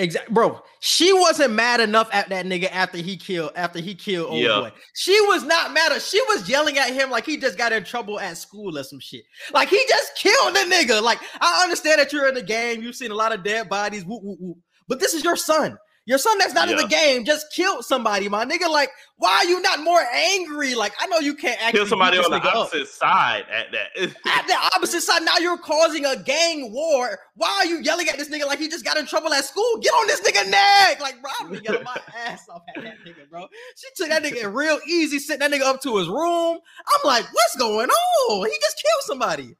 Exactly, 0.00 0.32
bro. 0.32 0.62
She 0.80 1.12
wasn't 1.12 1.52
mad 1.52 1.78
enough 1.78 2.08
at 2.10 2.30
that 2.30 2.46
nigga 2.46 2.70
after 2.72 2.96
he 2.96 3.18
killed 3.18 3.52
after 3.54 3.80
he 3.80 3.94
killed 3.94 4.30
old 4.30 4.40
yeah. 4.40 4.60
boy. 4.60 4.72
She 4.94 5.12
was 5.26 5.44
not 5.44 5.74
mad. 5.74 5.92
At, 5.92 6.00
she 6.00 6.20
was 6.22 6.48
yelling 6.48 6.78
at 6.78 6.94
him 6.94 7.10
like 7.10 7.26
he 7.26 7.36
just 7.36 7.58
got 7.58 7.72
in 7.72 7.84
trouble 7.84 8.18
at 8.18 8.38
school 8.38 8.78
or 8.78 8.82
some 8.82 8.98
shit. 8.98 9.24
Like 9.52 9.68
he 9.68 9.84
just 9.88 10.16
killed 10.16 10.54
the 10.54 10.60
nigga. 10.60 11.02
Like 11.02 11.18
I 11.42 11.62
understand 11.62 12.00
that 12.00 12.14
you're 12.14 12.28
in 12.28 12.34
the 12.34 12.42
game. 12.42 12.82
You've 12.82 12.96
seen 12.96 13.10
a 13.10 13.14
lot 13.14 13.34
of 13.34 13.44
dead 13.44 13.68
bodies. 13.68 14.06
Whoop, 14.06 14.22
whoop, 14.22 14.38
whoop. 14.40 14.56
But 14.88 15.00
this 15.00 15.12
is 15.12 15.22
your 15.22 15.36
son. 15.36 15.76
Your 16.10 16.18
son 16.18 16.38
that's 16.38 16.54
not 16.54 16.66
yeah. 16.66 16.74
in 16.74 16.82
the 16.82 16.88
game 16.88 17.24
just 17.24 17.52
killed 17.52 17.84
somebody, 17.84 18.28
my 18.28 18.44
nigga. 18.44 18.68
Like, 18.68 18.90
why 19.18 19.30
are 19.30 19.44
you 19.44 19.62
not 19.62 19.84
more 19.84 20.02
angry? 20.12 20.74
Like, 20.74 20.92
I 20.98 21.06
know 21.06 21.20
you 21.20 21.36
can't 21.36 21.56
kill 21.72 21.86
somebody 21.86 22.18
on 22.18 22.28
the 22.32 22.38
opposite 22.38 22.82
up. 22.82 22.88
side 22.88 23.44
at 23.48 23.66
that. 23.70 24.12
at 24.26 24.46
the 24.48 24.56
opposite 24.74 25.02
side, 25.02 25.22
now 25.22 25.38
you're 25.38 25.56
causing 25.56 26.04
a 26.04 26.20
gang 26.20 26.72
war. 26.72 27.16
Why 27.36 27.60
are 27.60 27.66
you 27.66 27.78
yelling 27.78 28.08
at 28.08 28.18
this 28.18 28.28
nigga 28.28 28.44
like 28.44 28.58
he 28.58 28.66
just 28.66 28.84
got 28.84 28.96
in 28.96 29.06
trouble 29.06 29.32
at 29.32 29.44
school? 29.44 29.78
Get 29.80 29.92
on 29.92 30.08
this 30.08 30.20
nigga 30.22 30.50
neck, 30.50 31.00
like, 31.00 31.22
bro. 31.22 31.30
I'm 31.42 31.52
getting 31.52 31.84
my 31.84 31.96
ass 32.26 32.44
off 32.48 32.62
at 32.74 32.82
that 32.82 32.96
nigga, 33.06 33.30
bro. 33.30 33.46
She 33.76 33.86
took 33.94 34.08
that 34.08 34.24
nigga 34.24 34.52
real 34.52 34.80
easy, 34.88 35.20
sent 35.20 35.38
that 35.38 35.52
nigga 35.52 35.62
up 35.62 35.80
to 35.82 35.96
his 35.96 36.08
room. 36.08 36.58
I'm 36.88 37.00
like, 37.06 37.26
what's 37.32 37.54
going 37.54 37.88
on? 37.88 38.48
He 38.48 38.56
just 38.60 38.82
killed 38.82 39.02
somebody. 39.02 39.54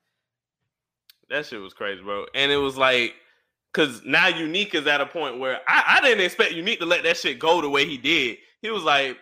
That 1.28 1.46
shit 1.46 1.60
was 1.60 1.74
crazy, 1.74 2.02
bro. 2.02 2.26
And 2.34 2.50
it 2.50 2.56
was 2.56 2.76
like 2.76 3.14
Cause 3.72 4.02
now 4.04 4.26
Unique 4.26 4.74
is 4.74 4.86
at 4.88 5.00
a 5.00 5.06
point 5.06 5.38
where 5.38 5.60
I, 5.68 5.98
I 5.98 6.00
didn't 6.00 6.24
expect 6.24 6.52
Unique 6.52 6.80
to 6.80 6.86
let 6.86 7.04
that 7.04 7.16
shit 7.16 7.38
go 7.38 7.60
the 7.60 7.70
way 7.70 7.86
he 7.86 7.96
did. 7.96 8.38
He 8.62 8.70
was 8.70 8.82
like, 8.82 9.16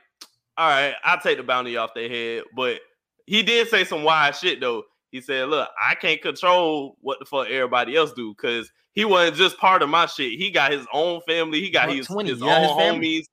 all 0.57 0.69
right, 0.69 0.95
I'll 1.05 1.21
take 1.21 1.37
the 1.37 1.45
bounty 1.45 1.77
off 1.77 1.95
their 1.95 2.09
head. 2.09 2.45
But 2.57 2.81
he 3.27 3.43
did 3.43 3.69
say 3.69 3.85
some 3.85 4.05
wise 4.05 4.39
shit 4.39 4.61
though. 4.61 4.85
He 5.11 5.21
said, 5.21 5.49
Look, 5.49 5.69
I 5.83 5.95
can't 5.95 6.21
control 6.21 6.97
what 7.01 7.19
the 7.19 7.25
fuck 7.25 7.49
everybody 7.49 7.97
else 7.97 8.13
do 8.13 8.35
because 8.35 8.71
he 8.93 9.05
wasn't 9.05 9.37
just 9.37 9.59
part 9.59 9.83
of 9.83 9.89
my 9.89 10.07
shit. 10.07 10.39
He 10.39 10.51
got 10.51 10.73
his 10.73 10.87
own 10.93 11.21
family, 11.27 11.61
he 11.61 11.71
got 11.71 11.91
his, 11.91 12.07
20, 12.07 12.29
his 12.29 12.41
yeah, 12.41 12.57
own 12.57 12.63
his 12.63 12.71
homies. 12.73 13.25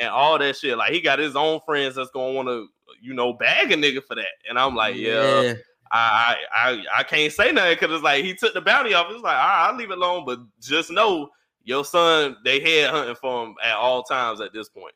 and 0.00 0.10
all 0.10 0.38
that 0.38 0.56
shit. 0.56 0.76
Like 0.76 0.92
he 0.92 1.00
got 1.00 1.18
his 1.18 1.34
own 1.34 1.60
friends 1.66 1.96
that's 1.96 2.10
gonna 2.10 2.32
want 2.32 2.48
to, 2.48 2.66
you 3.00 3.14
know, 3.14 3.32
bag 3.32 3.72
a 3.72 3.76
nigga 3.76 4.02
for 4.04 4.14
that. 4.16 4.26
And 4.48 4.58
I'm 4.58 4.76
like, 4.76 4.96
yeah, 4.96 5.54
I 5.96 6.36
I 6.54 6.84
I 6.98 7.02
can't 7.04 7.32
say 7.32 7.52
nothing 7.52 7.74
because 7.78 7.94
it's 7.94 8.02
like 8.04 8.24
he 8.24 8.34
took 8.34 8.54
the 8.54 8.60
bounty 8.60 8.94
off. 8.94 9.06
It's 9.10 9.22
like, 9.22 9.36
all 9.36 9.48
right, 9.48 9.68
I'll 9.68 9.76
leave 9.76 9.90
it 9.90 9.98
alone, 9.98 10.24
but 10.26 10.40
just 10.60 10.90
know 10.90 11.30
your 11.64 11.84
son, 11.84 12.36
they 12.44 12.60
head 12.60 12.90
hunting 12.90 13.14
for 13.14 13.46
him 13.46 13.54
at 13.62 13.74
all 13.76 14.02
times 14.02 14.40
at 14.40 14.52
this 14.52 14.68
point. 14.68 14.94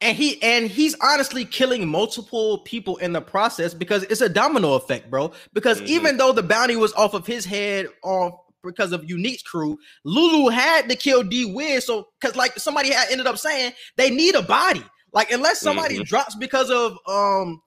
and 0.00 0.16
he 0.16 0.40
and 0.42 0.68
he's 0.68 0.94
honestly 1.02 1.44
killing 1.44 1.86
multiple 1.88 2.58
people 2.58 2.96
in 2.98 3.12
the 3.12 3.20
process 3.20 3.74
because 3.74 4.04
it's 4.04 4.20
a 4.20 4.28
domino 4.28 4.74
effect, 4.74 5.10
bro. 5.10 5.32
Because 5.52 5.80
Mhm. 5.80 5.86
even 5.88 6.16
though 6.16 6.32
the 6.32 6.42
bounty 6.42 6.76
was 6.76 6.92
off 6.94 7.14
of 7.14 7.26
his 7.26 7.44
head 7.44 7.88
off 8.04 8.32
because 8.64 8.92
of 8.92 9.08
Unique's 9.08 9.42
crew, 9.42 9.76
Lulu 10.04 10.50
had 10.50 10.88
to 10.88 10.94
kill 10.96 11.22
D 11.24 11.52
Wiz. 11.52 11.84
So 11.86 12.08
because 12.20 12.36
like 12.36 12.56
somebody 12.58 12.90
had 12.90 13.10
ended 13.10 13.26
up 13.26 13.38
saying 13.38 13.72
they 13.96 14.08
need 14.10 14.34
a 14.36 14.42
body. 14.42 14.84
Like 15.12 15.32
unless 15.32 15.60
somebody 15.60 15.98
Mhm. 15.98 16.06
drops 16.06 16.34
because 16.36 16.70
of 16.70 16.96
um 17.08 17.60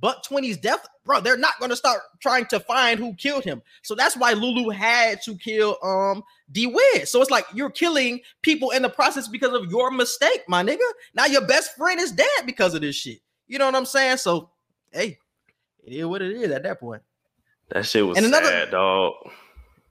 Buck 0.00 0.24
20's 0.24 0.56
death, 0.56 0.86
bro, 1.04 1.20
they're 1.20 1.36
not 1.36 1.52
gonna 1.60 1.76
start 1.76 2.00
trying 2.20 2.46
to 2.46 2.58
find 2.60 2.98
who 2.98 3.14
killed 3.14 3.44
him. 3.44 3.62
So 3.82 3.94
that's 3.94 4.16
why 4.16 4.32
Lulu 4.32 4.70
had 4.70 5.22
to 5.22 5.36
kill 5.36 5.78
um 5.82 6.22
D 6.50 6.66
Wiz. 6.66 7.10
So 7.10 7.22
it's 7.22 7.30
like 7.30 7.46
you're 7.54 7.70
killing 7.70 8.20
people 8.42 8.70
in 8.70 8.82
the 8.82 8.88
process 8.88 9.28
because 9.28 9.52
of 9.52 9.70
your 9.70 9.90
mistake, 9.92 10.42
my 10.48 10.62
nigga. 10.64 10.78
Now 11.14 11.26
your 11.26 11.46
best 11.46 11.76
friend 11.76 12.00
is 12.00 12.10
dead 12.12 12.26
because 12.44 12.74
of 12.74 12.80
this 12.80 12.96
shit. 12.96 13.20
You 13.46 13.58
know 13.58 13.66
what 13.66 13.74
I'm 13.76 13.84
saying? 13.86 14.16
So 14.16 14.50
hey, 14.90 15.18
it 15.84 15.92
is 15.92 16.06
what 16.06 16.22
it 16.22 16.32
is 16.36 16.50
at 16.50 16.64
that 16.64 16.80
point. 16.80 17.02
That 17.70 17.86
shit 17.86 18.04
was 18.06 18.16
And 18.16 18.26
another- 18.26 18.46
sad, 18.48 18.70
dog. 18.72 19.14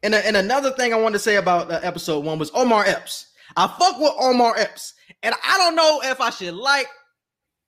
And, 0.04 0.14
and 0.14 0.36
another 0.36 0.72
thing 0.72 0.92
I 0.94 0.98
wanted 0.98 1.14
to 1.14 1.20
say 1.20 1.38
about 1.38 1.72
uh, 1.72 1.80
episode 1.82 2.26
one 2.26 2.38
was 2.38 2.52
Omar 2.54 2.84
Epps. 2.86 3.28
I 3.56 3.68
fuck 3.80 4.00
with 4.02 4.12
Omar 4.20 4.54
Epps, 4.58 4.96
and 5.24 5.34
I 5.46 5.58
don't 5.58 5.76
know 5.78 6.02
if 6.04 6.20
I 6.20 6.30
should 6.30 6.56
like, 6.56 6.88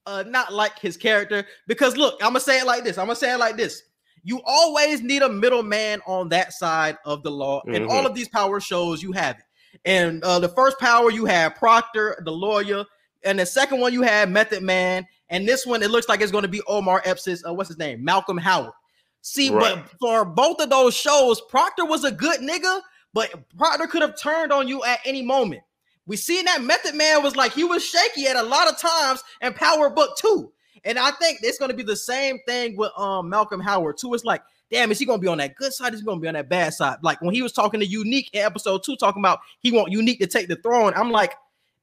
uh, 0.05 0.23
not 0.27 0.53
like 0.53 0.79
his 0.79 0.97
character 0.97 1.45
because 1.67 1.97
look, 1.97 2.15
I'm 2.21 2.29
gonna 2.29 2.39
say 2.39 2.59
it 2.59 2.65
like 2.65 2.83
this. 2.83 2.97
I'm 2.97 3.05
gonna 3.07 3.15
say 3.15 3.33
it 3.33 3.37
like 3.37 3.57
this. 3.57 3.83
You 4.23 4.41
always 4.45 5.01
need 5.01 5.21
a 5.21 5.29
middleman 5.29 6.01
on 6.07 6.29
that 6.29 6.51
side 6.53 6.97
of 7.05 7.21
the 7.21 7.29
law. 7.29 7.61
In 7.67 7.85
all 7.85 8.05
of 8.07 8.15
these 8.15 8.27
power 8.27 8.59
shows, 8.59 9.03
you 9.03 9.11
have 9.11 9.37
it. 9.37 9.43
And 9.85 10.23
uh, 10.23 10.39
the 10.39 10.49
first 10.49 10.79
power, 10.79 11.11
you 11.11 11.25
have 11.25 11.53
Proctor, 11.55 12.19
the 12.25 12.31
lawyer, 12.31 12.85
and 13.23 13.37
the 13.37 13.45
second 13.45 13.81
one, 13.81 13.93
you 13.93 14.01
have 14.01 14.29
Method 14.29 14.63
Man. 14.63 15.05
And 15.29 15.47
this 15.47 15.65
one, 15.65 15.83
it 15.83 15.91
looks 15.91 16.09
like 16.09 16.21
it's 16.21 16.31
going 16.31 16.43
to 16.43 16.47
be 16.47 16.61
Omar 16.67 17.03
Epps' 17.05 17.43
uh, 17.47 17.53
what's 17.53 17.67
his 17.69 17.77
name, 17.77 18.03
Malcolm 18.03 18.37
Howard. 18.37 18.73
See, 19.21 19.49
Right. 19.51 19.75
but 19.75 19.91
for 19.99 20.25
both 20.25 20.59
of 20.59 20.69
those 20.71 20.95
shows, 20.95 21.41
Proctor 21.41 21.85
was 21.85 22.03
a 22.03 22.11
good 22.11 22.39
nigga, 22.41 22.81
but 23.13 23.31
Proctor 23.57 23.85
could 23.87 24.01
have 24.01 24.19
turned 24.19 24.51
on 24.51 24.67
you 24.67 24.83
at 24.83 24.99
any 25.05 25.21
moment. 25.21 25.61
We 26.07 26.17
seen 26.17 26.45
that 26.45 26.61
Method 26.61 26.95
Man 26.95 27.23
was 27.23 27.35
like 27.35 27.53
he 27.53 27.63
was 27.63 27.83
shaky 27.83 28.27
at 28.27 28.35
a 28.35 28.43
lot 28.43 28.69
of 28.69 28.79
times 28.79 29.23
and 29.41 29.55
Power 29.55 29.89
Book 29.89 30.17
Two. 30.17 30.51
And 30.83 30.99
I 30.99 31.11
think 31.11 31.39
it's 31.41 31.57
to 31.57 31.73
be 31.73 31.83
the 31.83 31.95
same 31.95 32.39
thing 32.47 32.77
with 32.77 32.91
um 32.97 33.29
Malcolm 33.29 33.59
Howard 33.59 33.97
too. 33.97 34.13
It's 34.13 34.23
like, 34.23 34.43
damn, 34.71 34.91
is 34.91 34.99
he 34.99 35.05
to 35.05 35.17
be 35.17 35.27
on 35.27 35.39
that 35.39 35.55
good 35.55 35.73
side? 35.73 35.93
Is 35.93 36.01
he 36.01 36.05
to 36.05 36.15
be 36.17 36.27
on 36.27 36.35
that 36.35 36.49
bad 36.49 36.73
side? 36.73 36.97
Like 37.01 37.21
when 37.21 37.33
he 37.33 37.41
was 37.41 37.51
talking 37.51 37.79
to 37.79 37.85
Unique 37.85 38.29
in 38.33 38.43
episode 38.43 38.83
two, 38.83 38.95
talking 38.95 39.21
about 39.21 39.39
he 39.59 39.71
want 39.71 39.91
Unique 39.91 40.19
to 40.19 40.27
take 40.27 40.47
the 40.47 40.57
throne. 40.57 40.93
I'm 40.95 41.11
like, 41.11 41.33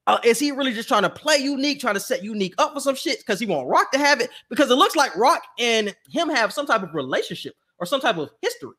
uh, 0.07 0.19
is 0.25 0.39
he 0.39 0.51
really 0.51 0.73
just 0.73 0.89
trying 0.89 1.03
to 1.03 1.11
play 1.11 1.39
Unique, 1.39 1.81
trying 1.81 1.95
to 1.95 2.01
set 2.01 2.23
Unique 2.23 2.55
up 2.59 2.75
for 2.75 2.81
some 2.81 2.95
shit 2.95 3.19
because 3.19 3.39
he 3.39 3.47
want 3.47 3.69
Rock 3.69 3.93
to 3.93 3.99
have 3.99 4.21
it? 4.21 4.31
Because 4.49 4.71
it 4.71 4.75
looks 4.75 4.97
like 4.97 5.15
Rock 5.17 5.43
and 5.59 5.95
him 6.09 6.29
have 6.29 6.53
some 6.53 6.67
type 6.67 6.83
of 6.83 6.95
relationship 6.95 7.55
or 7.79 7.87
some 7.87 8.01
type 8.01 8.17
of 8.17 8.31
history. 8.41 8.75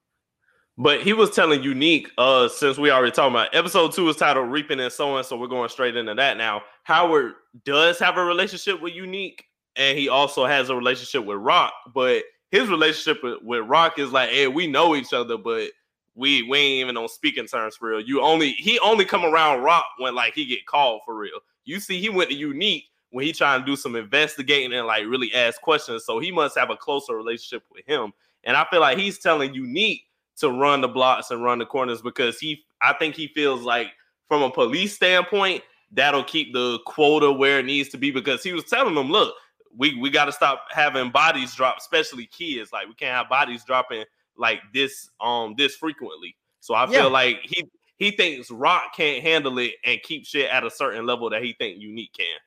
But 0.78 1.04
he 1.04 1.14
was 1.14 1.30
telling 1.30 1.62
Unique, 1.62 2.10
uh, 2.18 2.48
since 2.48 2.80
we 2.80 2.90
already 2.90 3.12
talking 3.12 3.36
about 3.36 3.54
episode 3.54 3.94
two 3.94 4.10
is 4.10 4.16
titled 4.16 4.50
Reaping 4.50 4.80
and 4.80 4.92
Sowing, 4.92 5.24
so 5.24 5.38
we're 5.38 5.48
going 5.48 5.70
straight 5.70 5.96
into 5.96 6.16
that 6.16 6.36
now. 6.36 6.64
Howard 6.84 7.34
does 7.64 8.00
have 8.00 8.18
a 8.18 8.24
relationship 8.24 8.82
with 8.82 8.94
Unique, 8.94 9.46
and 9.76 9.98
he 9.98 10.10
also 10.10 10.46
has 10.46 10.70
a 10.70 10.76
relationship 10.76 11.26
with 11.26 11.38
Rock, 11.38 11.74
but 11.94 12.24
his 12.50 12.70
relationship 12.70 13.24
with, 13.24 13.68
Rock 13.68 14.00
is 14.00 14.12
like, 14.12 14.30
hey, 14.30 14.48
we 14.48 14.66
know 14.66 14.96
each 14.96 15.14
other, 15.14 15.38
but 15.38 15.70
we 16.16 16.44
we 16.44 16.58
ain't 16.60 16.86
even 16.86 16.98
on 16.98 17.10
speaking 17.10 17.48
terms 17.48 17.76
for 17.76 17.90
real. 17.90 18.00
You 18.00 18.22
only 18.22 18.52
he 18.52 18.78
only 18.80 19.06
come 19.06 19.26
around 19.26 19.64
Rock 19.64 19.86
when 19.98 20.14
like 20.14 20.36
he 20.36 20.46
get 20.46 20.66
called 20.68 21.02
for 21.06 21.16
real. 21.16 21.40
You 21.66 21.80
see, 21.80 22.00
he 22.00 22.10
went 22.10 22.30
to 22.30 22.36
Unique 22.36 22.86
when 23.10 23.26
he 23.26 23.34
trying 23.34 23.62
to 23.62 23.66
do 23.66 23.76
some 23.76 23.96
investigating 23.96 24.74
and 24.74 24.86
like 24.86 25.06
really 25.06 25.34
ask 25.34 25.62
questions. 25.62 26.06
So 26.06 26.20
he 26.20 26.32
must 26.32 26.58
have 26.58 26.70
a 26.70 26.78
closer 26.78 27.16
relationship 27.16 27.64
with 27.72 27.86
him. 27.88 28.14
And 28.44 28.56
I 28.56 28.66
feel 28.70 28.82
like 28.82 28.98
he's 28.98 29.18
telling 29.18 29.54
Unique 29.54 30.04
to 30.38 30.50
run 30.50 30.82
the 30.82 30.88
blocks 30.88 31.32
and 31.32 31.44
run 31.44 31.60
the 31.60 31.66
corners 31.66 32.02
because 32.02 32.40
he 32.40 32.64
I 32.82 32.94
think 32.94 33.16
he 33.16 33.28
feels 33.28 33.62
like 33.62 33.88
from 34.28 34.42
a 34.42 34.50
police 34.52 34.96
standpoint 34.96 35.64
that'll 35.92 36.24
keep 36.24 36.54
the 36.54 36.80
quota 36.86 37.32
where 37.32 37.60
it 37.60 37.66
needs 37.66 37.90
to 37.90 37.98
be 37.98 38.10
because 38.12 38.42
he 38.44 38.52
was 38.54 38.64
telling 38.64 38.96
them 38.96 39.10
look 39.12 39.36
we 39.76 39.96
we 40.00 40.10
got 40.10 40.26
to 40.26 40.32
stop 40.32 40.66
having 40.72 41.12
bodies 41.12 41.54
drop 41.54 41.78
especially 41.78 42.26
kids 42.28 42.72
like 42.74 42.88
we 42.88 42.94
can't 42.96 43.16
have 43.16 43.30
bodies 43.30 43.64
dropping 43.64 44.04
like 44.38 44.60
this 44.74 45.10
um 45.22 45.54
this 45.58 45.76
frequently 45.76 46.36
so 46.60 46.74
I 46.74 46.88
feel 46.88 47.04
Yeah. 47.04 47.06
like 47.06 47.40
he 47.44 47.64
he 47.98 48.12
thinks 48.12 48.50
Rock 48.50 48.96
can't 48.96 49.22
handle 49.22 49.58
it 49.60 49.74
and 49.86 50.02
keep 50.02 50.26
shit 50.26 50.50
at 50.50 50.64
a 50.64 50.72
certain 50.72 51.06
level 51.06 51.30
that 51.30 51.44
he 51.44 51.54
think 51.54 51.80
Unique 51.80 52.14
can 52.14 52.40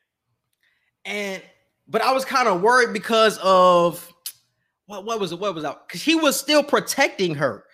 And 1.05 1.43
but 1.89 2.03
I 2.03 2.13
was 2.13 2.25
kind 2.25 2.49
of 2.49 2.63
worried 2.63 2.93
because 2.93 3.39
of 3.39 4.13
what 4.87 5.05
what 5.05 5.21
was 5.21 5.33
it? 5.33 5.39
What 5.39 5.55
was 5.55 5.63
that? 5.63 5.87
Because 5.87 6.03
he 6.03 6.15
was 6.15 6.39
still 6.39 6.63
protecting 6.63 7.35
her. 7.37 7.65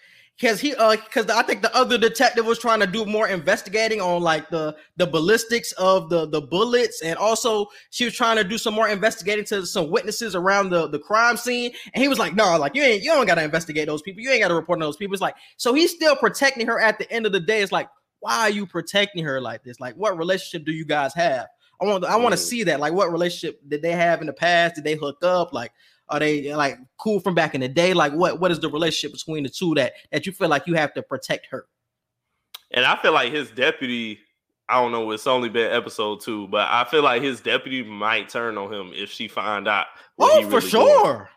Because 0.42 0.61
he 0.61 0.74
uh 0.74 0.96
because 0.96 1.26
I 1.28 1.44
think 1.44 1.62
the 1.62 1.72
other 1.72 1.96
detective 1.96 2.44
was 2.44 2.59
trying 2.59 2.81
to 2.81 2.87
do 2.88 3.07
more 3.07 3.28
investigating 3.28 4.00
on 4.00 4.22
like 4.22 4.50
the 4.50 4.74
the 4.96 5.07
ballistics 5.07 5.70
of 5.78 6.11
the 6.11 6.26
the 6.26 6.40
bullets, 6.40 7.00
and 7.00 7.16
also 7.16 7.68
she 7.90 8.07
was 8.07 8.14
trying 8.14 8.38
to 8.38 8.42
do 8.42 8.59
some 8.59 8.74
more 8.74 8.88
investigating 8.88 9.44
to 9.44 9.64
some 9.64 9.88
witnesses 9.88 10.35
around 10.35 10.70
the 10.70 10.88
the 10.88 10.98
crime 10.98 11.37
scene. 11.37 11.70
And 11.94 12.02
he 12.02 12.09
was 12.09 12.18
like, 12.18 12.35
"No, 12.35 12.59
like 12.59 12.74
you 12.74 12.83
ain't 12.83 13.05
you 13.05 13.12
don't 13.12 13.24
gotta 13.24 13.44
investigate 13.44 13.87
those 13.87 14.02
people. 14.02 14.20
You 14.20 14.31
ain't 14.31 14.42
gotta 14.42 14.57
report 14.57 14.78
on 14.78 14.81
those 14.81 14.96
people." 14.96 15.14
It's 15.14 15.22
like 15.22 15.37
so 15.59 15.74
he's 15.74 15.92
still 15.92 16.16
protecting 16.16 16.66
her. 16.66 16.81
At 16.81 16.98
the 16.98 17.09
end 17.12 17.24
of 17.24 17.31
the 17.31 17.38
day, 17.38 17.62
it's 17.62 17.70
like, 17.70 17.88
why 18.18 18.40
are 18.40 18.50
you 18.50 18.66
protecting 18.66 19.22
her 19.22 19.40
like 19.40 19.62
this? 19.62 19.78
Like, 19.78 19.94
what 19.94 20.18
relationship 20.18 20.66
do 20.66 20.72
you 20.72 20.85
guys 20.85 21.14
have? 21.14 21.46
I 21.81 21.85
want 21.85 22.05
I 22.05 22.16
want 22.16 22.33
to 22.33 22.37
see 22.37 22.64
that. 22.64 22.81
Like, 22.81 22.94
what 22.94 23.12
relationship 23.12 23.61
did 23.68 23.81
they 23.81 23.92
have 23.92 24.20
in 24.20 24.26
the 24.26 24.33
past? 24.33 24.74
Did 24.74 24.83
they 24.83 24.96
hook 24.96 25.18
up? 25.22 25.52
Like, 25.52 25.70
are 26.12 26.18
they 26.20 26.55
like 26.55 26.79
cool 26.98 27.18
from 27.20 27.35
back 27.35 27.55
in 27.55 27.61
the 27.62 27.68
day? 27.68 27.94
Like, 27.94 28.12
what 28.12 28.38
what 28.40 28.51
is 28.51 28.61
the 28.61 28.68
relationship 28.70 29.12
between 29.12 29.42
the 29.42 29.48
two 29.48 29.75
that 29.75 29.94
that 30.12 30.27
you 30.27 30.33
feel 30.33 30.48
like 30.48 30.66
you 30.66 30.75
have 30.75 30.92
to 30.94 31.03
protect 31.03 31.46
her? 31.51 31.66
And 32.72 32.85
I 32.85 32.96
feel 33.01 33.12
like 33.12 33.33
his 33.33 33.51
deputy, 33.51 34.18
I 34.68 34.81
don't 34.81 34.92
know, 34.92 35.11
it's 35.11 35.27
only 35.27 35.48
been 35.48 35.72
episode 35.72 36.20
two, 36.20 36.48
but 36.48 36.68
I 36.70 36.85
feel 36.85 37.03
like 37.03 37.22
his 37.22 37.40
deputy 37.40 37.83
might 37.83 38.29
turn 38.29 38.57
on 38.57 38.72
him 38.72 38.92
if 38.94 39.11
she 39.11 39.29
find 39.29 39.68
out. 39.68 39.87
Oh, 40.18 40.42
for 40.42 40.59
really 40.59 40.61
doing. 40.61 40.70
sure. 40.70 41.31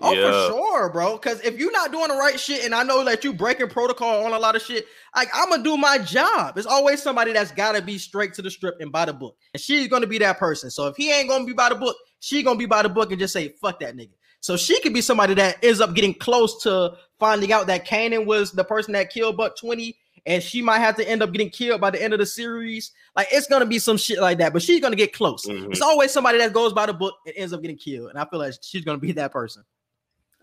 Oh, 0.00 0.12
Yeah. 0.12 0.22
for 0.30 0.52
sure, 0.52 0.88
bro. 0.90 1.12
Because 1.18 1.40
if 1.42 1.58
you're 1.58 1.70
not 1.72 1.92
doing 1.92 2.08
the 2.08 2.14
right 2.14 2.40
shit, 2.40 2.64
and 2.64 2.74
I 2.74 2.82
know 2.82 3.04
that 3.04 3.24
you 3.24 3.32
breaking 3.34 3.68
protocol 3.68 4.24
on 4.24 4.32
a 4.32 4.38
lot 4.38 4.56
of 4.56 4.62
shit, 4.62 4.86
like 5.14 5.28
I'm 5.34 5.50
gonna 5.50 5.62
do 5.62 5.76
my 5.76 5.98
job. 5.98 6.54
There's 6.54 6.66
always 6.66 7.02
somebody 7.02 7.32
that's 7.32 7.52
gotta 7.52 7.80
be 7.82 7.98
straight 7.98 8.32
to 8.34 8.42
the 8.42 8.50
strip 8.50 8.76
and 8.80 8.90
by 8.90 9.04
the 9.04 9.12
book, 9.12 9.36
and 9.54 9.60
she's 9.62 9.88
gonna 9.88 10.06
be 10.06 10.18
that 10.18 10.38
person. 10.38 10.70
So 10.70 10.86
if 10.88 10.96
he 10.96 11.10
ain't 11.12 11.28
gonna 11.28 11.44
be 11.44 11.52
by 11.52 11.68
the 11.68 11.74
book, 11.74 11.96
she 12.20 12.42
gonna 12.42 12.58
be 12.58 12.66
by 12.66 12.82
the 12.82 12.88
book 12.88 13.10
and 13.10 13.18
just 13.18 13.32
say 13.34 13.50
fuck 13.60 13.80
that 13.80 13.94
nigga. 13.96 14.12
So 14.42 14.56
she 14.56 14.80
could 14.80 14.92
be 14.92 15.00
somebody 15.00 15.34
that 15.34 15.56
ends 15.62 15.80
up 15.80 15.94
getting 15.94 16.12
close 16.12 16.60
to 16.64 16.94
finding 17.20 17.52
out 17.52 17.68
that 17.68 17.86
Kanan 17.86 18.26
was 18.26 18.50
the 18.50 18.64
person 18.64 18.92
that 18.92 19.10
killed 19.10 19.36
Buck 19.36 19.56
20, 19.56 19.96
and 20.26 20.42
she 20.42 20.60
might 20.60 20.80
have 20.80 20.96
to 20.96 21.08
end 21.08 21.22
up 21.22 21.30
getting 21.30 21.48
killed 21.48 21.80
by 21.80 21.90
the 21.90 22.02
end 22.02 22.12
of 22.12 22.18
the 22.18 22.26
series. 22.26 22.90
Like 23.14 23.28
it's 23.30 23.46
gonna 23.46 23.66
be 23.66 23.78
some 23.78 23.96
shit 23.96 24.20
like 24.20 24.38
that, 24.38 24.52
but 24.52 24.60
she's 24.60 24.80
gonna 24.80 24.96
get 24.96 25.12
close. 25.12 25.46
Mhm. 25.46 25.70
It's 25.70 25.80
always 25.80 26.10
somebody 26.10 26.38
that 26.38 26.52
goes 26.52 26.72
by 26.72 26.86
the 26.86 26.92
book 26.92 27.14
and 27.24 27.34
ends 27.36 27.52
up 27.52 27.62
getting 27.62 27.78
killed, 27.78 28.10
and 28.10 28.18
I 28.18 28.24
feel 28.24 28.40
like 28.40 28.54
she's 28.60 28.84
gonna 28.84 28.98
be 28.98 29.12
that 29.12 29.30
person. 29.32 29.64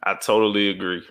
I 0.01 0.15
totally 0.15 0.69
agree. 0.69 1.03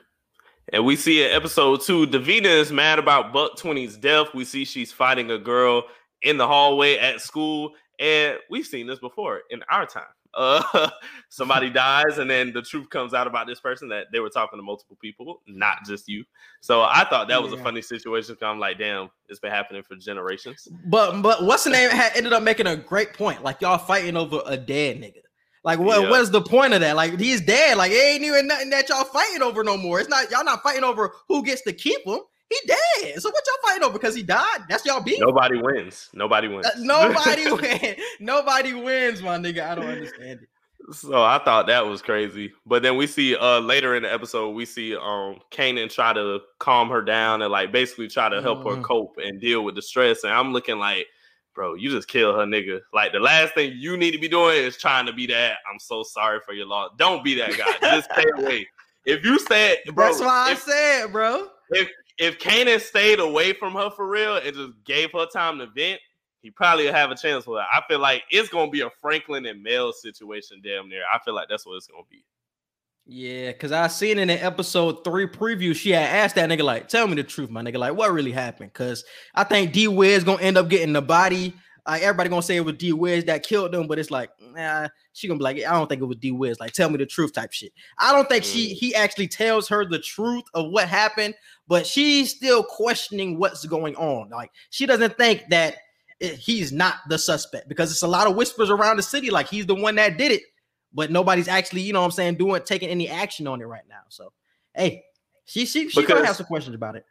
And 0.72 0.84
we 0.84 0.96
see 0.96 1.22
in 1.22 1.30
episode 1.30 1.82
two, 1.82 2.06
Davina 2.06 2.46
is 2.46 2.72
mad 2.72 2.98
about 2.98 3.34
Buck 3.34 3.56
20's 3.58 3.98
death. 3.98 4.28
We 4.34 4.46
see 4.46 4.64
she's 4.64 4.92
fighting 4.92 5.30
a 5.30 5.38
girl 5.38 5.84
in 6.22 6.38
the 6.38 6.46
hallway 6.46 6.96
at 6.96 7.20
school. 7.20 7.74
And 7.98 8.38
we've 8.48 8.66
seen 8.66 8.86
this 8.86 8.98
before 8.98 9.42
in 9.50 9.62
our 9.70 9.84
time. 9.84 10.04
Uh, 10.38 10.88
somebody 11.28 11.68
dies, 11.68 12.18
and 12.18 12.30
then 12.30 12.52
the 12.52 12.62
truth 12.62 12.88
comes 12.90 13.12
out 13.12 13.26
about 13.26 13.46
this 13.48 13.60
person 13.60 13.88
that 13.88 14.06
they 14.12 14.20
were 14.20 14.30
talking 14.30 14.58
to 14.58 14.62
multiple 14.62 14.96
people, 15.02 15.42
not 15.48 15.84
just 15.84 16.08
you. 16.08 16.24
So 16.60 16.82
I 16.82 17.04
thought 17.10 17.28
that 17.28 17.42
was 17.42 17.52
a 17.52 17.56
Yeah. 17.56 17.62
funny 17.64 17.82
situation. 17.82 18.34
'cause 18.36 18.42
I'm 18.46 18.60
like, 18.60 18.78
damn, 18.78 19.10
it's 19.28 19.40
been 19.40 19.50
happening 19.50 19.82
for 19.82 19.96
generations. 19.96 20.68
But 20.86 21.20
but 21.22 21.42
what's 21.44 21.64
the 21.64 21.70
name 21.70 21.90
had 21.90 22.16
ended 22.16 22.32
up 22.32 22.42
making 22.42 22.68
a 22.68 22.76
great 22.76 23.12
point. 23.14 23.42
Like 23.42 23.60
y'all 23.60 23.78
fighting 23.78 24.16
over 24.16 24.40
a 24.46 24.56
dead 24.56 24.98
nigga. 25.00 25.22
Like 25.64 25.80
what 25.80 26.00
Yeah. 26.02 26.08
what's 26.08 26.30
the 26.30 26.40
point 26.40 26.72
of 26.72 26.80
that? 26.80 26.94
Like 26.96 27.18
he's 27.18 27.40
dead. 27.40 27.76
Like 27.76 27.90
it 27.90 27.96
ain't 28.02 28.24
even 28.24 28.46
nothing 28.46 28.70
that 28.70 28.88
y'all 28.88 29.04
fighting 29.04 29.42
over 29.42 29.64
no 29.64 29.76
more. 29.76 29.98
It's 30.00 30.08
not 30.08 30.30
y'all 30.30 30.44
not 30.44 30.62
fighting 30.62 30.84
over 30.84 31.12
who 31.26 31.42
gets 31.44 31.62
to 31.62 31.72
keep 31.72 32.06
him. 32.06 32.20
He 32.50 32.56
dead. 32.66 33.20
So 33.20 33.30
what 33.30 33.44
y'all 33.46 33.70
fighting 33.70 33.84
over 33.84 33.92
because 33.98 34.14
he 34.14 34.22
died? 34.22 34.60
That's 34.68 34.84
y'all 34.86 35.02
beef. 35.02 35.18
Nobody 35.20 35.60
wins. 35.60 36.08
Nobody 36.14 36.48
wins. 36.48 36.66
Uh, 36.66 36.70
nobody 36.78 37.50
wins. 37.52 38.00
Nobody 38.20 38.72
wins, 38.74 39.20
my 39.22 39.36
nigga. 39.36 39.68
I 39.68 39.74
don't 39.74 39.86
understand 39.86 40.40
it. 40.42 40.48
So 40.94 41.22
I 41.22 41.38
thought 41.44 41.66
that 41.66 41.84
was 41.86 42.00
crazy. 42.00 42.52
But 42.64 42.82
then 42.82 42.96
we 42.96 43.06
see 43.06 43.36
uh 43.36 43.58
later 43.58 43.94
in 43.96 44.04
the 44.04 44.12
episode, 44.12 44.50
we 44.50 44.64
see 44.64 44.96
um 44.96 45.38
Kanan 45.50 45.90
try 45.92 46.14
to 46.14 46.40
calm 46.58 46.88
her 46.88 47.02
down 47.02 47.42
and 47.42 47.52
like 47.52 47.70
basically 47.72 48.08
try 48.08 48.30
to 48.30 48.40
help 48.40 48.64
her 48.64 48.76
Mhm. 48.76 48.84
cope 48.84 49.18
and 49.22 49.38
deal 49.40 49.62
with 49.64 49.74
the 49.74 49.82
stress. 49.82 50.24
And 50.24 50.32
I'm 50.32 50.54
looking 50.54 50.78
like, 50.78 51.06
bro, 51.54 51.74
you 51.74 51.90
just 51.90 52.08
kill 52.08 52.32
her 52.34 52.46
nigga. 52.46 52.80
Like 52.94 53.12
the 53.12 53.20
last 53.20 53.52
thing 53.54 53.74
you 53.76 53.98
need 53.98 54.12
to 54.12 54.18
be 54.18 54.28
doing 54.28 54.56
is 54.56 54.78
trying 54.78 55.04
to 55.04 55.12
be 55.12 55.26
that. 55.26 55.58
I'm 55.70 55.78
so 55.78 56.02
sorry 56.02 56.40
for 56.46 56.54
your 56.54 56.66
loss. 56.66 56.92
Don't 56.96 57.22
be 57.22 57.34
that 57.34 57.58
guy. 57.58 57.90
just 57.90 58.10
stay 58.12 58.24
away. 58.38 58.66
If 59.04 59.24
you 59.24 59.38
said, 59.40 59.78
bro, 59.92 60.06
That's 60.06 60.20
why 60.20 60.52
if, 60.52 60.66
I 60.66 60.70
said, 60.70 61.12
bro. 61.12 61.48
If 61.70 61.88
if 62.18 62.38
Kanan 62.38 62.80
stayed 62.80 63.20
away 63.20 63.52
from 63.52 63.74
her 63.74 63.90
for 63.90 64.08
real 64.08 64.36
and 64.36 64.54
just 64.54 64.72
gave 64.84 65.12
her 65.12 65.26
time 65.26 65.58
to 65.58 65.66
vent, 65.66 66.00
he 66.40 66.50
probably 66.50 66.84
would 66.86 66.94
have 66.94 67.10
a 67.10 67.16
chance 67.16 67.46
with 67.46 67.58
her. 67.58 67.66
I 67.72 67.82
feel 67.88 68.00
like 68.00 68.22
it's 68.30 68.48
gonna 68.48 68.70
be 68.70 68.80
a 68.80 68.90
Franklin 69.00 69.46
and 69.46 69.62
Mel 69.62 69.92
situation 69.92 70.60
damn 70.62 70.88
near. 70.88 71.02
I 71.12 71.18
feel 71.24 71.34
like 71.34 71.48
that's 71.48 71.66
what 71.66 71.76
it's 71.76 71.86
gonna 71.86 72.02
be. 72.10 72.24
Yeah, 73.10 73.52
because 73.52 73.72
I 73.72 73.86
seen 73.88 74.18
in 74.18 74.28
the 74.28 74.34
episode 74.34 75.02
three 75.02 75.26
preview, 75.26 75.74
she 75.74 75.92
had 75.92 76.14
asked 76.14 76.34
that 76.34 76.50
nigga, 76.50 76.62
like, 76.62 76.88
tell 76.88 77.06
me 77.06 77.14
the 77.14 77.22
truth, 77.22 77.48
my 77.48 77.62
nigga. 77.62 77.78
Like, 77.78 77.94
what 77.94 78.12
really 78.12 78.32
happened? 78.32 78.70
Because 78.70 79.02
I 79.34 79.44
think 79.44 79.72
D 79.72 79.88
Wiz 79.88 80.24
gonna 80.24 80.42
end 80.42 80.58
up 80.58 80.68
getting 80.68 80.92
the 80.92 81.00
body. 81.00 81.54
Like, 81.86 82.02
everybody 82.02 82.28
gonna 82.28 82.42
say 82.42 82.56
it 82.56 82.64
was 82.66 82.76
D 82.76 82.92
Wiz 82.92 83.24
that 83.24 83.42
killed 83.42 83.72
them, 83.72 83.86
but 83.86 83.98
it's 83.98 84.10
like, 84.10 84.30
nah, 84.52 84.88
she 85.14 85.26
gonna 85.26 85.38
be 85.38 85.44
like, 85.44 85.56
I 85.56 85.72
don't 85.72 85.88
think 85.88 86.02
it 86.02 86.04
was 86.04 86.18
D 86.18 86.32
Wiz. 86.32 86.60
Like, 86.60 86.72
tell 86.72 86.90
me 86.90 86.98
the 86.98 87.06
truth 87.06 87.32
type 87.32 87.50
shit. 87.50 87.72
I 87.98 88.12
don't 88.12 88.28
think 88.28 88.44
she 88.44 88.72
mm. 88.72 88.76
he 88.76 88.94
actually 88.94 89.28
tells 89.28 89.68
her 89.68 89.86
the 89.86 89.98
truth 89.98 90.44
of 90.52 90.70
what 90.70 90.86
happened, 90.86 91.34
but 91.68 91.86
she's 91.86 92.34
still 92.34 92.62
questioning 92.64 93.38
what's 93.38 93.64
going 93.66 93.94
on. 93.96 94.30
Like, 94.30 94.50
she 94.70 94.86
doesn't 94.86 95.16
think 95.16 95.44
that 95.50 95.76
it- 96.18 96.34
he's 96.34 96.72
not 96.72 96.96
the 97.08 97.18
suspect 97.18 97.68
because 97.68 97.92
it's 97.92 98.02
a 98.02 98.08
lot 98.08 98.26
of 98.26 98.34
whispers 98.34 98.70
around 98.70 98.96
the 98.96 99.02
city, 99.02 99.30
like 99.30 99.48
he's 99.48 99.66
the 99.66 99.74
one 99.74 99.94
that 99.96 100.16
did 100.18 100.32
it 100.32 100.42
but 100.94 101.10
nobody's 101.10 101.48
actually, 101.48 101.82
you 101.82 101.92
know 101.92 102.00
what 102.00 102.06
I'm 102.06 102.10
saying, 102.12 102.36
doing 102.36 102.62
taking 102.64 102.88
any 102.88 103.10
action 103.10 103.46
on 103.46 103.60
it 103.60 103.66
right 103.66 103.82
now. 103.90 104.00
So, 104.08 104.32
hey, 104.74 105.04
she 105.44 105.66
she 105.66 105.90
she 105.90 106.02
gonna 106.02 106.24
have 106.24 106.36
some 106.36 106.46
questions 106.46 106.74
about 106.74 106.96
it. 106.96 107.04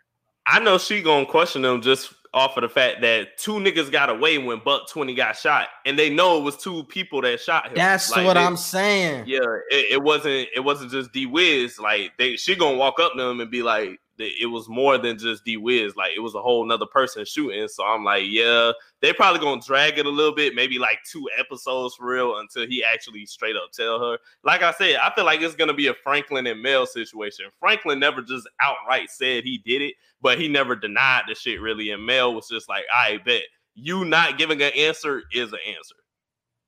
I 0.47 0.59
know 0.59 0.79
she 0.79 1.03
gonna 1.03 1.27
question 1.27 1.61
them 1.61 1.81
just 1.83 2.11
off 2.33 2.57
of 2.57 2.63
the 2.63 2.69
fact 2.69 3.01
that 3.01 3.37
two 3.37 3.53
niggas 3.53 3.91
got 3.91 4.09
away 4.09 4.39
when 4.39 4.59
Buck 4.65 4.89
20 4.89 5.13
got 5.13 5.37
shot, 5.37 5.67
and 5.85 5.97
they 5.97 6.09
know 6.09 6.39
it 6.39 6.43
was 6.43 6.57
two 6.57 6.85
people 6.85 7.21
that 7.21 7.39
shot 7.39 7.67
him. 7.67 7.73
That's 7.75 8.09
Like, 8.09 8.25
what 8.25 8.33
they- 8.33 8.43
I'm 8.43 8.57
saying. 8.57 9.25
Yeah, 9.27 9.39
it, 9.69 9.91
it 9.93 10.03
wasn't 10.03 10.49
it 10.55 10.61
wasn't 10.63 10.89
just 10.91 11.11
D 11.11 11.27
Wiz. 11.27 11.77
Like 11.79 12.13
they 12.17 12.35
she 12.35 12.55
gonna 12.55 12.77
walk 12.77 12.99
up 12.99 13.13
to 13.15 13.21
them 13.21 13.39
and 13.41 13.51
be 13.51 13.61
like, 13.61 13.99
it 14.17 14.49
was 14.49 14.67
more 14.67 14.97
than 14.97 15.17
just 15.17 15.45
D 15.45 15.57
Wiz. 15.57 15.95
Like 15.95 16.11
it 16.15 16.19
was 16.19 16.35
a 16.35 16.41
whole 16.41 16.65
nother 16.65 16.85
person 16.85 17.25
shooting. 17.25 17.67
So 17.67 17.83
I'm 17.83 18.03
like, 18.03 18.23
yeah, 18.25 18.71
they 19.01 19.13
probably 19.13 19.39
gonna 19.39 19.61
drag 19.61 19.97
it 19.97 20.05
a 20.05 20.09
little 20.09 20.33
bit, 20.33 20.55
maybe 20.55 20.79
like 20.79 20.99
two 21.09 21.29
episodes 21.37 21.95
for 21.95 22.07
real 22.07 22.37
until 22.39 22.67
he 22.67 22.83
actually 22.83 23.25
straight 23.25 23.55
up 23.55 23.71
tell 23.71 23.99
her. 23.99 24.17
Like 24.43 24.63
I 24.63 24.71
said, 24.71 24.97
I 24.97 25.13
feel 25.13 25.25
like 25.25 25.41
it's 25.41 25.55
gonna 25.55 25.73
be 25.73 25.87
a 25.87 25.93
Franklin 25.93 26.47
and 26.47 26.61
Mel 26.61 26.85
situation. 26.85 27.45
Franklin 27.59 27.99
never 27.99 28.21
just 28.21 28.49
outright 28.61 29.09
said 29.09 29.43
he 29.43 29.59
did 29.59 29.81
it, 29.81 29.95
but 30.21 30.39
he 30.39 30.47
never 30.47 30.75
denied 30.75 31.23
the 31.27 31.35
shit 31.35 31.61
really. 31.61 31.91
And 31.91 32.05
Mel 32.05 32.33
was 32.33 32.47
just 32.47 32.69
like, 32.69 32.85
I 32.93 33.17
bet 33.25 33.43
you 33.75 34.05
not 34.05 34.37
giving 34.37 34.61
an 34.61 34.71
answer 34.75 35.23
is 35.31 35.53
an 35.53 35.59
answer. 35.67 35.95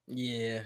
Yeah. 0.07 0.61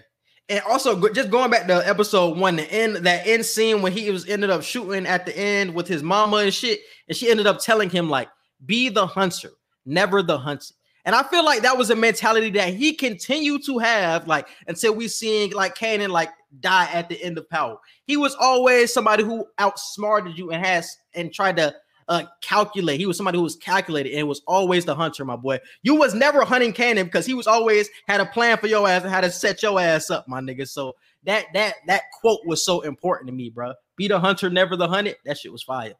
And 0.49 0.61
also, 0.69 1.09
just 1.09 1.29
going 1.29 1.49
back 1.49 1.67
to 1.67 1.87
episode 1.87 2.37
one, 2.37 2.57
the 2.57 2.71
end 2.71 2.97
that 2.97 3.25
end 3.25 3.45
scene 3.45 3.81
when 3.81 3.93
he 3.93 4.09
was 4.11 4.27
ended 4.27 4.49
up 4.49 4.61
shooting 4.61 5.05
at 5.05 5.25
the 5.25 5.37
end 5.37 5.73
with 5.73 5.87
his 5.87 6.03
mama 6.03 6.37
and 6.37 6.53
shit, 6.53 6.81
and 7.07 7.15
she 7.15 7.31
ended 7.31 7.47
up 7.47 7.59
telling 7.59 7.89
him 7.89 8.09
like, 8.09 8.29
"Be 8.65 8.89
the 8.89 9.07
hunter, 9.07 9.51
never 9.85 10.21
the 10.21 10.37
hunted." 10.37 10.75
And 11.05 11.15
I 11.15 11.23
feel 11.23 11.43
like 11.43 11.61
that 11.61 11.77
was 11.77 11.89
a 11.89 11.95
mentality 11.95 12.49
that 12.51 12.73
he 12.73 12.93
continued 12.93 13.65
to 13.65 13.77
have, 13.77 14.27
like 14.27 14.47
until 14.67 14.93
we 14.93 15.07
seeing 15.07 15.51
like 15.51 15.77
Kanan 15.77 16.09
like 16.09 16.29
die 16.59 16.89
at 16.93 17.09
the 17.09 17.21
end 17.21 17.37
of 17.37 17.49
power. 17.49 17.77
He 18.05 18.17
was 18.17 18.35
always 18.35 18.93
somebody 18.93 19.23
who 19.23 19.45
outsmarted 19.59 20.37
you 20.37 20.51
and 20.51 20.65
has 20.65 20.97
and 21.13 21.33
tried 21.33 21.57
to 21.57 21.73
uh 22.07 22.23
calculate. 22.41 22.99
He 22.99 23.05
was 23.05 23.17
somebody 23.17 23.37
who 23.37 23.43
was 23.43 23.55
calculated 23.55 24.13
and 24.13 24.27
was 24.27 24.41
always 24.47 24.85
the 24.85 24.95
hunter, 24.95 25.25
my 25.25 25.35
boy. 25.35 25.59
You 25.81 25.95
was 25.95 26.13
never 26.13 26.43
hunting 26.43 26.73
Kanan 26.73 27.05
because 27.05 27.25
he 27.25 27.33
was 27.33 27.47
always 27.47 27.89
had 28.07 28.21
a 28.21 28.25
plan 28.25 28.57
for 28.57 28.67
your 28.67 28.87
ass 28.87 29.03
and 29.03 29.11
how 29.11 29.21
to 29.21 29.31
set 29.31 29.61
your 29.63 29.79
ass 29.79 30.09
up, 30.09 30.27
my 30.27 30.41
nigga. 30.41 30.67
So 30.67 30.93
that 31.23 31.45
that 31.53 31.75
that 31.87 32.03
quote 32.21 32.41
was 32.45 32.65
so 32.65 32.81
important 32.81 33.27
to 33.27 33.33
me, 33.33 33.49
bro. 33.49 33.73
Be 33.95 34.07
the 34.07 34.19
hunter, 34.19 34.49
never 34.49 34.75
the 34.75 34.87
hunted. 34.87 35.17
That 35.25 35.37
shit 35.37 35.51
was 35.51 35.63
fire. 35.63 35.93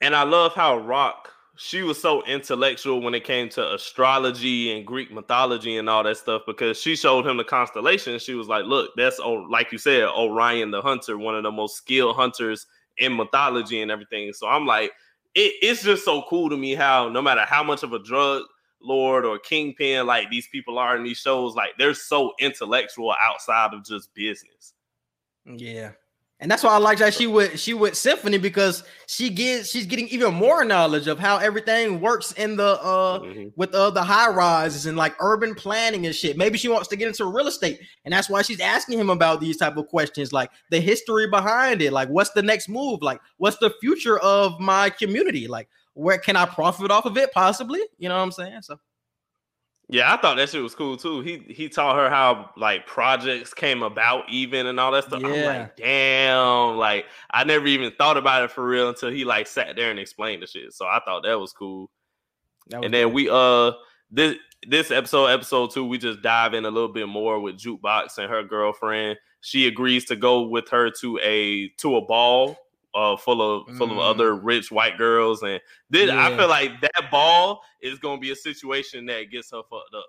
And 0.00 0.14
I 0.14 0.24
love 0.24 0.54
how 0.54 0.78
Raq 0.78 1.14
she 1.56 1.82
was 1.82 2.00
so 2.00 2.24
intellectual 2.24 3.00
when 3.00 3.14
it 3.14 3.24
came 3.24 3.48
to 3.48 3.74
astrology 3.74 4.76
and 4.76 4.86
Greek 4.86 5.12
mythology 5.12 5.76
and 5.76 5.88
all 5.88 6.02
that 6.02 6.16
stuff 6.16 6.42
because 6.46 6.80
she 6.80 6.96
showed 6.96 7.26
him 7.26 7.36
the 7.36 7.44
constellation. 7.44 8.18
She 8.18 8.34
was 8.34 8.48
like, 8.48 8.64
"Look, 8.64 8.90
that's 8.96 9.20
O- 9.20 9.46
like 9.48 9.70
you 9.70 9.78
said, 9.78 10.04
Orion 10.08 10.70
the 10.70 10.82
hunter, 10.82 11.16
one 11.16 11.36
of 11.36 11.44
the 11.44 11.52
most 11.52 11.76
skilled 11.76 12.16
hunters 12.16 12.66
in 12.98 13.16
mythology 13.16 13.80
and 13.80 13.90
everything." 13.90 14.32
So 14.32 14.48
I'm 14.48 14.66
like, 14.66 14.92
it, 15.34 15.54
it's 15.62 15.82
just 15.82 16.04
so 16.04 16.22
cool 16.28 16.48
to 16.50 16.56
me 16.56 16.74
how 16.74 17.08
no 17.08 17.22
matter 17.22 17.42
how 17.42 17.62
much 17.62 17.82
of 17.82 17.92
a 17.92 17.98
drug 17.98 18.42
lord 18.80 19.24
or 19.24 19.38
kingpin 19.38 20.06
like 20.06 20.30
these 20.30 20.46
people 20.48 20.78
are 20.78 20.96
in 20.96 21.02
these 21.02 21.18
shows, 21.18 21.54
like 21.54 21.70
they're 21.78 21.94
so 21.94 22.32
intellectual 22.40 23.14
outside 23.22 23.72
of 23.74 23.84
just 23.84 24.14
business. 24.14 24.74
Yeah. 25.46 25.92
And 26.40 26.50
that's 26.50 26.62
why 26.62 26.70
I 26.70 26.78
like 26.78 26.98
that 26.98 27.14
she 27.14 27.26
would 27.26 27.58
she 27.58 27.72
would 27.74 27.96
symphony 27.96 28.38
because 28.38 28.82
she 29.06 29.30
gets 29.30 29.70
she's 29.70 29.86
getting 29.86 30.08
even 30.08 30.34
more 30.34 30.64
knowledge 30.64 31.06
of 31.06 31.18
how 31.18 31.38
everything 31.38 32.00
works 32.00 32.32
in 32.32 32.56
the 32.56 32.78
uh 32.82 33.20
Mhm. 33.20 33.52
with 33.56 33.72
uh, 33.74 33.90
the 33.90 34.02
high 34.02 34.28
rises 34.28 34.84
and 34.86 34.96
like 34.96 35.14
urban 35.20 35.54
planning 35.54 36.04
and 36.06 36.14
shit. 36.14 36.36
Maybe 36.36 36.58
she 36.58 36.68
wants 36.68 36.88
to 36.88 36.96
get 36.96 37.06
into 37.08 37.24
real 37.24 37.46
estate, 37.46 37.80
and 38.04 38.12
that's 38.12 38.28
why 38.28 38.42
she's 38.42 38.60
asking 38.60 38.98
him 38.98 39.10
about 39.10 39.40
these 39.40 39.56
type 39.56 39.76
of 39.76 39.86
questions, 39.86 40.32
like 40.32 40.50
the 40.70 40.80
history 40.80 41.28
behind 41.30 41.80
it, 41.80 41.92
like 41.92 42.08
what's 42.08 42.30
the 42.30 42.42
next 42.42 42.68
move, 42.68 43.00
like 43.00 43.20
what's 43.38 43.56
the 43.58 43.70
future 43.80 44.18
of 44.18 44.58
my 44.60 44.90
community, 44.90 45.46
like 45.46 45.68
where 45.94 46.18
can 46.18 46.34
I 46.36 46.44
profit 46.46 46.90
off 46.90 47.06
of 47.06 47.16
it, 47.16 47.32
possibly? 47.32 47.80
You 47.98 48.08
know 48.08 48.16
what 48.16 48.22
I'm 48.24 48.32
saying? 48.32 48.62
So 48.62 48.78
Yeah, 49.88 50.12
I 50.12 50.16
thought 50.16 50.36
that 50.36 50.48
shit 50.48 50.62
was 50.62 50.74
cool 50.74 50.96
too. 50.96 51.20
He 51.20 51.38
he 51.48 51.68
taught 51.68 51.96
her 51.96 52.08
how 52.08 52.50
like 52.56 52.86
projects 52.86 53.52
came 53.52 53.82
about 53.82 54.24
even 54.30 54.66
and 54.66 54.80
all 54.80 54.90
that 54.92 55.04
stuff. 55.04 55.22
I'm 55.22 55.34
Yeah. 55.34 55.46
like, 55.46 55.76
damn, 55.76 56.76
like 56.78 57.04
I 57.30 57.44
never 57.44 57.66
even 57.66 57.92
thought 57.98 58.16
about 58.16 58.44
it 58.44 58.50
for 58.50 58.66
real 58.66 58.88
until 58.88 59.10
he 59.10 59.24
like 59.24 59.46
sat 59.46 59.76
there 59.76 59.90
and 59.90 59.98
explained 59.98 60.42
the 60.42 60.46
shit. 60.46 60.72
So 60.72 60.86
I 60.86 61.00
thought 61.04 61.22
that 61.24 61.38
was 61.38 61.52
cool. 61.52 61.90
that 62.68 62.78
was 62.78 62.86
And 62.86 62.94
then 62.94 63.12
we 63.12 63.28
uh 63.30 63.72
this 64.10 64.36
this 64.66 64.90
episode, 64.90 65.26
episode 65.26 65.70
two, 65.72 65.84
we 65.84 65.98
just 65.98 66.22
dive 66.22 66.54
in 66.54 66.64
a 66.64 66.70
little 66.70 66.92
bit 66.92 67.06
more 67.06 67.38
with 67.38 67.58
Jukebox 67.58 68.16
and 68.16 68.30
her 68.30 68.42
girlfriend. 68.42 69.18
She 69.42 69.66
agrees 69.66 70.06
to 70.06 70.16
go 70.16 70.42
with 70.48 70.70
her 70.70 70.90
to 71.02 71.18
a 71.22 71.68
to 71.80 71.96
a 71.96 72.00
ball 72.06 72.56
uh 72.94 73.16
full 73.16 73.42
of 73.42 73.76
full 73.76 73.90
of 73.90 73.96
Mm. 73.98 74.10
other 74.10 74.34
rich 74.34 74.70
white 74.70 74.96
girls. 74.98 75.42
And 75.42 75.60
this 75.90 76.10
I 76.10 76.36
feel 76.36 76.48
like 76.48 76.80
that 76.80 77.10
ball 77.10 77.62
is 77.82 77.98
gonna 77.98 78.20
be 78.20 78.30
a 78.30 78.36
situation 78.36 79.06
that 79.06 79.30
gets 79.30 79.50
her 79.50 79.62
fucked 79.68 79.94
up. 79.94 80.06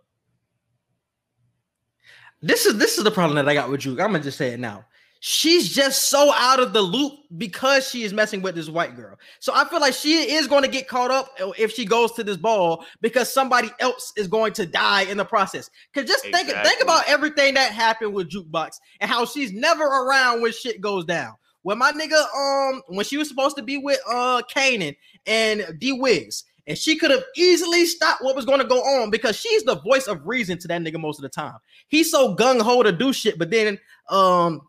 this 2.42 2.66
is 2.66 2.78
this 2.78 2.98
is 2.98 3.04
the 3.04 3.12
problem 3.12 3.36
that 3.36 3.48
I 3.50 3.54
got 3.54 3.70
with 3.70 3.82
Juke. 3.82 4.00
I'm 4.00 4.12
gonna 4.12 4.24
just 4.24 4.38
say 4.38 4.50
it 4.50 4.60
now. 4.60 4.86
She's 5.22 5.74
just 5.74 6.10
so 6.10 6.32
out 6.36 6.60
of 6.60 6.72
the 6.74 6.82
loop 6.82 7.14
because 7.38 7.90
she 7.90 8.04
is 8.04 8.14
messing 8.14 8.44
with 8.44 8.54
this 8.54 8.70
white 8.70 8.96
girl. 8.96 9.18
So 9.40 9.54
I 9.56 9.68
feel 9.68 9.80
like 9.80 9.96
she 9.96 10.34
is 10.34 10.46
going 10.46 10.62
to 10.62 10.70
get 10.70 10.88
caught 10.88 11.10
up 11.10 11.30
if 11.58 11.72
she 11.72 11.84
goes 11.84 12.12
to 12.12 12.24
this 12.24 12.38
ball 12.38 12.86
because 13.02 13.34
somebody 13.34 13.72
else 13.80 14.14
is 14.18 14.28
going 14.28 14.54
to 14.54 14.68
die 14.68 15.04
in 15.04 15.18
the 15.18 15.26
process. 15.26 15.72
Cause 15.96 16.06
just 16.06 16.26
think 16.26 16.50
think 16.50 16.82
about 16.82 17.06
everything 17.08 17.56
that 17.56 17.72
happened 17.72 18.14
with 18.14 18.30
Jukebox 18.30 18.74
and 19.00 19.10
how 19.10 19.26
she's 19.26 19.52
never 19.52 19.84
around 19.86 20.44
when 20.44 20.52
shit 20.52 20.80
goes 20.80 21.06
down. 21.06 21.34
When 21.66 21.80
my 21.80 21.92
nigga, 21.94 22.24
um, 22.36 22.84
when 22.90 23.06
she 23.06 23.18
was 23.18 23.28
supposed 23.28 23.58
to 23.58 23.64
be 23.64 23.80
with 23.80 24.00
uh 24.08 24.44
Kanan 24.44 24.96
and 25.26 25.66
D 25.80 25.94
Wiz, 25.94 26.44
and 26.68 26.78
she 26.78 26.96
could 26.96 27.10
have 27.10 27.24
easily 27.36 27.88
stopped 27.88 28.24
what 28.24 28.36
was 28.36 28.46
going 28.46 28.60
to 28.60 28.68
go 28.68 28.82
on 28.82 29.10
because 29.10 29.36
she's 29.36 29.64
the 29.64 29.82
voice 29.82 30.06
of 30.06 30.22
reason 30.28 30.60
to 30.60 30.68
that 30.68 30.80
nigga 30.80 31.00
most 31.00 31.18
of 31.18 31.24
the 31.24 31.30
time. 31.30 31.56
He's 31.88 32.12
so 32.12 32.36
gung 32.36 32.62
ho 32.62 32.84
to 32.84 32.92
do 32.92 33.12
shit, 33.12 33.40
but 33.40 33.50
then 33.50 33.80
um 34.12 34.62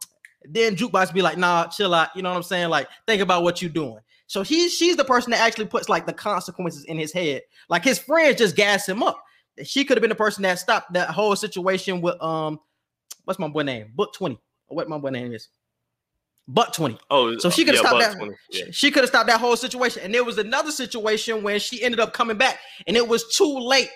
then 0.45 0.75
jukebox 0.75 1.13
be 1.13 1.21
like, 1.21 1.37
nah, 1.37 1.67
chill 1.67 1.93
out. 1.93 2.17
You 2.17 2.23
know 2.23 2.31
what 2.31 2.37
I'm 2.37 2.43
saying? 2.43 2.71
Like, 2.71 2.89
think 3.07 3.21
about 3.21 3.43
what 3.43 3.61
you're 3.61 3.71
doing. 3.71 3.99
So 4.27 4.41
he 4.41 4.71
she's 4.71 4.97
the 4.97 5.05
person 5.05 5.33
that 5.33 5.41
actually 5.41 5.67
puts 5.67 5.91
like 5.91 6.07
the 6.07 6.15
consequences 6.15 6.85
in 6.85 6.99
his 6.99 7.13
head. 7.13 7.43
Like 7.69 7.85
his 7.85 7.99
friends 7.99 8.39
just 8.39 8.57
gas 8.57 8.89
him 8.89 9.03
up. 9.03 9.23
She 9.65 9.85
could 9.85 9.99
have 9.99 10.03
been 10.03 10.09
the 10.09 10.15
person 10.15 10.45
that 10.45 10.59
stopped 10.59 10.95
that 10.95 11.11
whole 11.11 11.37
situation 11.37 12.01
with 12.01 12.19
um 12.23 12.59
what's 13.27 13.39
my 13.39 13.49
boy 13.49 13.65
name? 13.65 13.93
Book 13.95 14.15
20. 14.15 14.41
Or 14.69 14.77
what 14.77 14.89
my 14.89 14.97
boy 14.97 15.11
name 15.11 15.35
is. 15.35 15.51
Buck 16.49 16.73
20. 16.73 16.99
Oh, 17.11 17.37
So 17.39 17.51
she 17.51 17.65
could 17.65 17.75
have 17.75 17.83
yeah, 17.85 17.91
stopped 17.91 18.19
that. 18.19 18.29
yeah. 18.51 18.65
She, 18.67 18.73
she 18.73 18.91
could 18.91 19.03
have 19.03 19.09
stopped 19.09 19.27
that 19.29 19.41
whole 19.41 19.57
situation. 19.57 20.03
And 20.05 20.15
there 20.15 20.25
was 20.25 20.39
another 20.39 20.71
situation 20.71 21.43
when 21.43 21.59
she 21.59 21.83
ended 21.83 21.99
up 22.01 22.13
coming 22.13 22.37
back, 22.37 22.59
and 22.87 22.97
it 22.97 23.07
was 23.09 23.25
too 23.37 23.59
late. 23.59 23.91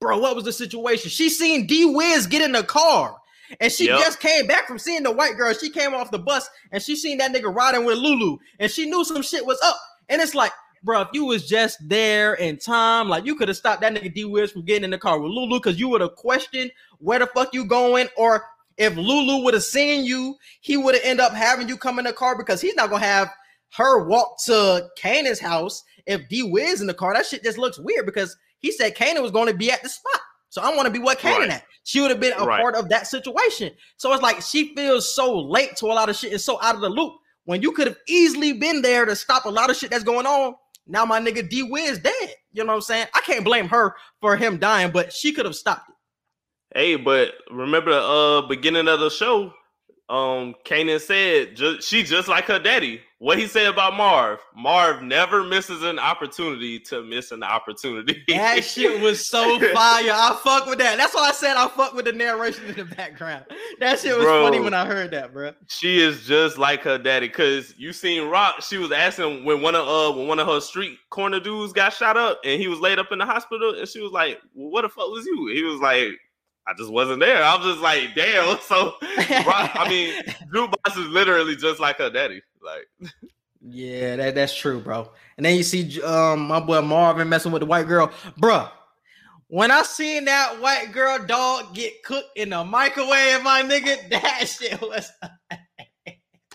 Bro, 0.00 0.18
what 0.18 0.36
was 0.36 0.44
the 0.44 0.52
situation? 0.52 1.10
She 1.10 1.28
seen 1.30 1.66
D 1.66 1.84
Wiz 1.86 2.26
get 2.26 2.42
in 2.42 2.52
the 2.52 2.62
car. 2.62 3.16
And 3.60 3.70
she 3.72 3.86
Yep. 3.86 3.98
just 4.00 4.20
came 4.20 4.46
back 4.46 4.66
from 4.66 4.78
seeing 4.78 5.04
the 5.04 5.10
white 5.12 5.36
girl. 5.36 5.54
She 5.54 5.70
came 5.70 5.94
off 5.94 6.10
the 6.10 6.18
bus 6.18 6.50
and 6.72 6.82
she 6.82 6.96
seen 6.96 7.18
that 7.18 7.32
nigga 7.32 7.54
riding 7.54 7.84
with 7.84 7.96
Lulu. 7.96 8.38
And 8.58 8.68
she 8.70 8.86
knew 8.90 9.04
some 9.04 9.22
shit 9.22 9.46
was 9.46 9.60
up. 9.62 9.76
And 10.08 10.20
it's 10.20 10.34
like, 10.34 10.50
bro, 10.82 11.02
if 11.02 11.08
you 11.12 11.24
was 11.24 11.48
just 11.48 11.78
there 11.88 12.34
in 12.34 12.58
time, 12.58 13.08
like 13.08 13.24
you 13.24 13.36
could 13.36 13.46
have 13.46 13.56
stopped 13.56 13.82
that 13.82 13.94
nigga 13.94 14.12
D 14.12 14.24
Wiz 14.24 14.50
from 14.50 14.64
getting 14.64 14.82
in 14.84 14.90
the 14.90 14.98
car 14.98 15.20
with 15.20 15.30
Lulu 15.30 15.58
because 15.60 15.78
you 15.78 15.88
would 15.88 16.00
have 16.00 16.16
questioned 16.16 16.72
where 16.98 17.20
the 17.20 17.26
fuck 17.28 17.54
you 17.54 17.64
going. 17.64 18.08
Or 18.16 18.44
if 18.78 18.96
Lulu 18.96 19.42
would 19.44 19.54
have 19.54 19.62
seen 19.62 20.04
you, 20.04 20.36
he 20.60 20.76
would 20.76 20.94
have 20.94 21.04
ended 21.04 21.24
up 21.24 21.32
having 21.32 21.68
you 21.68 21.76
come 21.76 21.98
in 21.98 22.04
the 22.04 22.12
car 22.12 22.36
because 22.36 22.60
he's 22.60 22.74
not 22.76 22.90
gonna 22.90 23.04
have 23.04 23.30
her 23.76 24.06
walk 24.06 24.36
to 24.44 24.88
Kanan's 24.98 25.40
house 25.40 25.82
if 26.06 26.28
D 26.28 26.42
Wiz 26.42 26.80
in 26.80 26.86
the 26.86 26.94
car. 26.94 27.14
That 27.14 27.26
shit 27.26 27.42
just 27.42 27.58
looks 27.58 27.78
weird 27.78 28.06
because 28.06 28.36
he 28.60 28.70
said 28.72 28.96
Kanan 28.96 29.22
was 29.22 29.30
going 29.32 29.48
to 29.48 29.54
be 29.54 29.70
at 29.70 29.82
the 29.82 29.88
spot. 29.88 30.20
So 30.48 30.62
I 30.62 30.74
want 30.74 30.86
to 30.86 30.92
be 30.92 30.98
what 30.98 31.18
Kanan 31.18 31.38
Right. 31.40 31.50
at. 31.50 31.64
She 31.84 32.00
would 32.00 32.10
have 32.10 32.20
been 32.20 32.32
a 32.38 32.44
Right. 32.44 32.60
part 32.60 32.74
of 32.74 32.88
that 32.88 33.06
situation. 33.06 33.72
So 33.96 34.12
it's 34.12 34.22
like 34.22 34.40
she 34.40 34.74
feels 34.74 35.12
so 35.14 35.38
late 35.38 35.76
to 35.76 35.86
a 35.86 35.88
lot 35.88 36.08
of 36.08 36.16
shit 36.16 36.32
and 36.32 36.40
so 36.40 36.60
out 36.62 36.74
of 36.74 36.80
the 36.80 36.88
loop 36.88 37.14
when 37.44 37.60
you 37.60 37.72
could 37.72 37.86
have 37.88 37.98
easily 38.08 38.52
been 38.54 38.80
there 38.82 39.04
to 39.04 39.14
stop 39.14 39.44
a 39.44 39.50
lot 39.50 39.68
of 39.68 39.76
shit 39.76 39.90
that's 39.90 40.04
going 40.04 40.26
on. 40.26 40.54
Now 40.86 41.04
my 41.04 41.20
nigga 41.20 41.48
D 41.48 41.62
Wiz 41.64 41.98
dead. 41.98 42.34
You 42.52 42.62
know 42.64 42.68
what 42.68 42.76
I'm 42.76 42.80
saying? 42.82 43.06
I 43.14 43.20
can't 43.20 43.44
blame 43.44 43.68
her 43.68 43.94
for 44.20 44.36
him 44.36 44.58
dying, 44.58 44.92
but 44.92 45.12
she 45.12 45.32
could 45.32 45.44
have 45.44 45.56
stopped 45.56 45.90
it. 45.90 45.95
Hey, 46.76 46.96
but 46.96 47.32
remember 47.50 47.90
the 47.90 48.00
uh 48.02 48.46
beginning 48.48 48.86
of 48.86 49.00
the 49.00 49.08
show? 49.08 49.50
Um, 50.08 50.54
Kanan 50.64 51.00
said 51.00 51.56
ju- 51.56 51.80
she 51.80 52.04
just 52.04 52.28
like 52.28 52.44
her 52.44 52.58
daddy. 52.60 53.00
What 53.18 53.38
he 53.38 53.46
said 53.46 53.66
about 53.66 53.94
Marv? 53.96 54.38
Marv 54.54 55.02
never 55.02 55.42
misses 55.42 55.82
an 55.82 55.98
opportunity 55.98 56.78
to 56.80 57.02
miss 57.02 57.32
an 57.32 57.42
opportunity. 57.42 58.22
That 58.28 58.62
shit 58.62 59.00
was 59.00 59.26
so 59.26 59.58
fire. 59.72 60.10
I 60.12 60.38
fuck 60.44 60.66
with 60.66 60.78
that. 60.80 60.98
That's 60.98 61.14
why 61.14 61.30
I 61.30 61.32
said 61.32 61.56
I 61.56 61.66
fuck 61.68 61.94
with 61.94 62.04
the 62.04 62.12
narration 62.12 62.66
in 62.66 62.76
the 62.76 62.84
background. 62.84 63.46
That 63.80 63.98
shit 63.98 64.14
was 64.14 64.26
Bro. 64.26 64.44
funny 64.44 64.60
when 64.60 64.74
I 64.74 64.84
heard 64.84 65.10
that, 65.12 65.32
bro. 65.32 65.52
she 65.66 65.98
is 65.98 66.24
just 66.26 66.58
like 66.58 66.82
her 66.82 66.98
daddy. 66.98 67.30
Cause 67.30 67.74
you 67.78 67.94
seen 67.94 68.22
Raq. 68.24 68.62
She 68.68 68.76
was 68.76 68.92
asking 68.92 69.44
when 69.46 69.62
one 69.62 69.74
of 69.74 69.88
uh 69.88 70.16
when 70.16 70.28
one 70.28 70.38
of 70.38 70.46
her 70.46 70.60
street 70.60 70.98
corner 71.08 71.40
dudes 71.40 71.72
got 71.72 71.94
shot 71.94 72.18
up 72.18 72.38
and 72.44 72.60
he 72.60 72.68
was 72.68 72.80
laid 72.80 72.98
up 72.98 73.10
in 73.12 73.18
the 73.18 73.26
hospital, 73.26 73.74
and 73.76 73.88
she 73.88 74.00
was 74.02 74.12
like, 74.12 74.38
well, 74.54 74.70
"What 74.70 74.82
the 74.82 74.90
fuck 74.90 75.08
was 75.08 75.24
you?" 75.24 75.50
He 75.54 75.62
was 75.64 75.80
like, 75.80 76.10
"I 76.66 76.72
just 76.76 76.90
wasn't 76.90 77.20
there." 77.20 77.42
I 77.42 77.56
was 77.56 77.66
just 77.66 77.80
like, 77.80 78.14
"Damn." 78.14 78.58
So 78.62 78.94
I 79.02 79.86
mean, 79.88 80.22
Jukebox 80.52 80.98
is 80.98 81.08
literally 81.08 81.56
just 81.56 81.80
like 81.80 81.98
her 81.98 82.10
daddy. 82.10 82.42
Like, 82.62 83.12
Yeah, 83.60 84.16
that, 84.16 84.34
that's 84.34 84.54
true, 84.54 84.80
bro. 84.80 85.10
And 85.36 85.46
then 85.46 85.56
you 85.56 85.62
see 85.62 86.00
um 86.02 86.48
my 86.48 86.60
boy 86.60 86.80
Marvin 86.82 87.28
messing 87.28 87.52
with 87.52 87.60
the 87.60 87.66
white 87.66 87.86
girl, 87.86 88.10
bruh. 88.40 88.70
When 89.48 89.70
I 89.70 89.82
seen 89.82 90.24
that 90.24 90.60
white 90.60 90.90
girl 90.92 91.24
dog 91.24 91.72
get 91.72 92.02
cooked 92.02 92.36
in 92.36 92.50
the 92.50 92.64
microwave, 92.64 93.42
my 93.44 93.62
nigga, 93.62 94.08
that 94.10 94.48
shit 94.48 94.80
was 94.80 95.10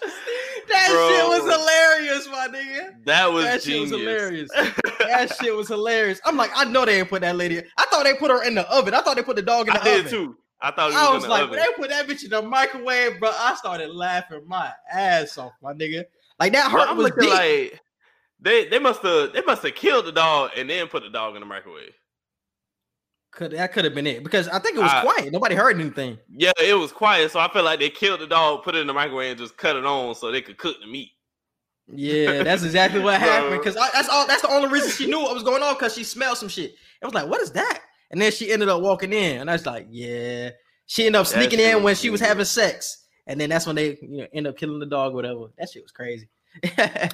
that 0.69 0.87
shit 0.87 1.27
was 1.27 1.41
hilarious, 1.41 2.27
my 2.27 2.47
nigga. 2.47 3.05
that 3.05 3.31
was 3.31 3.45
That 3.45 3.61
shit 3.61 3.73
genius. 3.73 3.91
was 3.91 3.99
hilarious. 4.01 4.49
That 5.01 5.35
shit 5.41 5.53
was 5.55 5.67
hilarious. 5.67 6.21
I'm 6.25 6.37
like, 6.37 6.51
I 6.55 6.63
know 6.63 6.85
they 6.85 6.99
ain't 6.99 7.09
put 7.09 7.21
that 7.21 7.35
lady. 7.35 7.59
I 7.77 7.85
thought 7.91 8.03
they 8.03 8.13
put 8.13 8.31
her 8.31 8.43
in 8.43 8.55
the 8.55 8.67
oven. 8.71 8.93
I 8.93 9.01
thought 9.01 9.15
they 9.17 9.23
put 9.23 9.35
the 9.35 9.41
dog 9.41 9.67
in 9.67 9.73
the 9.73 9.81
I 9.81 9.83
did 9.83 9.99
oven. 10.05 10.11
too. 10.11 10.37
I 10.61 10.71
thought 10.71 10.91
I 10.93 11.11
was, 11.11 11.23
was 11.23 11.29
like, 11.29 11.43
oven. 11.43 11.57
they 11.57 11.65
put 11.75 11.89
that 11.89 12.07
bitch 12.07 12.23
in 12.23 12.29
the 12.29 12.41
microwave, 12.41 13.19
bro, 13.19 13.29
I 13.35 13.55
started 13.55 13.89
laughing 13.89 14.43
my 14.47 14.71
ass 14.91 15.37
off, 15.39 15.53
my 15.61 15.73
nigga. 15.73 16.05
Like 16.39 16.53
that 16.53 16.71
hurt 16.71 16.87
I'm 16.89 16.97
was 16.97 17.11
deep. 17.19 17.29
like 17.29 17.81
they 18.39 18.67
they 18.67 18.79
must 18.79 19.01
have 19.01 19.33
they 19.33 19.41
must 19.41 19.63
have 19.63 19.75
killed 19.75 20.05
the 20.05 20.11
dog 20.11 20.51
and 20.55 20.69
then 20.69 20.87
put 20.87 21.03
the 21.03 21.09
dog 21.09 21.35
in 21.35 21.39
the 21.41 21.45
microwave. 21.47 21.93
Could 23.31 23.51
that 23.51 23.71
could 23.71 23.85
have 23.85 23.95
been 23.95 24.07
it 24.07 24.23
because 24.23 24.49
I 24.49 24.59
think 24.59 24.75
it 24.77 24.81
was 24.81 24.91
I- 24.91 25.01
quiet. 25.03 25.31
Nobody 25.31 25.55
heard 25.55 25.79
anything. 25.79 26.17
Yeah, 26.29 26.51
it 26.61 26.73
was 26.73 26.91
quiet, 26.91 27.31
so 27.31 27.39
I 27.39 27.51
feel 27.51 27.63
like 27.63 27.79
they 27.79 27.89
killed 27.89 28.19
the 28.19 28.27
dog, 28.27 28.63
put 28.63 28.75
it 28.75 28.79
in 28.79 28.87
the 28.87 28.93
microwave, 28.93 29.31
and 29.31 29.39
just 29.39 29.55
cut 29.57 29.75
it 29.77 29.85
on 29.85 30.15
so 30.15 30.31
they 30.31 30.41
could 30.41 30.57
cook 30.57 30.75
the 30.81 30.87
meat. 30.87 31.11
Yeah, 31.87 32.43
that's 32.43 32.63
exactly 32.63 32.99
what 33.03 33.19
happened. 33.19 33.57
Because 33.57 33.75
that's 33.75 34.09
all. 34.09 34.27
That's 34.27 34.41
the 34.41 34.49
only 34.49 34.67
reason 34.69 34.91
she 34.91 35.07
knew 35.07 35.19
what 35.19 35.33
was 35.33 35.43
going 35.43 35.63
on 35.63 35.75
because 35.75 35.95
she 35.95 36.03
smelled 36.03 36.37
some 36.37 36.49
shit. 36.49 36.71
It 37.01 37.05
was 37.05 37.13
like, 37.13 37.27
what 37.27 37.41
is 37.41 37.51
that? 37.51 37.79
And 38.11 38.21
then 38.21 38.31
she 38.33 38.51
ended 38.51 38.67
up 38.67 38.81
walking 38.81 39.13
in, 39.13 39.39
and 39.41 39.49
I 39.49 39.53
was 39.53 39.65
like, 39.65 39.87
yeah. 39.89 40.49
She 40.87 41.05
ended 41.05 41.21
up 41.21 41.27
sneaking 41.27 41.59
shit 41.59 41.69
in 41.69 41.75
when 41.75 41.83
was 41.85 42.01
she 42.01 42.09
was 42.09 42.19
having 42.19 42.43
sex, 42.43 43.05
and 43.27 43.39
then 43.39 43.49
that's 43.49 43.65
when 43.65 43.77
they 43.77 43.97
you 44.01 44.17
know 44.17 44.27
end 44.33 44.47
up 44.47 44.57
killing 44.57 44.79
the 44.79 44.85
dog, 44.85 45.13
whatever. 45.13 45.45
That 45.57 45.69
shit 45.69 45.83
was 45.83 45.91
crazy. 45.91 46.27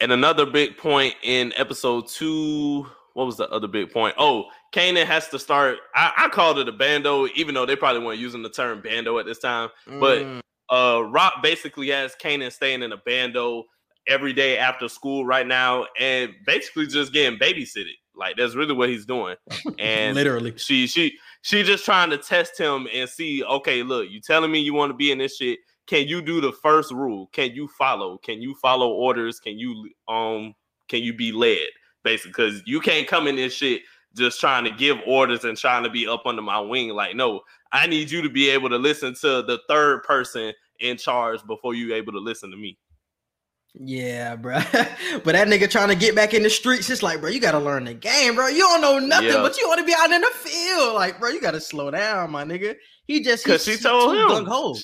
And 0.00 0.10
another 0.12 0.44
big 0.44 0.76
point 0.76 1.14
in 1.22 1.52
episode 1.56 2.08
two. 2.08 2.86
What 3.14 3.26
was 3.26 3.36
the 3.36 3.48
other 3.50 3.68
big 3.68 3.90
point? 3.92 4.14
Oh, 4.18 4.46
Kanan 4.72 5.06
has 5.06 5.28
to 5.28 5.38
start. 5.38 5.78
I, 5.94 6.12
I 6.16 6.28
called 6.28 6.58
it 6.58 6.68
a 6.68 6.72
bando, 6.72 7.26
even 7.34 7.54
though 7.54 7.64
they 7.64 7.76
probably 7.76 8.04
weren't 8.04 8.20
using 8.20 8.42
the 8.42 8.50
term 8.50 8.82
bando 8.82 9.18
at 9.18 9.26
this 9.26 9.38
time. 9.38 9.70
But 9.98 10.18
Mm, 10.18 10.40
uh 10.68 10.98
Raq 10.98 11.42
basically 11.42 11.88
has 11.90 12.14
Kanan 12.20 12.52
staying 12.52 12.82
in 12.82 12.92
a 12.92 12.96
bando 12.96 13.64
every 14.06 14.32
day 14.32 14.58
after 14.58 14.88
school 14.88 15.24
right 15.24 15.46
now 15.46 15.86
and 15.98 16.32
basically 16.46 16.86
just 16.86 17.12
getting 17.12 17.38
babysitted. 17.38 17.94
Like 18.16 18.36
that's 18.36 18.54
really 18.54 18.74
what 18.74 18.88
he's 18.88 19.06
doing. 19.06 19.36
And 19.78 20.14
literally, 20.14 20.56
she 20.56 20.86
she 20.86 21.18
she 21.42 21.62
just 21.62 21.84
trying 21.84 22.10
to 22.10 22.18
test 22.18 22.58
him 22.58 22.86
and 22.92 23.08
see, 23.08 23.42
okay, 23.44 23.82
look, 23.82 24.08
you 24.08 24.20
telling 24.20 24.50
me 24.52 24.60
you 24.60 24.72
want 24.72 24.90
to 24.90 24.96
be 24.96 25.10
in 25.10 25.18
this 25.18 25.36
shit. 25.36 25.58
Can 25.86 26.08
you 26.08 26.22
do 26.22 26.40
the 26.40 26.52
first 26.52 26.90
rule? 26.92 27.28
Can 27.32 27.52
you 27.54 27.68
follow? 27.78 28.18
Can 28.18 28.40
you 28.40 28.54
follow 28.62 28.88
orders? 28.88 29.40
Can 29.40 29.58
you 29.58 29.90
um 30.08 30.54
can 30.88 31.02
you 31.02 31.12
be 31.12 31.32
led? 31.32 31.68
Basically, 32.04 32.30
because 32.30 32.62
you 32.66 32.80
can't 32.80 33.08
come 33.08 33.26
in 33.26 33.34
this 33.36 33.52
shit 33.54 33.82
just 34.16 34.38
trying 34.38 34.62
to 34.64 34.70
give 34.70 34.98
orders 35.06 35.44
and 35.44 35.56
trying 35.58 35.82
to 35.82 35.90
be 35.90 36.06
up 36.06 36.22
under 36.26 36.42
my 36.42 36.60
wing. 36.60 36.90
Like, 36.90 37.16
no, 37.16 37.40
I 37.72 37.86
need 37.88 38.10
you 38.10 38.22
to 38.22 38.28
be 38.30 38.48
able 38.50 38.68
to 38.68 38.76
listen 38.76 39.14
to 39.22 39.42
the 39.42 39.58
third 39.68 40.02
person 40.04 40.52
in 40.80 40.96
charge 40.98 41.44
before 41.46 41.74
you 41.74 41.94
able 41.94 42.12
to 42.12 42.18
listen 42.20 42.50
to 42.50 42.56
me. 42.56 42.78
yeah, 43.74 44.36
bro. 44.36 44.54
but 45.24 45.32
that 45.32 45.48
nigga 45.48 45.68
trying 45.68 45.88
to 45.88 45.96
get 45.96 46.14
back 46.14 46.32
in 46.34 46.42
the 46.44 46.50
streets, 46.50 46.88
it's 46.90 47.02
like, 47.02 47.20
bro, 47.20 47.30
you 47.30 47.40
gotta 47.40 47.58
learn 47.58 47.84
the 47.84 47.94
game, 47.94 48.34
bro. 48.36 48.46
You 48.48 48.60
don't 48.60 48.80
know 48.80 48.98
nothing, 49.00 49.28
Yeah. 49.30 49.42
but 49.42 49.58
you 49.58 49.66
want 49.68 49.80
to 49.80 49.84
be 49.86 49.94
out 49.98 50.10
in 50.12 50.20
the 50.20 50.30
field, 50.34 50.94
like, 50.94 51.18
bro. 51.18 51.30
You 51.30 51.40
gotta 51.40 51.60
slow 51.60 51.90
down, 51.90 52.30
my 52.30 52.44
nigga. 52.44 52.76
He 53.06 53.20
just 53.22 53.44
Cause 53.44 53.64
he's 53.66 53.78
she 53.78 53.82
told 53.82 54.14
him. 54.16 54.28
gung-ho. 54.28 54.76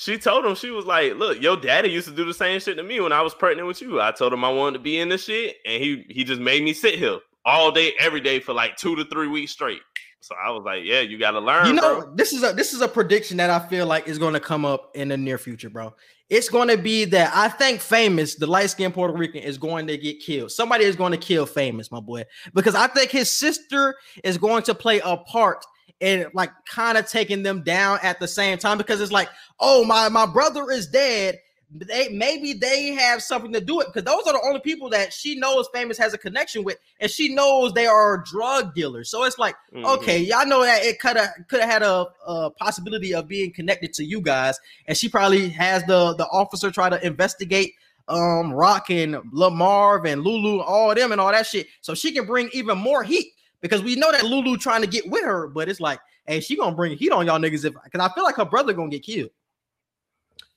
She 0.00 0.16
told 0.16 0.46
him 0.46 0.54
she 0.54 0.70
was 0.70 0.86
like, 0.86 1.16
"Look, 1.16 1.42
your 1.42 1.56
daddy 1.56 1.90
used 1.90 2.06
to 2.06 2.14
do 2.14 2.24
the 2.24 2.32
same 2.32 2.60
shit 2.60 2.76
to 2.76 2.84
me 2.84 3.00
when 3.00 3.10
I 3.10 3.20
was 3.20 3.34
pregnant 3.34 3.66
with 3.66 3.82
you. 3.82 4.00
I 4.00 4.12
told 4.12 4.32
him 4.32 4.44
I 4.44 4.48
wanted 4.48 4.74
to 4.74 4.78
be 4.78 5.00
in 5.00 5.08
this 5.08 5.24
shit, 5.24 5.56
and 5.66 5.82
he 5.82 6.06
he 6.08 6.22
just 6.22 6.40
made 6.40 6.62
me 6.62 6.72
sit 6.72 6.94
here 6.94 7.18
all 7.44 7.72
day, 7.72 7.94
every 7.98 8.20
day 8.20 8.38
for 8.38 8.52
like 8.52 8.76
two 8.76 8.94
to 8.94 9.04
three 9.06 9.26
weeks 9.26 9.50
straight. 9.50 9.80
So 10.20 10.36
I 10.40 10.50
was 10.50 10.62
like, 10.64 10.82
"Yeah, 10.84 11.00
you 11.00 11.18
got 11.18 11.32
to 11.32 11.40
learn, 11.40 11.66
You 11.66 11.72
know, 11.72 12.02
bro." 12.02 12.14
this 12.14 12.32
is 12.32 12.44
a 12.44 12.52
this 12.52 12.72
is 12.72 12.80
a 12.80 12.86
prediction 12.86 13.38
that 13.38 13.50
I 13.50 13.58
feel 13.58 13.86
like 13.86 14.06
is 14.06 14.20
going 14.20 14.34
to 14.34 14.40
come 14.40 14.64
up 14.64 14.92
in 14.94 15.08
the 15.08 15.16
near 15.16 15.36
future, 15.36 15.68
bro. 15.68 15.92
It's 16.30 16.48
going 16.48 16.68
to 16.68 16.76
be 16.78 17.04
that 17.06 17.32
I 17.34 17.48
think 17.48 17.80
famous, 17.80 18.36
the 18.36 18.46
light 18.46 18.70
skinned 18.70 18.94
Puerto 18.94 19.14
Rican, 19.14 19.42
is 19.42 19.58
going 19.58 19.88
to 19.88 19.98
get 19.98 20.20
killed. 20.20 20.52
Somebody 20.52 20.84
is 20.84 20.94
going 20.94 21.10
to 21.10 21.18
kill 21.18 21.44
famous, 21.44 21.90
my 21.90 21.98
boy, 21.98 22.22
because 22.54 22.76
I 22.76 22.86
think 22.86 23.10
his 23.10 23.32
sister 23.32 23.96
is 24.22 24.38
going 24.38 24.62
to 24.64 24.74
play 24.76 25.00
a 25.04 25.16
part 25.16 25.64
in 26.00 26.26
like 26.32 26.50
kind 26.66 26.96
of 26.98 27.08
taking 27.08 27.42
them 27.42 27.62
down 27.62 27.98
at 28.02 28.20
the 28.20 28.28
same 28.28 28.58
time 28.58 28.78
because 28.78 29.00
it's 29.00 29.12
like, 29.12 29.28
oh 29.60 29.84
my 29.84 30.08
my 30.08 30.26
brother 30.26 30.70
is 30.70 30.86
dead. 30.86 31.38
They 31.70 32.08
maybe 32.08 32.54
they 32.54 32.92
have 32.92 33.22
something 33.22 33.52
to 33.52 33.60
do 33.60 33.80
it 33.80 33.88
because 33.92 34.04
those 34.04 34.26
are 34.26 34.32
the 34.32 34.46
only 34.46 34.60
people 34.60 34.88
that 34.90 35.12
she 35.12 35.34
knows 35.38 35.68
famous 35.74 35.98
has 35.98 36.14
a 36.14 36.18
connection 36.18 36.64
with, 36.64 36.78
and 36.98 37.10
she 37.10 37.34
knows 37.34 37.74
they 37.74 37.86
are 37.86 38.24
drug 38.24 38.74
dealers. 38.74 39.10
So 39.10 39.24
it's 39.24 39.38
like. 39.38 39.54
Mhm. 39.74 39.84
Okay, 39.96 40.18
y'all 40.18 40.46
know 40.46 40.62
that 40.62 40.82
it 40.82 40.98
could 40.98 41.18
have 41.18 41.28
could 41.48 41.60
have 41.60 41.68
had 41.68 41.82
a, 41.82 42.06
a 42.26 42.50
possibility 42.52 43.12
of 43.14 43.28
being 43.28 43.52
connected 43.52 43.92
to 43.94 44.04
you 44.04 44.22
guys, 44.22 44.58
and 44.86 44.96
she 44.96 45.10
probably 45.10 45.50
has 45.50 45.84
the 45.84 46.14
the 46.14 46.26
officer 46.28 46.70
try 46.70 46.88
to 46.88 47.06
investigate 47.06 47.74
um 48.08 48.52
Raq 48.52 48.88
and 48.88 49.16
Lamarv 49.34 50.10
and 50.10 50.22
Lulu, 50.24 50.60
all 50.62 50.90
of 50.92 50.96
them 50.96 51.12
and 51.12 51.20
all 51.20 51.32
that 51.32 51.46
shit, 51.46 51.66
so 51.82 51.94
she 51.94 52.12
can 52.12 52.24
bring 52.24 52.48
even 52.54 52.78
more 52.78 53.02
heat 53.02 53.26
because 53.60 53.82
we 53.82 53.96
know 53.96 54.12
that 54.12 54.24
Lulu 54.24 54.56
trying 54.56 54.82
to 54.82 54.86
get 54.86 55.08
with 55.08 55.24
her, 55.24 55.48
but 55.48 55.68
it's 55.68 55.80
like, 55.80 56.00
hey, 56.26 56.40
she 56.40 56.56
gonna 56.56 56.76
bring 56.76 56.96
heat 56.96 57.12
on 57.12 57.26
y'all 57.26 57.38
niggas 57.38 57.64
if 57.64 57.74
because 57.84 58.00
I 58.00 58.12
feel 58.14 58.24
like 58.24 58.36
her 58.36 58.44
brother 58.44 58.72
gonna 58.72 58.90
get 58.90 59.02
killed. 59.02 59.30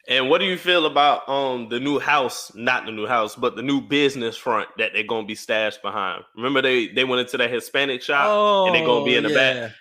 And 0.08 0.30
what 0.30 0.39
do 0.39 0.45
you 0.45 0.58
feel 0.58 0.88
about 0.88 1.28
um 1.30 1.70
the 1.70 1.80
new 1.80 1.99
house? 1.99 2.52
Not 2.56 2.86
the 2.86 2.91
new 2.91 3.08
house, 3.08 3.36
but 3.36 3.56
the 3.56 3.62
new 3.62 3.82
business 3.82 4.36
front 4.36 4.68
that 4.78 4.93
they're 4.93 5.04
gonna 5.04 5.28
be 5.28 5.36
stashed 5.36 5.82
behind. 5.82 6.24
Remember 6.36 6.62
they 6.62 6.88
they 6.88 7.04
went 7.04 7.22
into 7.22 7.38
that 7.38 7.52
Hispanic 7.52 8.02
shop. 8.02 8.26
Oh, 8.28 8.66
and 8.66 8.76
they 8.76 8.84
gonna 8.84 9.06
be 9.06 9.16
in 9.16 9.24
the 9.24 9.34
back. 9.34 9.72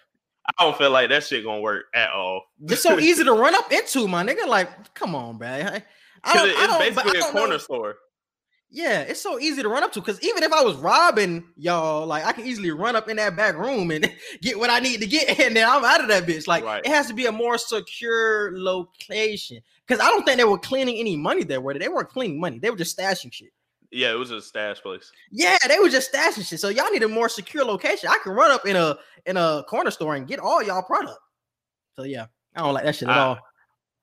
I 0.59 0.65
don't 0.65 0.77
feel 0.77 0.91
like 0.91 1.11
that 1.11 1.25
shit 1.25 1.45
gonna 1.45 1.61
work 1.61 1.87
at 1.95 2.11
all. 2.11 2.43
It's 2.65 2.83
so 2.83 2.99
easy 3.01 3.25
to 3.25 3.33
run 3.33 3.55
up 3.55 3.71
into, 3.73 4.07
my 4.09 4.25
nigga. 4.25 4.47
Like, 4.47 4.95
come 4.95 5.15
on, 5.15 5.39
bro. 5.39 5.49
I, 5.49 5.85
I 6.25 6.35
don't, 6.35 6.49
I 6.49 6.49
it's 6.49 6.67
don't, 6.67 6.69
but 6.69 6.75
I 6.75 6.79
basically 6.79 7.19
a 7.19 7.21
don't 7.21 7.35
know. 7.35 7.41
corner 7.41 7.59
store. 7.59 7.97
Yeah, 8.73 9.01
it's 9.01 9.21
so 9.21 9.41
easy 9.41 9.63
to 9.63 9.69
run 9.69 9.83
up 9.83 9.93
to 9.95 10.01
because 10.01 10.23
even 10.23 10.45
if 10.45 10.53
I 10.53 10.63
was 10.63 10.77
robbing 10.77 11.45
y'all, 11.57 12.07
like 12.07 12.25
I 12.25 12.31
can 12.33 12.47
easily 12.47 12.71
run 12.71 12.95
up 12.95 13.09
in 13.09 13.17
that 13.17 13.35
back 13.37 13.57
room 13.57 13.91
and 13.91 14.09
get 14.43 14.59
what 14.61 14.71
I 14.71 14.79
need 14.79 15.01
to 15.01 15.07
get, 15.09 15.41
and 15.41 15.57
then 15.57 15.69
I'm 15.69 15.85
out 15.85 16.01
of 16.01 16.09
that 16.09 16.25
bitch. 16.25 16.47
Like 16.47 16.63
Right. 16.65 16.85
it 16.85 16.89
has 16.89 17.09
to 17.09 17.15
be 17.15 17.27
a 17.27 17.33
more 17.33 17.59
secure 17.59 18.53
location 18.57 19.61
because 19.87 20.01
I 20.01 20.09
don't 20.11 20.25
think 20.25 20.39
they 20.39 20.45
were 20.45 20.59
cleaning 20.59 20.97
any 20.99 21.17
money 21.17 21.43
there. 21.43 21.61
Were 21.61 21.73
they? 21.73 21.81
They 21.81 21.89
weren't 21.89 22.09
cleaning 22.11 22.39
money. 22.41 22.59
They 22.61 22.71
were 22.71 22.77
just 22.77 22.97
stashing 22.97 23.33
shit. 23.33 23.49
Yeah, 23.91 24.13
it 24.13 24.19
was 24.19 24.31
a 24.31 24.41
stash 24.41 24.81
place. 24.81 25.11
Yeah, 25.33 25.59
they 25.67 25.81
were 25.81 25.89
just 25.89 26.13
stashing 26.13 26.47
shit. 26.49 26.61
So 26.61 26.69
y'all 26.69 26.91
need 26.93 27.03
a 27.03 27.09
more 27.09 27.29
secure 27.29 27.65
location. 27.65 28.09
I 28.09 28.19
can 28.23 28.33
run 28.33 28.53
up 28.53 28.67
in 28.67 28.77
a 28.77 28.97
in 29.27 29.37
a 29.37 29.65
corner 29.69 29.91
store 29.91 30.15
and 30.15 30.29
get 30.29 30.39
all 30.39 30.63
y'all 30.63 30.83
product. 30.83 31.19
So 31.97 32.05
yeah, 32.05 32.27
I 32.55 32.61
don't 32.61 32.73
like 32.75 32.85
that 32.85 32.95
shit 32.95 33.09
at 33.09 33.17
I- 33.17 33.21
all. 33.21 33.39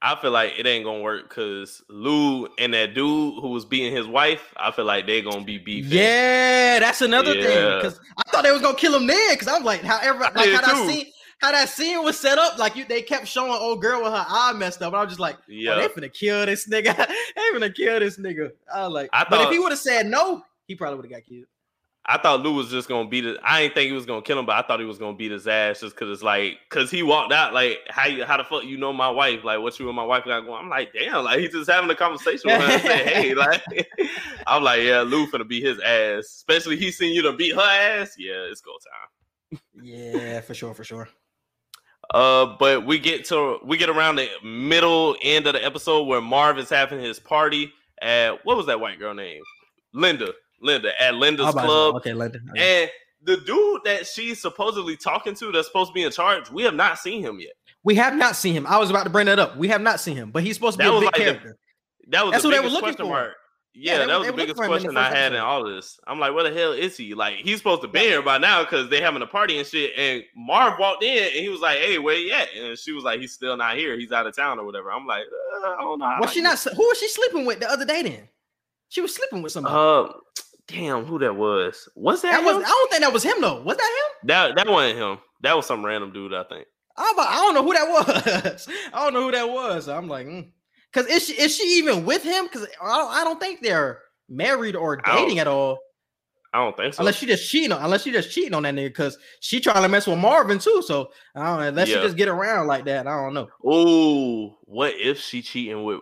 I 0.01 0.15
feel 0.21 0.31
like 0.31 0.53
it 0.57 0.67
ain't 0.67 0.85
gonna 0.85 1.01
work 1.01 1.27
because 1.27 1.81
Lou 1.89 2.47
and 2.59 2.73
that 2.73 2.93
dude 2.93 3.41
who 3.41 3.49
was 3.49 3.65
beating 3.65 3.95
his 3.95 4.05
wife, 4.07 4.53
I 4.55 4.71
feel 4.71 4.85
like 4.85 5.07
they're 5.07 5.23
gonna 5.23 5.43
be 5.43 5.57
beefing. 5.57 5.91
Yeah, 5.97 6.79
that's 6.79 7.01
another 7.01 7.33
thing. 7.33 7.43
Because 7.77 7.99
I 8.17 8.29
thought 8.29 8.43
they 8.43 8.51
was 8.51 8.61
gonna 8.61 8.77
kill 8.77 8.95
him 8.95 9.07
then. 9.07 9.33
Because 9.33 9.47
I'm 9.47 9.63
like, 9.63 9.81
however, 9.81 10.19
like 10.19 10.35
did 10.35 10.53
how 10.55 10.61
that 10.61 10.87
scene, 10.87 11.05
how 11.39 11.51
that 11.51 11.69
scene 11.69 12.03
was 12.03 12.19
set 12.19 12.37
up, 12.37 12.59
like 12.59 12.75
you, 12.75 12.85
they 12.85 13.01
kept 13.01 13.27
showing 13.27 13.51
old 13.51 13.81
girl 13.81 14.03
with 14.03 14.11
her 14.13 14.25
eye 14.27 14.53
messed 14.53 14.83
up. 14.83 14.93
And 14.93 14.97
I 14.97 15.03
was 15.03 15.09
just 15.09 15.19
like, 15.19 15.37
Yeah. 15.47 15.73
oh, 15.73 15.79
they 15.81 15.87
finna 15.87 16.13
kill 16.13 16.45
this 16.45 16.67
nigga. 16.67 16.95
they 16.95 17.57
finna 17.59 17.73
kill 17.73 17.99
this 17.99 18.17
nigga. 18.17 18.51
I 18.73 18.83
was 18.83 18.93
like, 18.93 19.09
I 19.13 19.25
but 19.27 19.41
if 19.41 19.49
he 19.51 19.57
would 19.57 19.71
have 19.71 19.79
said 19.79 20.05
no, 20.05 20.43
he 20.67 20.75
probably 20.75 20.97
would 20.97 21.05
have 21.05 21.11
got 21.23 21.27
killed. 21.27 21.45
I 22.09 22.17
thought 22.17 22.41
Lou 22.41 22.53
was 22.53 22.69
just 22.69 22.87
gonna 22.87 23.09
beat 23.09 23.25
it. 23.25 23.37
I 23.43 23.63
didn't 23.63 23.73
think 23.73 23.87
he 23.87 23.93
was 23.93 24.05
gonna 24.05 24.21
kill 24.21 24.39
him, 24.39 24.45
but 24.45 24.55
I 24.55 24.65
thought 24.65 24.79
he 24.79 24.85
was 24.85 24.97
gonna 24.97 25.17
beat 25.17 25.31
his 25.31 25.45
ass 25.45 25.81
just 25.81 25.93
because 25.93 26.09
it's 26.09 26.23
like, 26.23 26.57
cause 26.69 26.89
he 26.89 27.03
walked 27.03 27.33
out 27.33 27.53
like, 27.53 27.79
how 27.89 28.07
you, 28.07 28.23
how 28.23 28.37
the 28.37 28.45
fuck 28.45 28.63
you 28.63 28.77
know 28.77 28.93
my 28.93 29.09
wife? 29.09 29.43
Like, 29.43 29.59
what 29.59 29.77
you 29.77 29.87
and 29.87 29.95
my 29.95 30.05
wife 30.05 30.23
got 30.23 30.45
going? 30.45 30.63
I'm 30.63 30.69
like, 30.69 30.93
damn, 30.93 31.25
like 31.25 31.39
he's 31.39 31.51
just 31.51 31.69
having 31.69 31.89
a 31.89 31.95
conversation 31.95 32.51
with 32.51 32.61
her 32.61 32.71
and 32.71 32.81
say, 32.81 33.03
hey, 33.03 33.33
like, 33.35 33.61
I'm 34.47 34.63
like, 34.63 34.83
yeah, 34.83 35.01
Lou 35.01 35.27
finna 35.27 35.47
beat 35.47 35.65
his 35.65 35.79
ass. 35.81 36.25
Especially 36.25 36.77
he 36.77 36.91
seen 36.91 37.13
you 37.13 37.21
to 37.23 37.33
beat 37.33 37.55
her 37.55 37.61
ass. 37.61 38.15
Yeah, 38.17 38.35
it's 38.49 38.61
go 38.61 38.71
time. 38.71 39.61
Yeah, 39.81 40.39
for 40.41 40.53
sure, 40.53 40.73
for 40.73 40.85
sure. 40.85 41.09
Uh, 42.13 42.55
but 42.57 42.85
we 42.85 42.99
get 42.99 43.25
to 43.25 43.59
we 43.65 43.75
get 43.75 43.89
around 43.89 44.15
the 44.15 44.29
middle 44.43 45.17
end 45.21 45.45
of 45.45 45.53
the 45.53 45.65
episode 45.65 46.03
where 46.03 46.21
Marv 46.21 46.57
is 46.57 46.69
having 46.69 47.01
his 47.01 47.19
party 47.19 47.73
at 48.01 48.45
what 48.45 48.55
was 48.55 48.65
that 48.67 48.79
white 48.79 48.97
girl 48.97 49.13
name? 49.13 49.41
Linda. 49.93 50.31
Linda 50.61 50.99
at 51.01 51.15
Linda's 51.15 51.51
club. 51.53 51.95
Okay, 51.95 52.13
Linda. 52.13 52.39
Okay. 52.51 52.83
And 52.83 52.91
the 53.23 53.37
dude 53.37 53.81
that 53.85 54.05
she's 54.07 54.41
supposedly 54.41 54.95
talking 54.95 55.35
to 55.35 55.51
that's 55.51 55.67
supposed 55.67 55.89
to 55.89 55.93
be 55.93 56.03
in 56.03 56.11
charge, 56.11 56.49
we 56.51 56.63
have 56.63 56.75
not 56.75 56.99
seen 56.99 57.21
him 57.23 57.39
yet. 57.39 57.53
We 57.83 57.95
have 57.95 58.15
not 58.15 58.35
seen 58.35 58.53
him. 58.53 58.67
I 58.67 58.77
was 58.77 58.89
about 58.89 59.03
to 59.05 59.09
bring 59.09 59.25
that 59.27 59.39
up. 59.39 59.55
We 59.57 59.67
have 59.69 59.81
not 59.81 59.99
seen 59.99 60.15
him, 60.17 60.31
but 60.31 60.43
he's 60.43 60.55
supposed 60.55 60.77
to 60.79 60.83
be 60.83 60.89
a 60.89 60.91
big 60.99 61.03
like 61.05 61.13
the- 61.15 61.19
character. 61.23 61.57
That 62.09 62.23
was 62.23 62.31
That's 62.31 62.43
the 62.43 62.49
what 62.49 62.55
they 62.55 62.59
were 62.61 62.67
looking 62.67 62.81
question 62.81 63.05
for. 63.05 63.11
mark. 63.11 63.33
Yeah, 63.79 64.05
that 64.07 64.17
was 64.17 64.27
the 64.27 64.33
biggest 64.33 64.57
the 64.57 64.65
question 64.65 64.97
I 64.97 65.09
had 65.09 65.33
in 65.33 65.39
all 65.39 65.67
of 65.67 65.75
this. 65.75 65.99
I'm 66.07 66.19
like, 66.19 66.33
where 66.33 66.49
the 66.49 66.57
hell 66.57 66.71
is 66.71 66.97
he? 66.97 67.13
Like, 67.13 67.35
he's 67.35 67.59
supposed 67.59 67.83
to 67.83 67.87
be 67.87 67.99
here 67.99 68.23
by 68.23 68.39
now 68.39 68.63
because 68.63 68.89
they're 68.89 69.03
having 69.03 69.21
a 69.21 69.27
party 69.27 69.59
and 69.59 69.67
shit. 69.67 69.91
And 69.95 70.23
Marv 70.35 70.79
walked 70.79 71.03
in 71.03 71.23
and 71.25 71.31
he 71.33 71.47
was 71.49 71.59
like, 71.59 71.77
"Hey, 71.77 71.99
where 71.99 72.15
you 72.17 72.31
at?" 72.31 72.47
And 72.55 72.75
she 72.79 72.91
was 72.91 73.03
like, 73.03 73.19
"He's 73.19 73.33
still 73.33 73.55
not 73.55 73.77
here. 73.77 73.95
He's 73.95 74.11
out 74.11 74.25
of 74.25 74.35
town 74.35 74.57
or 74.57 74.65
whatever." 74.65 74.91
I'm 74.91 75.05
like, 75.05 75.25
uh, 75.25 75.67
I 75.67 75.81
don't 75.81 75.99
know. 75.99 76.17
Was 76.19 76.31
she 76.31 76.41
not? 76.41 76.57
Who 76.59 76.87
was 76.87 76.97
she 76.97 77.07
sleeping 77.07 77.45
with 77.45 77.59
the 77.59 77.69
other 77.69 77.85
day? 77.85 78.01
Then 78.01 78.27
she 78.89 79.01
was 79.01 79.13
sleeping 79.13 79.43
with 79.43 79.51
somebody. 79.51 79.75
Uh, 79.75 80.13
damn, 80.67 81.05
who 81.05 81.19
that 81.19 81.35
was? 81.35 81.87
Was 81.95 82.21
that, 82.21 82.31
that 82.31 82.43
was. 82.43 82.55
I 82.63 82.67
don't 82.67 82.91
think 82.91 83.01
that 83.03 83.13
was 83.13 83.23
him 83.23 83.41
though. 83.41 83.61
Was 83.61 83.77
that 83.77 83.83
him? 83.83 84.27
That 84.27 84.55
that 84.55 84.67
wasn't 84.67 84.99
him. 84.99 85.17
That 85.41 85.55
was 85.55 85.65
some 85.65 85.85
random 85.85 86.11
dude. 86.13 86.33
I 86.33 86.43
think. 86.43 86.65
I'm 86.97 87.19
I 87.19 87.35
don't 87.35 87.53
know 87.53 87.63
who 87.63 87.73
that 87.73 88.43
was. 88.45 88.67
I 88.93 89.03
don't 89.03 89.13
know 89.13 89.21
who 89.23 89.31
that 89.31 89.49
was. 89.49 89.87
I'm 89.87 90.07
like, 90.07 90.27
because 90.91 91.07
is 91.11 91.25
she 91.27 91.33
is 91.33 91.55
she 91.55 91.63
even 91.77 92.05
with 92.05 92.23
him? 92.23 92.45
Because 92.45 92.67
I 92.81 92.97
don't, 92.97 93.11
I 93.11 93.23
don't 93.23 93.39
think 93.39 93.61
they're 93.61 93.99
married 94.29 94.75
or 94.75 94.97
dating 94.97 95.39
at 95.39 95.47
all. 95.47 95.79
I 96.53 96.59
don't 96.63 96.75
think 96.75 96.93
so. 96.93 97.01
Unless 97.01 97.17
she 97.17 97.25
just 97.27 97.49
cheating 97.51 97.71
on, 97.71 97.83
unless 97.83 98.03
she 98.03 98.11
just 98.11 98.31
cheating 98.31 98.53
on 98.55 98.63
that 98.63 98.73
nigga, 98.73 98.87
because 98.87 99.17
she 99.41 99.59
trying 99.59 99.83
to 99.83 99.89
mess 99.89 100.07
with 100.07 100.17
Marvin 100.17 100.57
too. 100.59 100.81
So 100.85 101.11
I 101.35 101.45
don't 101.45 101.59
know. 101.59 101.67
Unless 101.67 101.89
Yeah. 101.89 101.95
she 101.97 102.01
just 102.01 102.17
get 102.17 102.29
around 102.29 102.67
like 102.67 102.85
that, 102.85 103.05
I 103.05 103.15
don't 103.15 103.33
know. 103.33 103.47
Ooh, 103.69 104.55
what 104.63 104.93
if 104.95 105.19
she 105.19 105.41
cheating 105.41 105.83
with? 105.83 105.99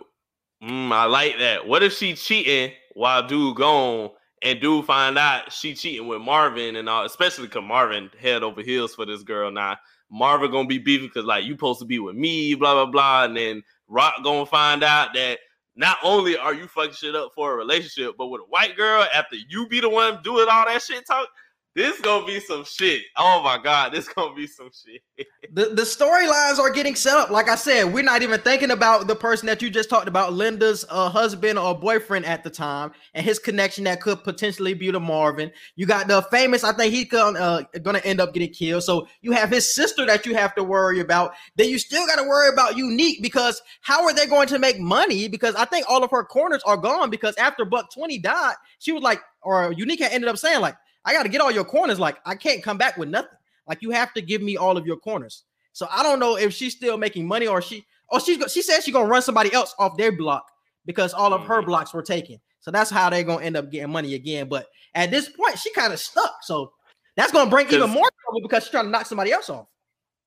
Mm, 0.63 0.91
I 0.91 1.05
like 1.05 1.39
that. 1.39 1.67
What 1.67 1.83
if 1.83 1.93
she 1.93 2.13
cheating 2.13 2.71
while 2.93 3.27
dude 3.27 3.57
gone 3.57 4.11
and 4.45 4.61
dude 4.61 4.85
find 4.85 5.17
out 5.17 5.51
she 5.51 5.73
cheating 5.73 6.07
with 6.07 6.21
Marvin 6.21 6.75
and 6.75 6.87
all, 6.87 7.03
especially 7.03 7.47
because 7.47 7.63
Marvin 7.63 8.11
head 8.21 8.43
over 8.43 8.61
heels 8.61 8.93
for 8.93 9.05
this 9.05 9.23
girl 9.23 9.49
now. 9.51 9.75
Marvin 10.11 10.51
gonna 10.51 10.67
be 10.67 10.77
beefing 10.77 11.07
because 11.07 11.25
like 11.25 11.43
you 11.45 11.53
supposed 11.53 11.79
to 11.79 11.85
be 11.85 11.97
with 11.97 12.15
me, 12.15 12.53
blah 12.53 12.73
blah 12.75 12.85
blah, 12.85 13.23
and 13.25 13.35
then 13.35 13.63
Raq 13.89 14.23
gonna 14.23 14.45
find 14.45 14.83
out 14.83 15.15
that 15.15 15.39
not 15.75 15.97
only 16.03 16.37
are 16.37 16.53
you 16.53 16.67
fucking 16.67 16.93
shit 16.93 17.15
up 17.15 17.31
for 17.33 17.53
a 17.53 17.57
relationship, 17.57 18.15
but 18.17 18.27
with 18.27 18.41
a 18.41 18.45
white 18.45 18.77
girl 18.77 19.05
after 19.13 19.35
you 19.49 19.67
be 19.67 19.79
the 19.79 19.89
one 19.89 20.21
doing 20.23 20.45
all 20.49 20.65
that 20.65 20.81
shit 20.81 21.05
talk. 21.07 21.27
This 21.75 21.99
gonna 21.99 22.25
be 22.25 22.39
some 22.39 22.63
shit. 22.63 23.01
Oh 23.17 23.41
my 23.43 23.57
god, 23.61 23.91
this 23.91 24.07
gonna 24.07 24.33
be 24.33 24.47
some 24.47 24.69
shit. 24.71 25.01
The 25.53 25.65
the 25.65 25.83
storylines 25.83 26.57
are 26.57 26.71
getting 26.71 26.95
set 26.95 27.15
up. 27.15 27.29
Like 27.29 27.47
I 27.49 27.55
said, 27.55 27.93
we're 27.93 28.03
not 28.03 28.23
even 28.23 28.41
thinking 28.41 28.71
about 28.71 29.07
the 29.07 29.15
person 29.15 29.45
that 29.45 29.61
you 29.61 29.69
just 29.69 29.89
talked 29.89 30.07
about, 30.07 30.33
Linda's 30.33 30.83
uh, 30.89 31.07
husband 31.07 31.59
or 31.59 31.77
boyfriend 31.77 32.25
at 32.25 32.43
the 32.43 32.49
time, 32.49 32.91
and 33.13 33.23
his 33.23 33.37
connection 33.37 33.83
that 33.83 34.01
could 34.01 34.23
potentially 34.23 34.73
be 34.73 34.91
to 34.91 34.99
Marvin. 34.99 35.51
You 35.75 35.85
got 35.85 36.07
the 36.07 36.23
famous. 36.23 36.63
I 36.63 36.73
think 36.73 36.93
he's 36.93 37.09
gonna 37.09 37.39
uh, 37.39 37.63
gonna 37.83 37.99
end 37.99 38.19
up 38.19 38.33
getting 38.33 38.51
killed. 38.51 38.83
So 38.83 39.07
you 39.21 39.33
have 39.33 39.49
his 39.49 39.73
sister 39.73 40.05
that 40.07 40.25
you 40.25 40.33
have 40.33 40.55
to 40.55 40.63
worry 40.63 40.99
about. 40.99 41.33
Then 41.57 41.69
you 41.69 41.77
still 41.77 42.05
got 42.07 42.15
to 42.15 42.23
worry 42.23 42.49
about 42.49 42.75
Unique 42.75 43.21
because 43.21 43.61
how 43.81 44.03
are 44.03 44.13
they 44.13 44.25
going 44.25 44.47
to 44.47 44.59
make 44.59 44.79
money? 44.79 45.27
Because 45.27 45.55
I 45.55 45.65
think 45.65 45.85
all 45.87 46.03
of 46.03 46.11
her 46.11 46.23
corners 46.23 46.63
are 46.65 46.77
gone 46.77 47.09
because 47.09 47.35
after 47.35 47.65
Buck 47.65 47.93
Twenty 47.93 48.17
died, 48.17 48.55
she 48.79 48.91
was 48.91 49.03
like, 49.03 49.21
or 49.43 49.71
Unique 49.73 50.01
had 50.01 50.11
ended 50.11 50.29
up 50.29 50.37
saying 50.37 50.59
like, 50.59 50.75
I 51.05 51.13
got 51.13 51.23
to 51.23 51.29
get 51.29 51.39
all 51.41 51.51
your 51.51 51.63
corners. 51.65 51.99
Like 51.99 52.17
I 52.25 52.35
can't 52.35 52.63
come 52.63 52.77
back 52.77 52.97
with 52.97 53.09
nothing. 53.09 53.29
Like 53.67 53.81
you 53.81 53.91
have 53.91 54.13
to 54.13 54.21
give 54.21 54.41
me 54.41 54.57
all 54.57 54.77
of 54.77 54.85
your 54.85 54.97
corners. 54.97 55.43
So 55.73 55.87
I 55.91 56.03
don't 56.03 56.19
know 56.19 56.35
if 56.37 56.53
she's 56.53 56.75
still 56.75 56.97
making 56.97 57.27
money 57.27 57.47
or 57.47 57.61
she 57.61 57.85
oh 58.11 58.19
she's 58.19 58.39
she 58.51 58.61
said 58.61 58.81
she's 58.81 58.93
gonna 58.93 59.07
run 59.07 59.21
somebody 59.21 59.53
else 59.53 59.73
off 59.79 59.97
their 59.97 60.11
block 60.15 60.45
because 60.85 61.13
all 61.13 61.33
of 61.33 61.41
her 61.43 61.61
Mhm. 61.61 61.65
blocks 61.67 61.93
were 61.93 62.03
taken. 62.03 62.39
So 62.59 62.71
that's 62.71 62.89
how 62.89 63.09
they're 63.09 63.23
gonna 63.23 63.43
end 63.45 63.57
up 63.57 63.69
getting 63.71 63.91
money 63.91 64.13
again. 64.15 64.47
But 64.47 64.67
at 64.93 65.11
this 65.11 65.29
point, 65.29 65.57
she 65.59 65.71
kind 65.73 65.93
of 65.93 65.99
stuck. 65.99 66.35
So 66.43 66.71
that's 67.15 67.31
gonna 67.31 67.49
bring 67.49 67.67
even 67.67 67.89
more 67.89 68.09
trouble 68.23 68.41
because 68.41 68.63
she's 68.63 68.71
trying 68.71 68.85
to 68.85 68.89
knock 68.91 69.05
somebody 69.05 69.31
else 69.31 69.49
off. 69.49 69.67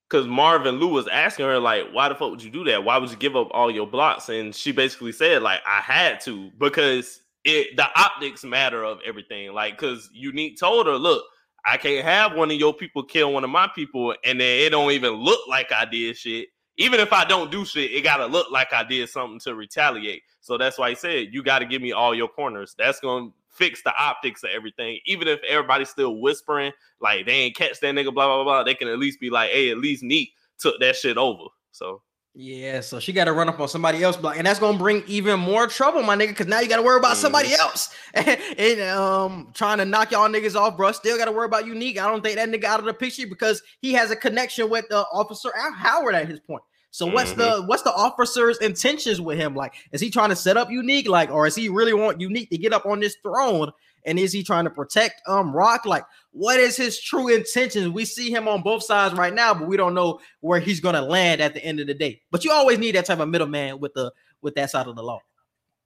because 0.09 0.25
Marvin 0.25 0.75
Lou 0.79 0.87
was 0.87 1.07
asking 1.07 1.45
her 1.45 1.59
like, 1.59 1.91
"Why 1.91 2.09
the 2.09 2.15
fuck 2.15 2.31
would 2.31 2.41
you 2.41 2.49
do 2.49 2.63
that? 2.63 2.83
Why 2.83 2.97
would 2.97 3.11
you 3.11 3.15
give 3.15 3.35
up 3.35 3.47
all 3.51 3.69
your 3.69 3.85
blocks?" 3.85 4.27
And 4.29 4.55
she 4.55 4.71
basically 4.71 5.11
said 5.11 5.43
like, 5.43 5.61
"I 5.67 5.81
had 5.81 6.19
to 6.21 6.49
because 6.57 7.21
it 7.43 7.75
the 7.77 7.87
optics 7.95 8.43
matter 8.43 8.83
of 8.83 8.99
everything. 9.05 9.53
Like, 9.53 9.79
because 9.79 10.09
Unique 10.13 10.59
told 10.59 10.87
her, 10.87 10.95
look." 10.95 11.23
I 11.65 11.77
can't 11.77 12.05
have 12.05 12.35
one 12.35 12.49
of 12.51 12.57
your 12.57 12.73
people 12.73 13.03
kill 13.03 13.33
one 13.33 13.43
of 13.43 13.49
my 13.49 13.69
people, 13.75 14.15
and 14.23 14.39
then 14.39 14.59
it 14.61 14.69
don't 14.69 14.91
even 14.91 15.13
look 15.13 15.45
like 15.47 15.71
I 15.71 15.85
did 15.85 16.17
shit. 16.17 16.47
Even 16.77 17.01
if 17.01 17.11
I 17.11 17.25
don't 17.25 17.51
do 17.51 17.65
shit, 17.65 17.91
it 17.91 18.01
gotta 18.01 18.25
look 18.25 18.49
like 18.49 18.71
I 18.71 18.83
did 18.83 19.09
something 19.09 19.39
to 19.41 19.55
retaliate. 19.55 20.23
So 20.39 20.57
that's 20.57 20.77
why 20.77 20.89
I 20.89 20.93
said 20.93 21.27
you 21.31 21.43
got 21.43 21.59
to 21.59 21.65
give 21.65 21.81
me 21.81 21.91
all 21.91 22.15
your 22.15 22.29
corners. 22.29 22.75
That's 22.77 22.99
gonna 23.01 23.29
fix 23.49 23.83
the 23.83 23.93
optics 23.97 24.43
of 24.43 24.51
everything. 24.51 24.99
Even 25.05 25.27
if 25.27 25.41
everybody's 25.47 25.89
still 25.89 26.21
whispering 26.21 26.71
like 27.01 27.25
they 27.25 27.33
ain't 27.33 27.57
catch 27.57 27.79
that 27.81 27.93
nigga, 27.93 28.13
blah 28.13 28.27
blah 28.27 28.43
blah, 28.43 28.63
they 28.63 28.75
can 28.75 28.87
at 28.87 28.97
least 28.97 29.19
be 29.19 29.29
like, 29.29 29.51
hey, 29.51 29.69
at 29.69 29.77
least 29.77 30.03
Neat 30.03 30.29
took 30.57 30.79
that 30.79 30.95
shit 30.95 31.17
over. 31.17 31.43
So 31.71 32.01
Yeah, 32.41 32.79
so 32.79 33.01
she 33.01 33.11
got 33.11 33.25
to 33.25 33.33
run 33.33 33.49
up 33.49 33.59
on 33.59 33.67
somebody 33.67 34.01
else 34.01 34.15
block, 34.15 34.37
and 34.37 34.47
that's 34.47 34.59
gonna 34.59 34.77
bring 34.77 35.03
even 35.07 35.41
more 35.41 35.67
trouble, 35.67 36.03
my 36.03 36.15
nigga. 36.15 36.29
Because 36.29 36.47
now 36.47 36.61
you 36.61 36.69
got 36.69 36.77
to 36.77 36.81
worry 36.81 36.97
about 36.97 37.17
somebody 37.17 37.53
else, 37.53 37.93
and 38.13 38.79
um, 38.79 39.49
trying 39.53 39.77
to 39.79 39.83
knock 39.83 40.13
y'all 40.13 40.29
niggas 40.29 40.55
off, 40.55 40.77
bro. 40.77 40.93
Still 40.93 41.17
got 41.17 41.25
to 41.25 41.33
worry 41.33 41.47
about 41.47 41.65
unique. 41.65 41.99
I 41.99 42.09
don't 42.09 42.23
think 42.23 42.37
that 42.37 42.47
nigga 42.47 42.63
out 42.63 42.79
of 42.79 42.85
the 42.85 42.93
picture 42.93 43.27
because 43.27 43.61
he 43.81 43.91
has 43.91 44.09
a 44.09 44.15
connection 44.15 44.69
with 44.69 44.87
the 44.87 44.99
officer 45.11 45.51
Al 45.53 45.73
Howard 45.73 46.15
at 46.15 46.29
his 46.29 46.39
point. 46.39 46.63
So 46.91 47.05
what's 47.05 47.33
the 47.33 47.63
what's 47.67 47.83
the 47.83 47.93
officer's 47.93 48.57
intentions 48.57 49.21
with 49.21 49.37
him? 49.37 49.55
Like, 49.55 49.75
is 49.91 50.01
he 50.01 50.09
trying 50.09 50.29
to 50.29 50.35
set 50.35 50.57
up 50.57 50.71
unique, 50.71 51.07
like, 51.07 51.29
or 51.29 51.45
is 51.45 51.55
he 51.55 51.69
really 51.69 51.93
want 51.93 52.19
unique 52.19 52.49
to 52.49 52.57
get 52.57 52.73
up 52.73 52.85
on 52.85 52.99
this 52.99 53.15
throne? 53.21 53.71
And 54.05 54.17
is 54.17 54.31
he 54.31 54.43
trying 54.43 54.63
to 54.63 54.69
protect 54.71 55.21
um 55.27 55.53
Raq? 55.53 55.85
Like, 55.85 56.03
what 56.31 56.59
is 56.59 56.75
his 56.77 56.99
true 56.99 57.27
intentions? 57.27 57.89
We 57.89 58.05
see 58.05 58.31
him 58.31 58.47
on 58.47 58.63
both 58.63 58.83
sides 58.83 59.13
right 59.13 59.33
now, 59.33 59.53
but 59.53 59.67
we 59.67 59.77
don't 59.77 59.93
know 59.93 60.19
where 60.39 60.59
he's 60.59 60.79
gonna 60.79 61.01
land 61.01 61.41
at 61.41 61.53
the 61.53 61.63
end 61.63 61.79
of 61.79 61.87
the 61.87 61.93
day. 61.93 62.21
But 62.31 62.43
you 62.43 62.51
always 62.51 62.79
need 62.79 62.95
that 62.95 63.05
type 63.05 63.19
of 63.19 63.29
middleman 63.29 63.79
with 63.79 63.93
the 63.93 64.11
with 64.41 64.55
that 64.55 64.71
side 64.71 64.87
of 64.87 64.95
the 64.95 65.03
law. 65.03 65.19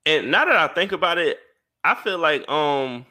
and 0.05 0.31
now 0.31 0.45
that 0.45 0.55
I 0.55 0.67
think 0.67 0.91
about 0.91 1.17
it, 1.17 1.39
I 1.83 1.95
feel 1.95 2.17
like 2.17 2.47
um, 2.49 3.05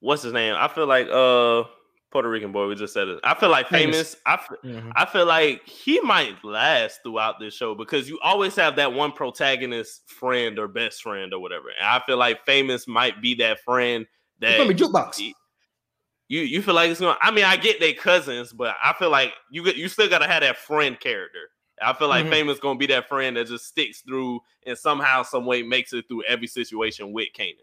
what's 0.00 0.22
his 0.22 0.32
name? 0.32 0.54
I 0.58 0.68
feel 0.68 0.86
like 0.86 1.08
uh, 1.08 1.64
Puerto 2.12 2.28
Rican 2.28 2.52
boy. 2.52 2.68
We 2.68 2.74
just 2.76 2.94
said 2.94 3.08
it. 3.08 3.18
I 3.24 3.34
feel 3.34 3.48
like 3.48 3.68
Famous. 3.68 4.16
I 4.26 4.34
f- 4.34 4.48
I 4.94 5.06
feel 5.06 5.26
like 5.26 5.66
he 5.66 5.98
might 6.00 6.44
last 6.44 7.00
throughout 7.02 7.40
this 7.40 7.54
show 7.54 7.74
because 7.74 8.08
you 8.08 8.20
always 8.22 8.54
have 8.56 8.76
that 8.76 8.92
one 8.92 9.12
protagonist 9.12 10.08
friend 10.08 10.58
or 10.58 10.68
best 10.68 11.02
friend 11.02 11.32
or 11.34 11.40
whatever. 11.40 11.70
And 11.70 11.86
I 11.86 12.00
feel 12.06 12.18
like 12.18 12.44
famous 12.44 12.86
might 12.86 13.20
be 13.22 13.34
that 13.36 13.60
friend 13.60 14.06
It's 14.40 14.56
gonna 14.58 14.68
be 14.68 14.74
that 14.74 14.84
jukebox. 14.84 15.32
you 16.28 16.40
you 16.40 16.62
feel 16.62 16.74
like 16.74 16.90
it's 16.90 17.00
gonna. 17.00 17.18
I 17.20 17.30
mean, 17.30 17.44
I 17.44 17.56
get 17.56 17.80
they 17.80 17.92
cousins, 17.94 18.52
but 18.52 18.76
I 18.82 18.92
feel 18.94 19.10
like 19.10 19.32
you 19.50 19.64
you 19.72 19.88
still 19.88 20.08
gotta 20.08 20.26
have 20.26 20.42
that 20.42 20.56
friend 20.58 20.98
character. 21.00 21.50
I 21.80 21.92
feel 21.94 22.08
like 22.08 22.26
Mhm. 22.26 22.30
famous 22.30 22.58
gonna 22.60 22.78
be 22.78 22.86
that 22.86 23.08
friend 23.08 23.36
that 23.36 23.48
just 23.48 23.66
sticks 23.66 24.00
through 24.02 24.40
and 24.66 24.78
somehow, 24.78 25.22
some 25.24 25.46
way 25.46 25.62
makes 25.62 25.92
it 25.92 26.06
through 26.06 26.22
every 26.24 26.46
situation 26.46 27.12
with 27.12 27.28
Kanan. 27.36 27.56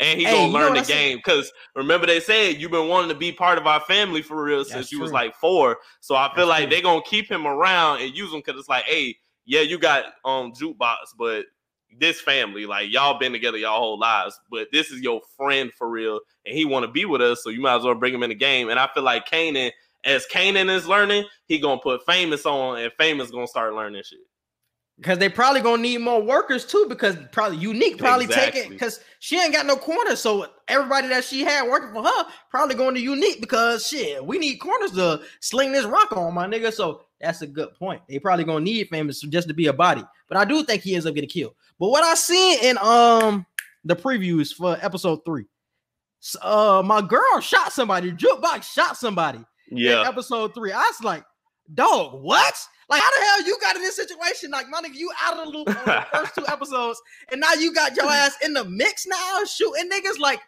And 0.00 0.18
he 0.18 0.26
Hey, 0.26 0.32
gonna 0.32 0.52
learn 0.52 0.74
the 0.74 0.82
game 0.82 1.18
because 1.18 1.50
remember 1.74 2.06
they 2.06 2.20
said 2.20 2.60
you've 2.60 2.70
been 2.70 2.88
wanting 2.88 3.08
to 3.08 3.16
be 3.16 3.32
part 3.32 3.58
of 3.58 3.66
our 3.66 3.80
family 3.80 4.22
for 4.22 4.42
real 4.42 4.64
since 4.64 4.74
That's 4.74 4.92
you 4.92 5.00
was 5.00 5.12
like 5.12 5.34
four. 5.34 5.78
So 6.00 6.14
I 6.14 6.32
feel 6.34 6.46
That's 6.46 6.60
like 6.60 6.68
true. 6.68 6.76
they 6.76 6.82
gonna 6.82 7.02
keep 7.02 7.28
him 7.28 7.46
around 7.46 8.00
and 8.00 8.14
use 8.14 8.32
him 8.32 8.40
because 8.44 8.58
it's 8.58 8.68
like, 8.68 8.84
hey, 8.84 9.16
yeah, 9.44 9.62
you 9.62 9.78
got 9.78 10.04
um 10.24 10.52
jukebox, 10.52 10.96
but 11.18 11.46
this 11.98 12.20
family, 12.20 12.66
like 12.66 12.92
y'all 12.92 13.18
been 13.18 13.32
together 13.32 13.58
y'all 13.58 13.78
whole 13.78 13.98
lives, 13.98 14.38
but 14.50 14.68
this 14.72 14.90
is 14.90 15.00
your 15.00 15.20
friend 15.36 15.72
for 15.76 15.88
real, 15.88 16.20
and 16.46 16.54
he 16.54 16.64
want 16.64 16.84
to 16.84 16.90
be 16.90 17.04
with 17.04 17.20
us, 17.22 17.42
so 17.42 17.50
you 17.50 17.60
might 17.60 17.76
as 17.76 17.82
well 17.82 17.94
bring 17.94 18.14
him 18.14 18.22
in 18.22 18.30
the 18.30 18.36
game. 18.36 18.68
And 18.68 18.78
I 18.78 18.88
feel 18.92 19.02
like 19.02 19.26
Kanan, 19.26 19.72
as 20.04 20.26
Kanan 20.32 20.70
is 20.70 20.86
learning, 20.86 21.24
he 21.46 21.58
gonna 21.58 21.80
put 21.80 22.04
famous 22.06 22.46
on, 22.46 22.78
and 22.78 22.92
famous 22.98 23.30
gonna 23.30 23.46
start 23.46 23.74
learning 23.74 24.02
shit. 24.04 24.20
Because 24.98 25.18
they 25.18 25.28
probably 25.28 25.60
gonna 25.60 25.80
need 25.80 25.98
more 25.98 26.20
workers 26.20 26.64
too. 26.66 26.86
Because 26.88 27.16
probably 27.30 27.58
unique 27.58 27.98
probably 27.98 28.26
take 28.26 28.56
it 28.56 28.68
because 28.68 28.98
she 29.20 29.40
ain't 29.40 29.52
got 29.52 29.64
no 29.64 29.76
corners. 29.76 30.18
So 30.20 30.46
everybody 30.66 31.06
that 31.08 31.22
she 31.24 31.44
had 31.44 31.68
working 31.68 31.92
for 31.92 32.02
her 32.02 32.24
probably 32.50 32.74
going 32.74 32.94
to 32.96 33.00
unique 33.00 33.40
because 33.40 33.86
shit, 33.86 34.24
we 34.24 34.38
need 34.38 34.56
corners 34.56 34.90
to 34.92 35.20
sling 35.40 35.70
this 35.70 35.84
rock 35.84 36.10
on, 36.16 36.34
my 36.34 36.46
nigga. 36.48 36.72
So 36.72 37.02
that's 37.20 37.42
a 37.42 37.46
good 37.46 37.74
point. 37.74 38.02
They 38.08 38.18
probably 38.18 38.44
gonna 38.44 38.64
need 38.64 38.88
famous 38.88 39.20
just 39.20 39.46
to 39.46 39.54
be 39.54 39.68
a 39.68 39.72
body. 39.72 40.02
But 40.28 40.36
I 40.36 40.44
do 40.44 40.64
think 40.64 40.82
he 40.82 40.94
ends 40.94 41.06
up 41.06 41.14
getting 41.14 41.30
killed. 41.30 41.54
But 41.78 41.90
what 41.90 42.02
I 42.02 42.14
seen 42.16 42.58
in 42.64 42.76
um 42.78 43.46
the 43.84 43.94
previews 43.94 44.52
for 44.52 44.76
episode 44.82 45.24
three, 45.24 45.44
Uh, 46.42 46.82
my 46.84 47.00
girl 47.00 47.38
shot 47.40 47.72
somebody. 47.72 48.10
Jukebox 48.10 48.64
shot 48.64 48.96
somebody. 48.96 49.38
in 49.70 49.78
Yeah. 49.78 50.02
episode 50.08 50.54
three. 50.54 50.72
I 50.72 50.78
was 50.80 51.00
like, 51.04 51.24
dog, 51.72 52.20
what? 52.20 52.54
Like, 52.88 53.02
how 53.02 53.10
the 53.18 53.24
hell 53.26 53.42
you 53.46 53.58
got 53.60 53.76
in 53.76 53.82
this 53.82 53.96
situation? 53.96 54.50
Like, 54.50 54.68
my 54.68 54.80
nigga, 54.80 54.94
you 54.94 55.10
out 55.22 55.38
of 55.38 55.44
the 55.44 55.58
loop 55.58 55.68
on 55.68 55.84
the 55.84 56.06
first 56.12 56.34
two 56.34 56.44
episodes, 56.48 57.00
and 57.30 57.40
now 57.40 57.52
you 57.54 57.72
got 57.74 57.94
your 57.96 58.06
ass 58.06 58.36
in 58.42 58.52
the 58.54 58.64
mix 58.64 59.06
now, 59.06 59.44
shooting 59.44 59.90
niggas. 59.90 60.18
Like, 60.18 60.40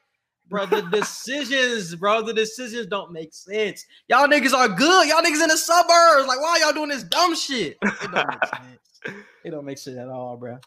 bro, 0.48 0.64
the 0.66 0.82
decisions, 0.82 1.94
bro, 1.96 2.22
the 2.22 2.32
decisions 2.32 2.86
don't 2.86 3.12
make 3.12 3.34
sense. 3.34 3.84
Y'all 4.08 4.26
niggas 4.26 4.54
are 4.54 4.68
good. 4.68 5.08
Y'all 5.08 5.22
niggas 5.22 5.42
in 5.42 5.48
the 5.48 5.56
suburbs. 5.58 6.26
Like, 6.26 6.40
why 6.40 6.58
y'all 6.62 6.72
doing 6.72 6.88
this 6.88 7.04
dumb 7.04 7.34
shit? 7.36 7.76
It 7.84 8.10
don't 8.12 8.26
make 8.28 8.44
sense. 8.44 8.78
It 9.44 9.50
don't 9.50 9.64
make 9.64 9.78
sense 9.78 9.98
at 9.98 10.08
all, 10.08 10.36
bro. 10.36 10.58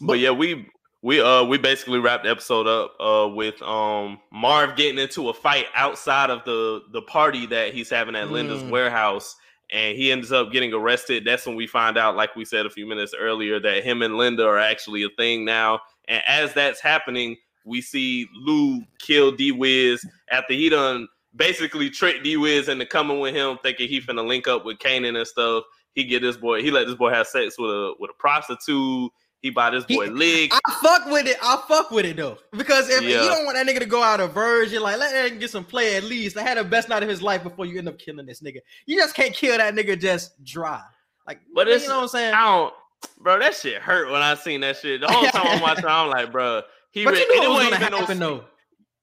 But 0.00 0.18
yeah, 0.18 0.30
we 0.30 0.66
we 1.02 1.20
uh 1.20 1.44
we 1.44 1.58
basically 1.58 1.98
wrapped 1.98 2.24
the 2.24 2.30
episode 2.30 2.66
up 2.66 2.94
uh 3.00 3.28
with 3.28 3.60
um 3.62 4.18
Marv 4.32 4.74
getting 4.76 4.98
into 4.98 5.28
a 5.28 5.34
fight 5.34 5.66
outside 5.74 6.30
of 6.30 6.44
the 6.44 6.82
the 6.92 7.02
party 7.02 7.46
that 7.46 7.72
he's 7.74 7.88
having 7.90 8.16
at 8.16 8.30
Linda's 8.30 8.62
Mm. 8.62 8.70
warehouse 8.70 9.36
and 9.70 9.96
he 9.96 10.12
ends 10.12 10.32
up 10.32 10.52
getting 10.52 10.72
arrested. 10.72 11.24
That's 11.24 11.46
when 11.46 11.56
we 11.56 11.66
find 11.66 11.96
out 11.96 12.16
like 12.16 12.36
we 12.36 12.44
said 12.44 12.66
a 12.66 12.70
few 12.70 12.86
minutes 12.86 13.14
earlier 13.18 13.60
that 13.60 13.84
him 13.84 14.02
and 14.02 14.16
Linda 14.16 14.46
are 14.46 14.58
actually 14.58 15.02
a 15.02 15.08
thing 15.10 15.44
now. 15.44 15.80
And 16.08 16.22
as 16.26 16.52
that's 16.54 16.80
happening, 16.80 17.36
we 17.64 17.80
see 17.80 18.28
Lou 18.34 18.82
kill 18.98 19.32
D 19.32 19.52
Wiz 19.52 20.06
after 20.30 20.54
he 20.54 20.68
done 20.68 21.08
basically 21.36 21.90
tricked 21.90 22.24
D 22.24 22.36
Wiz 22.36 22.68
into 22.68 22.86
coming 22.86 23.20
with 23.20 23.34
him 23.34 23.58
thinking 23.62 23.88
he 23.88 24.00
finna 24.00 24.26
link 24.26 24.46
up 24.46 24.64
with 24.64 24.78
Kanan 24.78 25.16
and 25.16 25.26
stuff. 25.26 25.64
He 25.94 26.04
get 26.04 26.22
this 26.22 26.36
boy, 26.36 26.62
he 26.62 26.70
let 26.70 26.86
this 26.86 26.96
boy 26.96 27.10
have 27.10 27.26
sex 27.26 27.58
with 27.58 27.70
a 27.70 27.94
with 27.98 28.10
a 28.10 28.14
prostitute. 28.14 29.10
He 29.44 29.50
bought 29.50 29.72
this 29.72 29.84
He- 29.86 29.94
boy 29.96 30.06
leg. 30.06 30.50
I 30.54 30.74
fuck 30.82 31.04
with 31.04 31.26
it. 31.26 31.36
I 31.42 31.62
fuck 31.68 31.90
with 31.90 32.06
it 32.06 32.16
though, 32.16 32.38
because 32.52 32.88
if 32.88 33.02
Yeah. 33.02 33.22
you 33.24 33.28
don't 33.28 33.44
want 33.44 33.58
that 33.58 33.66
nigga 33.66 33.80
to 33.80 33.84
go 33.84 34.02
out 34.02 34.18
of 34.18 34.32
virgin, 34.32 34.80
like 34.80 34.96
let 34.96 35.12
that 35.12 35.32
nigga 35.32 35.40
get 35.40 35.50
some 35.50 35.66
play 35.66 35.96
at 35.96 36.04
least. 36.04 36.38
I 36.38 36.42
had 36.42 36.56
the 36.56 36.64
best 36.64 36.88
night 36.88 37.02
of 37.02 37.10
his 37.10 37.20
life 37.20 37.42
before 37.42 37.66
you 37.66 37.76
end 37.78 37.86
up 37.86 37.98
killing 37.98 38.24
this 38.24 38.40
nigga. 38.40 38.60
You 38.86 38.96
just 38.96 39.14
can't 39.14 39.34
kill 39.34 39.58
that 39.58 39.74
nigga 39.74 40.00
just 40.00 40.42
dry. 40.42 40.80
Like, 41.26 41.40
But 41.54 41.66
you 41.66 41.78
know 41.86 41.96
what 41.96 42.02
I'm 42.04 42.08
saying? 42.08 42.32
I 42.32 42.44
don't, 42.46 42.74
bro. 43.18 43.38
That 43.38 43.54
shit 43.54 43.82
hurt 43.82 44.10
when 44.10 44.22
I 44.22 44.34
seen 44.34 44.62
that 44.62 44.78
shit. 44.78 45.02
The 45.02 45.08
whole 45.12 45.26
time 45.26 45.42
I'm 45.46 45.60
watching, 45.60 45.84
I'm 45.84 46.08
like, 46.08 46.32
bro. 46.32 46.62
He 46.90 47.04
But 47.04 47.12
re- 47.12 47.20
you 47.20 47.28
knew 47.28 47.34
and 47.34 47.44
it 47.44 47.48
was 47.48 47.56
wasn't 47.64 47.72
gonna 47.80 47.86
even 47.86 47.98
happen 48.00 48.18
no, 48.18 48.36
though. 48.38 48.44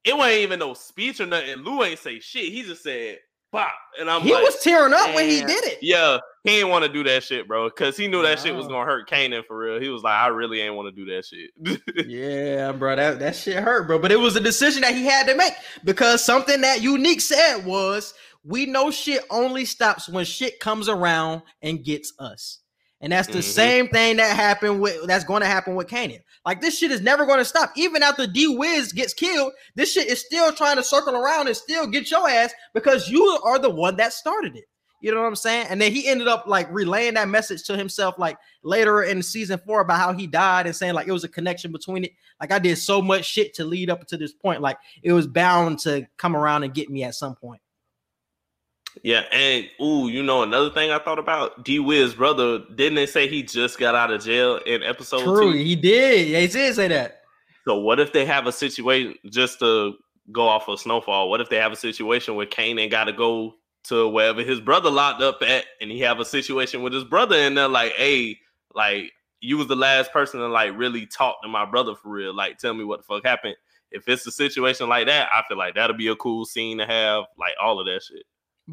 It 0.06 0.18
wasn't 0.18 0.40
even 0.40 0.58
no 0.60 0.74
speech 0.74 1.20
or 1.20 1.28
nothing. 1.28 1.58
Lou 1.58 1.84
ain't 1.84 2.00
say 2.00 2.20
shit. 2.20 2.46
He 2.52 2.64
just 2.64 2.82
said, 2.82 3.20
"Bop," 3.52 3.72
and 4.00 4.10
I'm 4.10 4.22
He 4.22 4.34
like, 4.34 4.44
was 4.44 4.60
tearing 4.60 4.94
up 4.94 5.14
when 5.14 5.30
he 5.30 5.42
did 5.42 5.64
it. 5.66 5.80
Yeah, 5.82 6.20
he 6.44 6.52
didn't 6.52 6.70
want 6.70 6.86
to 6.86 6.92
do 6.92 7.04
that 7.04 7.24
shit, 7.24 7.48
bro, 7.48 7.70
because 7.70 7.98
he 7.98 8.08
knew 8.08 8.22
that 8.24 8.40
shit 8.40 8.56
was 8.56 8.68
gonna 8.68 8.86
hurt 8.86 9.10
Kanan 9.10 9.46
for 9.46 9.58
real. 9.58 9.80
He 9.80 9.90
was 9.90 10.04
like, 10.04 10.14
I 10.16 10.28
really 10.28 10.62
ain't 10.62 10.76
want 10.76 10.94
to 10.94 11.06
do 11.06 11.12
that 11.14 11.26
shit. 11.26 11.52
Yeah, 12.08 12.72
bro, 12.72 12.96
that, 12.96 13.20
that 13.20 13.36
shit 13.36 13.58
hurt, 13.58 13.88
bro. 13.88 14.00
But 14.00 14.12
it 14.12 14.20
was 14.20 14.36
a 14.36 14.40
decision 14.42 14.82
that 14.82 14.96
he 14.96 15.06
had 15.06 15.28
to 15.28 15.36
make 15.36 15.54
because 15.84 16.24
something 16.24 16.62
that 16.62 16.82
Unique 16.82 17.22
said 17.22 17.66
was, 17.66 18.14
"We 18.44 18.66
know 18.66 18.92
shit 18.92 19.24
only 19.30 19.66
stops 19.66 20.10
when 20.10 20.26
shit 20.26 20.60
comes 20.60 20.90
around 20.90 21.44
and 21.62 21.84
gets 21.84 22.14
us." 22.20 22.60
And 23.02 23.12
that's 23.12 23.28
the 23.28 23.40
Mhm. 23.40 23.44
same 23.44 23.88
thing 23.90 24.18
that 24.18 24.36
happened 24.36 24.80
with 24.80 25.08
that's 25.08 25.24
going 25.24 25.42
to 25.42 25.48
happen 25.48 25.76
with 25.76 25.88
Kanan. 25.88 26.22
Like 26.46 26.62
this 26.62 26.78
shit 26.78 26.92
is 26.92 27.02
never 27.02 27.26
going 27.26 27.40
to 27.40 27.46
stop. 27.46 27.72
Even 27.76 28.04
after 28.04 28.28
D 28.28 28.48
Wiz 28.48 28.94
gets 28.94 29.14
killed, 29.14 29.54
this 29.76 29.92
shit 29.92 30.08
is 30.08 30.22
still 30.22 30.52
trying 30.54 30.78
to 30.78 30.84
circle 30.84 31.16
around 31.16 31.48
and 31.48 31.58
still 31.58 31.88
get 31.88 32.12
your 32.12 32.30
ass 32.30 32.54
because 32.74 33.10
you 33.10 33.24
are 33.44 33.58
the 33.60 33.70
one 33.70 33.96
that 33.98 34.14
started 34.14 34.56
it. 34.56 34.66
You 35.02 35.12
know 35.12 35.20
what 35.20 35.28
I'm 35.28 35.36
saying? 35.36 35.66
And 35.70 35.82
then 35.82 35.92
he 35.92 36.08
ended 36.08 36.28
up 36.28 36.46
like 36.46 36.68
relaying 36.72 37.16
that 37.16 37.28
message 37.28 37.64
to 37.64 37.76
himself, 37.76 38.16
like 38.20 38.38
later 38.62 39.02
in 39.02 39.24
season 39.24 39.60
four 39.66 39.82
about 39.82 39.98
how 40.00 40.14
he 40.14 40.28
died 40.28 40.68
and 40.68 40.76
saying 40.76 40.94
like 40.94 41.08
it 41.08 41.12
was 41.12 41.24
a 41.24 41.28
connection 41.28 41.72
between 41.72 42.04
it. 42.04 42.12
Like 42.40 42.52
I 42.52 42.60
did 42.60 42.78
so 42.78 43.02
much 43.02 43.26
shit 43.26 43.56
to 43.56 43.66
lead 43.66 43.90
up 43.90 44.06
to 44.08 44.18
this 44.18 44.32
point. 44.32 44.62
Like 44.62 44.78
it 45.02 45.12
was 45.12 45.26
bound 45.26 45.80
to 45.80 46.08
come 46.18 46.36
around 46.36 46.64
and 46.64 46.74
get 46.74 46.92
me 46.92 47.04
at 47.04 47.16
some 47.16 47.34
point. 47.36 47.62
Yeah, 49.04 49.24
and 49.32 49.70
ooh, 49.82 50.08
you 50.08 50.24
know 50.24 50.44
another 50.44 50.70
thing 50.70 50.92
I 50.92 51.00
thought 51.00 51.20
about 51.20 51.64
D 51.64 51.80
Wiz 51.80 52.14
brother. 52.14 52.60
Didn't 52.76 52.96
they 52.96 53.06
say 53.06 53.28
he 53.28 53.44
just 53.44 53.80
got 53.80 53.96
out 53.96 54.12
of 54.12 54.24
jail 54.24 54.58
in 54.66 54.84
episode 54.84 55.24
True, 55.24 55.54
two? 55.54 55.58
he 55.58 55.76
did. 55.76 56.28
Yeah, 56.28 56.40
he 56.40 56.48
did 56.48 56.76
say 56.76 56.88
that. 56.90 57.22
So 57.66 57.80
what 57.80 58.00
if 58.00 58.12
they 58.12 58.26
have 58.26 58.48
a 58.48 58.52
situation 58.52 59.16
just 59.30 59.60
to 59.60 59.96
go 60.32 60.48
off 60.48 60.68
of 60.68 60.80
Snowfall? 60.80 61.30
What 61.30 61.42
if 61.42 61.50
they 61.50 61.58
have 61.58 61.72
a 61.72 61.78
situation 61.78 62.36
where 62.36 62.46
Kane 62.46 62.78
Kanan 62.78 62.92
got 62.92 63.06
to 63.06 63.14
go 63.14 63.56
to 63.86 64.08
wherever 64.10 64.44
his 64.44 64.60
brother 64.60 64.90
locked 64.90 65.22
up 65.22 65.42
at, 65.42 65.66
and 65.80 65.90
he 65.90 66.00
have 66.02 66.20
a 66.20 66.26
situation 66.26 66.82
with 66.84 66.94
his 66.94 67.04
brother, 67.04 67.36
and 67.36 67.58
they're 67.58 67.68
like, 67.68 67.94
"Hey, 67.94 68.40
like 68.74 69.12
you 69.40 69.58
was 69.58 69.68
the 69.68 69.76
last 69.76 70.12
person 70.12 70.40
to 70.40 70.48
like 70.48 70.78
really 70.78 71.06
talk 71.06 71.42
to 71.42 71.48
my 71.48 71.66
brother 71.66 71.96
for 71.96 72.10
real. 72.10 72.36
Like, 72.36 72.58
tell 72.58 72.74
me 72.74 72.84
what 72.84 73.00
the 73.00 73.04
fuck 73.04 73.26
happened." 73.26 73.56
If 73.92 74.08
it's 74.08 74.26
a 74.26 74.32
situation 74.32 74.88
like 74.88 75.08
that, 75.08 75.30
I 75.34 75.44
feel 75.48 75.58
like 75.58 75.76
that'll 75.76 75.98
be 75.98 76.08
a 76.08 76.16
cool 76.16 76.46
scene 76.46 76.78
to 76.78 76.86
have, 76.86 77.26
like 77.38 77.54
all 77.62 77.80
of 77.80 77.86
that 77.88 78.02
shit. 78.04 78.24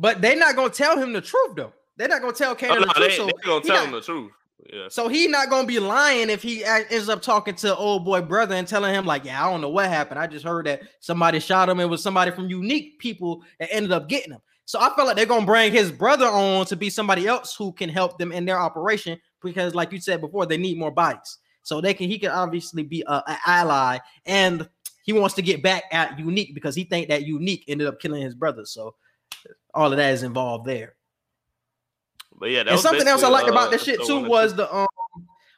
But 0.01 0.23
they're 0.23 0.37
not 0.37 0.55
gonna 0.55 0.71
tell 0.71 0.97
him 0.97 1.13
the 1.13 1.21
truth 1.21 1.57
though. 1.57 1.73
They're 1.97 2.07
not 2.09 2.21
gonna 2.21 2.33
tell 2.33 2.53
Oh, 2.53 2.75
no, 2.75 2.81
the 2.81 2.87
truth. 2.87 3.09
they, 3.09 3.17
so 3.17 3.27
they 3.27 3.33
gonna 3.45 3.65
tell 3.65 3.77
not- 3.77 3.85
him 3.87 3.93
the 3.93 4.01
truth. 4.01 4.33
Yeah. 4.73 4.87
So 4.89 5.09
he 5.09 5.27
not 5.29 5.51
gonna 5.51 5.67
be 5.67 5.79
lying 5.81 6.31
if 6.31 6.43
he 6.43 6.65
ends 6.65 7.09
up 7.09 7.21
talking 7.23 7.55
to 7.57 7.77
old 7.77 8.05
boy 8.05 8.21
brother 8.21 8.55
and 8.55 8.67
telling 8.69 8.95
him 8.95 9.07
like, 9.07 9.25
yeah, 9.25 9.45
I 9.45 9.51
don't 9.51 9.61
know 9.61 9.71
what 9.71 9.89
happened. 9.89 10.21
I 10.21 10.27
just 10.27 10.45
heard 10.45 10.67
that 10.67 10.83
somebody 11.01 11.41
shot 11.41 11.69
him. 11.69 11.81
It 11.81 11.87
was 11.87 12.03
somebody 12.03 12.31
from 12.31 12.49
unique 12.49 12.99
people 12.99 13.43
that 13.59 13.73
ended 13.73 13.93
up 13.93 14.09
getting 14.09 14.33
him. 14.33 14.41
So 14.67 14.79
I 14.79 14.95
feel 14.95 15.07
like 15.07 15.17
they're 15.17 15.27
gonna 15.27 15.47
bring 15.47 15.73
his 15.73 15.91
brother 15.91 16.27
on 16.27 16.67
to 16.67 16.77
be 16.77 16.91
somebody 16.91 17.27
else 17.27 17.57
who 17.57 17.73
can 17.73 17.89
help 17.89 18.19
them 18.19 18.31
in 18.31 18.45
their 18.45 18.59
operation 18.61 19.19
because, 19.43 19.75
like 19.75 19.91
you 19.91 20.01
said 20.01 20.21
before, 20.21 20.47
they 20.47 20.59
need 20.59 20.79
more 20.79 20.91
bodies. 20.93 21.39
So 21.63 21.81
they 21.81 21.95
can 21.95 22.09
he 22.09 22.19
can 22.19 22.31
obviously 22.31 22.83
be 22.85 23.03
a, 23.07 23.15
a 23.15 23.39
ally 23.47 23.99
and 24.27 24.69
he 25.03 25.13
wants 25.13 25.35
to 25.37 25.43
get 25.43 25.63
back 25.63 25.85
at 25.91 26.19
unique 26.19 26.55
because 26.55 26.75
he 26.75 26.85
think 26.85 27.09
that 27.09 27.25
unique 27.25 27.65
ended 27.67 27.87
up 27.89 27.99
killing 27.99 28.23
his 28.23 28.35
brother. 28.35 28.65
So 28.67 28.95
all 29.75 29.93
of 29.93 29.97
that 29.99 30.13
is 30.13 30.23
involved 30.23 30.67
there 30.67 30.95
But 32.39 32.51
yeah, 32.51 32.59
that 32.63 32.69
and 32.69 32.75
was 32.77 32.83
something 32.83 33.07
else 33.09 33.23
I 33.23 33.29
liked 33.29 33.49
about 33.49 33.69
uh, 33.69 33.71
this 33.71 33.83
shit 33.85 34.03
too 34.05 34.21
was 34.29 34.55
the 34.55 34.73
um 34.75 34.87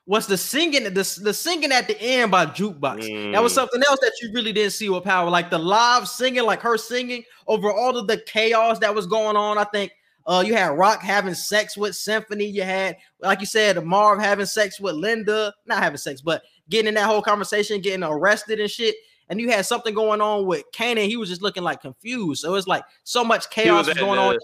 was 0.07 0.27
the 0.27 0.37
singing 0.37 0.85
the, 0.85 0.91
the 1.23 1.33
singing 1.35 1.71
at 1.73 1.87
the 1.87 2.01
end 2.01 2.31
by 2.33 2.47
jukebox. 2.47 3.33
That 3.33 3.43
was 3.43 3.53
Mm. 3.53 3.55
something 3.55 3.83
else 3.89 4.01
that 4.01 4.13
you 4.21 4.33
really 4.33 4.53
didn't 4.53 4.73
see 4.73 4.89
with 4.89 5.05
Power, 5.05 5.31
like 5.31 5.51
the 5.51 5.59
live 5.59 6.09
singing, 6.09 6.43
like 6.45 6.61
her 6.63 6.77
singing 6.77 7.23
over 7.47 7.71
all 7.71 7.97
of 7.97 8.07
the 8.09 8.19
chaos 8.27 8.79
that 8.81 8.95
was 8.95 9.07
going 9.07 9.37
on. 9.37 9.59
I 9.59 9.65
think 9.65 9.93
uh 10.27 10.43
you 10.45 10.55
had 10.55 10.73
Raq 10.73 11.01
having 11.01 11.35
sex 11.35 11.77
with 11.77 11.95
Symphony. 11.95 12.47
You 12.47 12.63
had, 12.63 12.97
like 13.21 13.41
you 13.41 13.47
said, 13.47 13.85
Marv 13.85 14.19
having 14.21 14.47
sex 14.47 14.81
with 14.81 14.95
Linda, 14.97 15.55
not 15.67 15.83
having 15.83 15.99
sex, 15.99 16.21
but 16.21 16.43
getting 16.69 16.89
in 16.89 16.95
that 16.95 17.07
whole 17.07 17.23
conversation, 17.23 17.81
getting 17.81 18.03
arrested 18.05 18.59
and 18.59 18.71
shit. 18.71 18.97
And 19.31 19.41
you 19.41 19.49
had 19.49 19.65
something 19.65 19.95
going 19.95 20.21
on 20.21 20.45
with 20.45 20.65
Kanan. 20.75 21.07
He 21.07 21.17
was 21.17 21.29
just 21.31 21.41
looking 21.41 21.63
like 21.63 21.81
confused. 21.81 22.43
So 22.43 22.55
it's 22.57 22.67
like 22.67 22.85
so 23.05 23.25
much 23.25 23.49
chaos 23.49 23.87
was 23.87 23.95
was 23.95 23.99
going 23.99 24.19
on. 24.19 24.37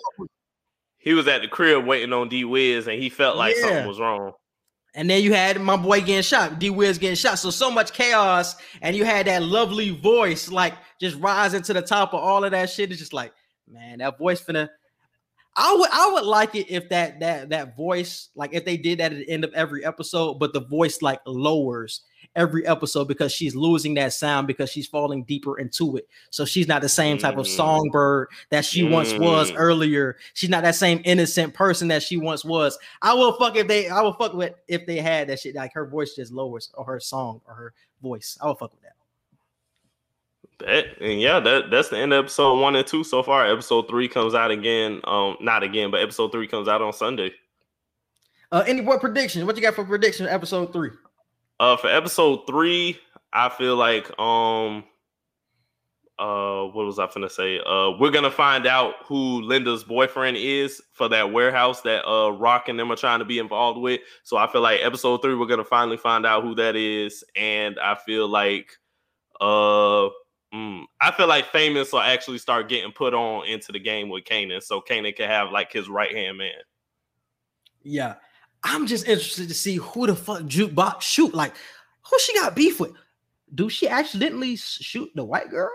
he 0.96 1.12
was 1.12 1.28
at 1.28 1.42
the 1.42 1.48
crib 1.48 1.84
waiting 1.84 2.12
on 2.12 2.28
D 2.28 2.44
Wiz, 2.44 2.86
and 2.86 3.00
he 3.02 3.08
felt 3.10 3.36
like 3.36 3.54
Yeah. 3.56 3.62
something 3.62 3.88
was 3.88 4.00
wrong. 4.00 4.32
And 4.94 5.10
then 5.10 5.22
you 5.22 5.34
had 5.34 5.60
my 5.60 5.76
boy 5.76 6.00
getting 6.00 6.22
shot, 6.22 6.58
D 6.58 6.70
Wiz 6.70 6.96
getting 6.96 7.16
shot. 7.16 7.38
So 7.38 7.50
so 7.50 7.70
much 7.70 7.92
chaos, 7.92 8.56
and 8.80 8.96
you 8.96 9.04
had 9.04 9.26
that 9.26 9.42
lovely 9.42 9.90
voice 9.90 10.48
like 10.48 10.72
just 11.00 11.18
rising 11.18 11.60
to 11.62 11.74
the 11.74 11.82
top 11.82 12.14
of 12.14 12.20
all 12.20 12.44
of 12.44 12.52
that 12.52 12.70
shit. 12.70 12.90
It's 12.90 13.00
just 13.00 13.12
like, 13.12 13.32
man, 13.68 13.98
that 13.98 14.18
voice 14.18 14.40
finna. 14.40 14.68
I 15.58 15.74
would 15.74 15.90
I 15.92 16.10
would 16.12 16.24
like 16.24 16.54
it 16.54 16.70
if 16.70 16.88
that 16.90 17.20
that 17.20 17.48
that 17.48 17.76
voice 17.76 18.28
like 18.36 18.54
if 18.54 18.64
they 18.64 18.76
did 18.76 18.98
that 19.00 19.12
at 19.12 19.18
the 19.18 19.28
end 19.28 19.42
of 19.42 19.52
every 19.54 19.84
episode, 19.84 20.34
but 20.38 20.52
the 20.52 20.60
voice 20.60 21.02
like 21.02 21.20
lowers 21.26 22.02
every 22.36 22.64
episode 22.66 23.08
because 23.08 23.32
she's 23.32 23.56
losing 23.56 23.94
that 23.94 24.12
sound 24.12 24.46
because 24.46 24.70
she's 24.70 24.86
falling 24.86 25.24
deeper 25.24 25.58
into 25.58 25.96
it. 25.96 26.08
So 26.30 26.44
she's 26.44 26.68
not 26.68 26.82
the 26.82 26.88
same 26.88 27.18
type 27.18 27.36
of 27.36 27.46
Mm. 27.46 27.56
songbird 27.56 28.28
that 28.50 28.64
she 28.64 28.84
once 28.84 29.12
was 29.14 29.50
Mm. 29.50 29.56
earlier. 29.58 30.16
She's 30.34 30.50
not 30.50 30.62
that 30.62 30.74
same 30.76 31.00
innocent 31.04 31.54
person 31.54 31.88
that 31.88 32.02
she 32.02 32.16
once 32.16 32.44
was. 32.44 32.78
I 33.02 33.14
will 33.14 33.32
fuck 33.32 33.56
if 33.56 33.66
they 33.66 33.88
I 33.88 34.02
will 34.02 34.12
fuck 34.12 34.34
with 34.34 34.52
if 34.68 34.86
they 34.86 34.98
had 34.98 35.28
that 35.28 35.40
shit 35.40 35.54
like 35.56 35.72
her 35.72 35.86
voice 35.86 36.14
just 36.14 36.32
lowers 36.32 36.70
or 36.74 36.84
her 36.84 37.00
song 37.00 37.40
or 37.46 37.54
her 37.54 37.74
voice. 38.02 38.38
I 38.40 38.46
will 38.46 38.54
fuck 38.54 38.72
with 38.72 38.82
that. 38.82 38.92
That 40.58 41.00
and 41.02 41.20
yeah, 41.20 41.38
that 41.40 41.70
that's 41.70 41.88
the 41.90 41.98
end 41.98 42.12
of 42.12 42.24
episode 42.24 42.60
one 42.60 42.76
and 42.76 42.86
two 42.86 43.04
so 43.04 43.22
far. 43.22 43.46
Episode 43.46 43.88
three 43.88 44.08
comes 44.08 44.34
out 44.34 44.50
again. 44.50 45.00
Um, 45.04 45.36
not 45.40 45.62
again, 45.62 45.90
but 45.90 46.00
episode 46.00 46.32
three 46.32 46.46
comes 46.48 46.68
out 46.68 46.80
on 46.80 46.92
Sunday. 46.92 47.32
Uh 48.52 48.62
any 48.66 48.80
what 48.80 49.00
predictions? 49.00 49.44
What 49.44 49.56
you 49.56 49.62
got 49.62 49.74
for 49.74 49.84
prediction 49.84 50.26
episode 50.26 50.72
three? 50.72 50.90
Uh, 51.58 51.76
for 51.76 51.88
episode 51.88 52.46
three, 52.46 52.98
I 53.32 53.48
feel 53.48 53.76
like 53.76 54.06
um, 54.18 54.84
uh, 56.18 56.64
what 56.64 56.86
was 56.86 56.98
I 56.98 57.06
finna 57.06 57.30
say? 57.30 57.58
Uh, 57.60 57.92
we're 57.98 58.10
gonna 58.10 58.30
find 58.30 58.66
out 58.66 58.94
who 59.04 59.42
Linda's 59.42 59.84
boyfriend 59.84 60.36
is 60.36 60.82
for 60.92 61.08
that 61.08 61.32
warehouse 61.32 61.80
that 61.82 62.04
uh 62.04 62.32
Raq 62.32 62.68
and 62.68 62.78
them 62.78 62.92
are 62.92 62.96
trying 62.96 63.18
to 63.18 63.24
be 63.24 63.38
involved 63.38 63.80
with. 63.80 64.00
So 64.22 64.36
I 64.36 64.46
feel 64.50 64.60
like 64.60 64.80
episode 64.82 65.22
three, 65.22 65.34
we're 65.34 65.46
gonna 65.46 65.64
finally 65.64 65.96
find 65.96 66.26
out 66.26 66.42
who 66.42 66.54
that 66.56 66.76
is, 66.76 67.24
and 67.34 67.78
I 67.78 67.94
feel 67.94 68.28
like 68.28 68.70
uh. 69.40 70.08
mm, 70.54 70.84
I 71.00 71.10
feel 71.16 71.26
like 71.26 71.46
famous 71.46 71.92
will 71.92 72.00
actually 72.00 72.38
start 72.38 72.68
getting 72.68 72.92
put 72.92 73.14
on 73.14 73.46
into 73.46 73.72
the 73.72 73.80
game 73.80 74.08
with 74.08 74.24
Kanan, 74.24 74.62
so 74.62 74.80
Kanan 74.80 75.14
can 75.14 75.28
have 75.28 75.50
like 75.50 75.72
his 75.72 75.88
right 75.88 76.14
hand 76.14 76.38
man. 76.38 76.52
Yeah. 77.82 78.14
I'm 78.62 78.86
just 78.86 79.06
interested 79.06 79.48
to 79.48 79.54
see 79.54 79.76
who 79.76 80.06
the 80.06 80.16
fuck 80.16 80.42
jukebox 80.42 81.02
shoot. 81.02 81.34
Like, 81.34 81.54
who 82.02 82.18
she 82.18 82.34
got 82.34 82.54
beef 82.56 82.80
with? 82.80 82.92
Do 83.54 83.68
she 83.68 83.88
accidentally 83.88 84.56
shoot 84.56 85.10
the 85.14 85.24
white 85.24 85.50
girl? 85.50 85.70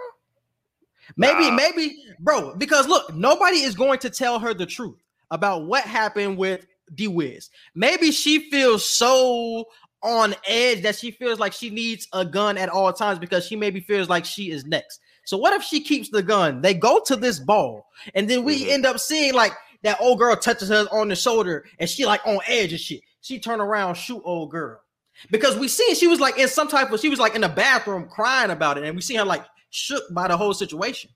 Maybe, 1.17 1.49
Nah. 1.49 1.55
maybe, 1.55 1.97
bro, 2.19 2.55
because 2.55 2.87
look, 2.87 3.13
nobody 3.13 3.57
is 3.61 3.75
going 3.75 3.99
to 3.99 4.09
tell 4.09 4.39
her 4.39 4.53
the 4.53 4.65
truth 4.65 4.97
about 5.29 5.65
what 5.65 5.83
happened 5.83 6.37
with 6.37 6.65
D 6.95 7.07
Wiz. 7.07 7.49
Maybe 7.75 8.11
she 8.11 8.49
feels 8.49 8.85
so 8.85 9.65
on 10.03 10.35
edge 10.47 10.81
that 10.83 10.95
she 10.95 11.11
feels 11.11 11.39
like 11.39 11.53
she 11.53 11.69
needs 11.69 12.07
a 12.13 12.25
gun 12.25 12.57
at 12.57 12.69
all 12.69 12.91
times 12.91 13.19
because 13.19 13.45
she 13.45 13.55
maybe 13.55 13.79
feels 13.81 14.09
like 14.09 14.25
she 14.25 14.51
is 14.51 14.65
next. 14.65 14.99
So 15.25 15.37
what 15.37 15.53
if 15.53 15.63
she 15.63 15.79
keeps 15.81 16.09
the 16.09 16.23
gun? 16.23 16.61
They 16.61 16.73
go 16.73 16.99
to 17.05 17.15
this 17.15 17.39
ball, 17.39 17.87
and 18.15 18.29
then 18.29 18.43
we 18.43 18.65
Mhm. 18.65 18.69
end 18.69 18.85
up 18.85 18.99
seeing 18.99 19.33
like 19.33 19.53
that 19.83 19.99
old 19.99 20.19
girl 20.19 20.35
touches 20.35 20.69
her 20.69 20.87
on 20.91 21.07
the 21.07 21.15
shoulder, 21.15 21.65
and 21.79 21.89
she 21.89 22.05
like 22.05 22.25
on 22.25 22.39
edge 22.47 22.71
and 22.71 22.81
shit. 22.81 23.01
She 23.21 23.39
turn 23.39 23.61
around, 23.61 23.95
shoot 23.95 24.21
old 24.25 24.51
girl. 24.51 24.81
Because 25.29 25.57
we 25.57 25.67
seen 25.67 25.95
she 25.95 26.07
was 26.07 26.19
like 26.19 26.37
in 26.39 26.47
some 26.47 26.67
type 26.67 26.91
of 26.91 26.99
she 26.99 27.09
was 27.09 27.19
like 27.19 27.35
in 27.35 27.41
the 27.41 27.49
bathroom 27.49 28.07
crying 28.09 28.51
about 28.51 28.77
it, 28.77 28.83
and 28.83 28.95
we 28.95 29.01
see 29.01 29.15
her 29.15 29.25
like 29.25 29.45
shook 29.69 30.03
by 30.13 30.27
the 30.27 30.37
whole 30.37 30.53
situation. 30.53 31.11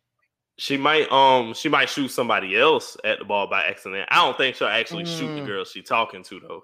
She 0.58 0.78
might 0.78 1.12
um 1.12 1.54
she 1.54 1.70
might 1.70 1.90
shoot 1.90 2.10
somebody 2.10 2.58
else 2.58 2.98
at 3.04 3.20
the 3.20 3.26
ball 3.26 3.48
by 3.50 3.64
accident. 3.66 4.08
I 4.12 4.24
don't 4.24 4.38
think 4.38 4.56
she'll 4.56 4.68
actually 4.68 5.06
shoot 5.06 5.34
the 5.34 5.42
Mm. 5.42 5.46
girl 5.46 5.66
she 5.66 5.82
talking 5.82 6.24
to 6.24 6.40
though. 6.40 6.64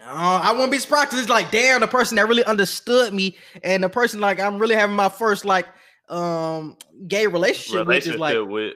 Uh, 0.00 0.40
I 0.44 0.52
won't 0.52 0.70
be 0.70 0.78
surprised 0.78 1.10
because 1.10 1.22
it's 1.22 1.30
like, 1.30 1.50
damn, 1.50 1.80
the 1.80 1.88
person 1.88 2.16
that 2.16 2.28
really 2.28 2.44
understood 2.44 3.12
me, 3.12 3.36
and 3.64 3.82
the 3.82 3.88
person 3.88 4.20
like 4.20 4.38
I'm 4.38 4.58
really 4.58 4.76
having 4.76 4.94
my 4.94 5.08
first 5.08 5.44
like 5.44 5.66
um 6.08 6.76
gay 7.08 7.26
relationship, 7.26 7.86
with 7.86 7.96
is 7.98 8.06
Relationship 8.14 8.20
like, 8.20 8.48
with 8.48 8.74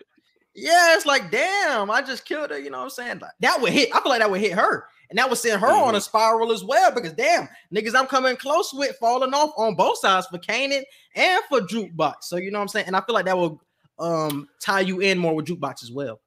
yeah, 0.55 0.95
it's 0.95 1.07
like, 1.07 1.31
damn, 1.31 1.91
I 1.91 2.03
just 2.03 2.25
killed 2.25 2.51
her. 2.51 2.59
You 2.59 2.71
know 2.71 2.79
what 2.79 2.85
I'm 2.85 2.91
saying? 2.91 3.19
Like, 3.21 3.33
that 3.41 3.61
would 3.61 3.73
hit. 3.73 3.95
I 3.95 4.01
feel 4.01 4.11
like 4.11 4.21
that 4.21 4.31
would 4.31 4.41
hit 4.41 4.53
her, 4.53 4.87
and 5.11 5.19
that 5.19 5.29
would 5.29 5.39
send 5.39 5.61
her 5.61 5.67
on 5.69 5.95
a 5.95 5.99
Mhm. 5.99 6.03
spiral 6.03 6.53
as 6.53 6.63
well. 6.65 6.91
Because 6.93 7.13
damn, 7.13 7.49
niggas, 7.75 7.95
I'm 7.95 8.07
coming 8.07 8.37
close 8.37 8.73
with 8.73 8.97
falling 8.99 9.33
off 9.35 9.51
on 9.57 9.75
both 9.75 9.99
sides 9.99 10.27
for 10.27 10.39
Kanan 10.39 10.83
and 11.15 11.43
for 11.49 11.61
Jukebox. 11.61 12.25
So 12.25 12.37
you 12.37 12.51
know 12.51 12.59
what 12.59 12.63
I'm 12.63 12.69
saying? 12.69 12.87
And 12.87 12.97
I 12.97 13.01
feel 13.01 13.15
like 13.15 13.25
that 13.27 13.37
will 13.37 13.63
um 13.99 14.49
tie 14.61 14.81
you 14.81 15.01
in 15.01 15.19
more 15.19 15.35
with 15.35 15.47
Jukebox 15.47 15.83
as 15.83 15.93
well. 15.93 16.21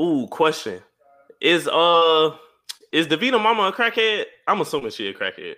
Ooh, 0.00 0.26
question. 0.30 0.82
Is 1.40 1.66
uh 1.68 2.36
is 2.92 3.06
Davina 3.06 3.42
mama 3.42 3.62
a 3.64 3.72
crackhead? 3.72 4.26
I'm 4.46 4.60
assuming 4.60 4.90
she 4.90 5.08
a 5.08 5.14
crackhead. 5.14 5.56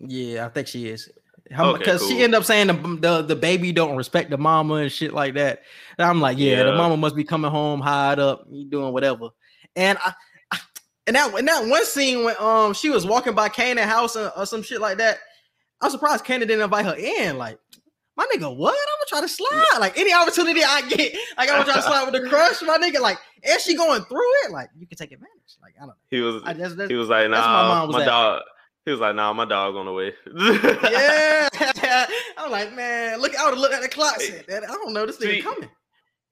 Yeah, 0.00 0.46
I 0.46 0.48
think 0.48 0.68
she 0.68 0.88
is. 0.88 1.10
Okay, 1.50 1.78
Because 1.78 2.02
she 2.02 2.14
cool. 2.14 2.22
ended 2.24 2.38
up 2.38 2.44
saying 2.44 2.66
the, 2.66 2.74
the 2.74 3.22
the 3.22 3.36
baby 3.36 3.72
don't 3.72 3.96
respect 3.96 4.30
the 4.30 4.38
mama 4.38 4.74
and 4.74 4.92
shit 4.92 5.12
like 5.12 5.34
that. 5.34 5.62
And 5.96 6.06
I'm 6.06 6.20
like, 6.20 6.38
yeah, 6.38 6.62
the 6.62 6.72
mama 6.74 6.96
must 6.96 7.16
be 7.16 7.24
coming 7.24 7.50
home 7.50 7.80
high 7.80 8.12
up, 8.14 8.46
you 8.50 8.66
doing 8.66 8.92
whatever. 8.92 9.28
And 9.76 9.98
I, 10.04 10.12
I 10.50 10.58
and 11.06 11.16
that 11.16 11.34
in 11.38 11.46
that 11.46 11.66
one 11.66 11.84
scene 11.86 12.24
when 12.24 12.36
um 12.38 12.74
she 12.74 12.90
was 12.90 13.06
walking 13.06 13.34
by 13.34 13.48
Kanan 13.48 13.84
house 13.84 14.16
or, 14.16 14.30
or 14.36 14.46
some 14.46 14.62
shit 14.62 14.80
like 14.80 14.98
that, 14.98 15.18
I'm 15.80 15.90
surprised 15.90 16.24
Kanan 16.24 16.40
didn't 16.40 16.60
invite 16.60 16.84
her 16.84 16.96
in. 16.96 17.38
Like, 17.38 17.58
my 18.16 18.26
nigga, 18.34 18.54
what? 18.54 18.72
I'm 18.74 18.98
gonna 18.98 19.08
try 19.08 19.20
to 19.20 19.28
slide. 19.28 19.78
Like 19.80 19.98
any 19.98 20.12
opportunity 20.12 20.60
I 20.62 20.82
get, 20.88 21.14
like 21.38 21.48
I'm 21.48 21.60
gonna 21.60 21.64
try 21.64 21.76
to 21.76 21.82
slide 21.82 22.10
with 22.10 22.20
the 22.20 22.28
crush, 22.28 22.60
my 22.62 22.76
nigga. 22.76 23.00
Like, 23.00 23.18
is 23.42 23.62
she 23.62 23.74
going 23.74 24.02
through 24.04 24.30
it? 24.44 24.50
Like, 24.50 24.68
you 24.76 24.86
can 24.86 24.98
take 24.98 25.12
advantage. 25.12 25.56
Like, 25.62 25.74
I 25.76 25.80
don't 25.80 25.88
know. 25.88 25.94
He 26.10 26.20
was 26.20 26.42
I 26.44 26.52
that's, 26.52 26.74
he 26.90 26.94
was 26.94 27.08
like, 27.08 27.30
that's 27.30 27.46
where 27.46 27.54
my 27.54 27.68
nah, 27.68 27.86
my, 27.86 27.98
was 27.98 28.06
at. 28.06 28.42
Dog. 28.88 28.92
He 28.92 28.92
was 28.92 29.00
like, 29.00 29.14
nah, 29.14 29.32
my 29.32 29.44
dog 29.44 29.76
on 29.76 29.86
the 29.86 29.92
way. 29.92 30.14
yeah. 30.34 31.48
I'm 32.38 32.50
like, 32.50 32.74
man, 32.74 33.20
look, 33.20 33.36
I 33.36 33.44
would 33.44 33.54
have 33.54 33.58
looked 33.58 33.74
at 33.74 33.82
the 33.82 33.88
clock. 33.88 34.20
Said, 34.20 34.44
that. 34.48 34.64
I 34.64 34.72
don't 34.72 34.92
know, 34.92 35.06
this 35.06 35.18
nigga 35.18 35.42
coming. 35.42 35.68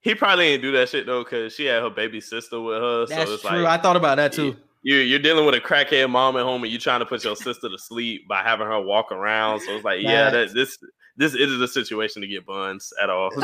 He 0.00 0.14
probably 0.14 0.50
didn't 0.50 0.62
do 0.62 0.72
that 0.72 0.88
shit 0.88 1.04
though, 1.04 1.24
cause 1.24 1.52
she 1.52 1.64
had 1.64 1.82
her 1.82 1.90
baby 1.90 2.20
sister 2.20 2.60
with 2.60 2.80
her. 2.80 3.06
That's 3.06 3.28
so 3.28 3.34
it's 3.34 3.42
true. 3.42 3.58
like 3.58 3.80
I 3.80 3.82
thought 3.82 3.96
about 3.96 4.16
that 4.18 4.32
too. 4.32 4.56
you 4.82 4.98
you're 4.98 5.18
dealing 5.18 5.44
with 5.44 5.56
a 5.56 5.60
crackhead 5.60 6.08
mom 6.08 6.36
at 6.36 6.44
home, 6.44 6.62
and 6.62 6.70
you're 6.70 6.80
trying 6.80 7.00
to 7.00 7.06
put 7.06 7.24
your 7.24 7.34
sister 7.34 7.68
to 7.68 7.76
sleep 7.76 8.28
by 8.28 8.42
having 8.42 8.68
her 8.68 8.80
walk 8.80 9.10
around. 9.10 9.60
So 9.60 9.72
it's 9.72 9.84
like, 9.84 10.02
yeah, 10.02 10.30
that 10.30 10.54
this 10.54 10.78
this 11.16 11.34
isn't 11.34 11.60
a 11.60 11.66
situation 11.66 12.22
to 12.22 12.28
get 12.28 12.46
buns 12.46 12.92
at 13.02 13.10
all. 13.10 13.30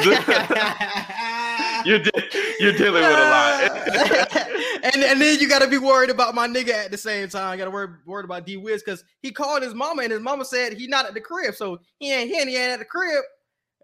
you're 1.85 1.99
de- 1.99 2.29
you're 2.61 2.73
dealing 2.73 3.03
with 3.03 3.05
a 3.05 3.31
lot. 3.31 4.37
and, 4.95 5.03
and 5.05 5.21
then 5.21 5.39
you 5.41 5.49
got 5.49 5.61
to 5.61 5.69
be 5.69 5.79
worried 5.79 6.11
about 6.11 6.35
my 6.35 6.47
nigga 6.49 6.71
at 6.71 6.91
the 6.91 6.99
same 6.99 7.29
time. 7.29 7.59
Got 7.59 7.65
to 7.67 7.71
worry 7.71 7.89
worried 8.07 8.25
about 8.25 8.47
D 8.47 8.57
Wiz 8.57 8.83
because 8.83 9.05
he 9.21 9.31
called 9.31 9.63
his 9.63 9.75
mama 9.75 10.03
and 10.03 10.13
his 10.13 10.21
mama 10.21 10.45
said 10.45 10.73
he 10.75 10.87
not 10.87 11.07
at 11.07 11.15
the 11.15 11.21
crib, 11.21 11.55
so 11.55 11.79
he 11.99 12.13
ain't 12.13 12.31
here. 12.31 12.41
and 12.41 12.51
He 12.51 12.57
ain't 12.57 12.73
at 12.73 12.79
the 12.79 12.85
crib. 12.85 13.23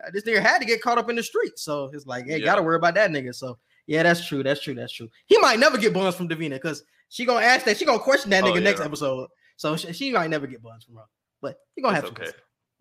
Uh, 0.04 0.10
this 0.12 0.24
nigga 0.24 0.40
had 0.40 0.58
to 0.60 0.64
get 0.64 0.80
caught 0.80 0.98
up 0.98 1.10
in 1.10 1.16
the 1.16 1.22
street, 1.22 1.58
so 1.58 1.90
it's 1.92 2.06
like, 2.06 2.24
hey, 2.26 2.38
Yeah. 2.38 2.44
got 2.44 2.56
to 2.56 2.62
worry 2.62 2.76
about 2.76 2.94
that 2.94 3.10
nigga. 3.10 3.34
So 3.34 3.58
yeah, 3.86 4.02
that's 4.02 4.26
true. 4.26 4.42
That's 4.42 4.60
true. 4.62 4.74
That's 4.74 4.92
true. 4.92 5.08
He 5.26 5.38
might 5.38 5.58
never 5.58 5.78
get 5.78 5.92
buns 5.94 6.14
from 6.14 6.28
Davina 6.28 6.50
because 6.50 6.84
she 7.08 7.24
gonna 7.24 7.44
ask 7.44 7.64
that. 7.66 7.76
She 7.78 7.84
gonna 7.84 7.98
question 7.98 8.30
that 8.30 8.44
Oh, 8.44 8.48
nigga 8.52 8.62
next 8.62 8.80
episode. 8.80 9.28
So 9.56 9.76
she, 9.76 9.92
she 9.92 10.12
might 10.12 10.30
never 10.30 10.46
get 10.46 10.62
buns 10.62 10.84
from 10.84 10.96
her, 10.96 11.04
but 11.42 11.56
he 11.74 11.82
gonna 11.82 11.94
have 11.94 12.04
to. 12.04 12.10
okay. 12.10 12.24
yeah, 12.26 12.30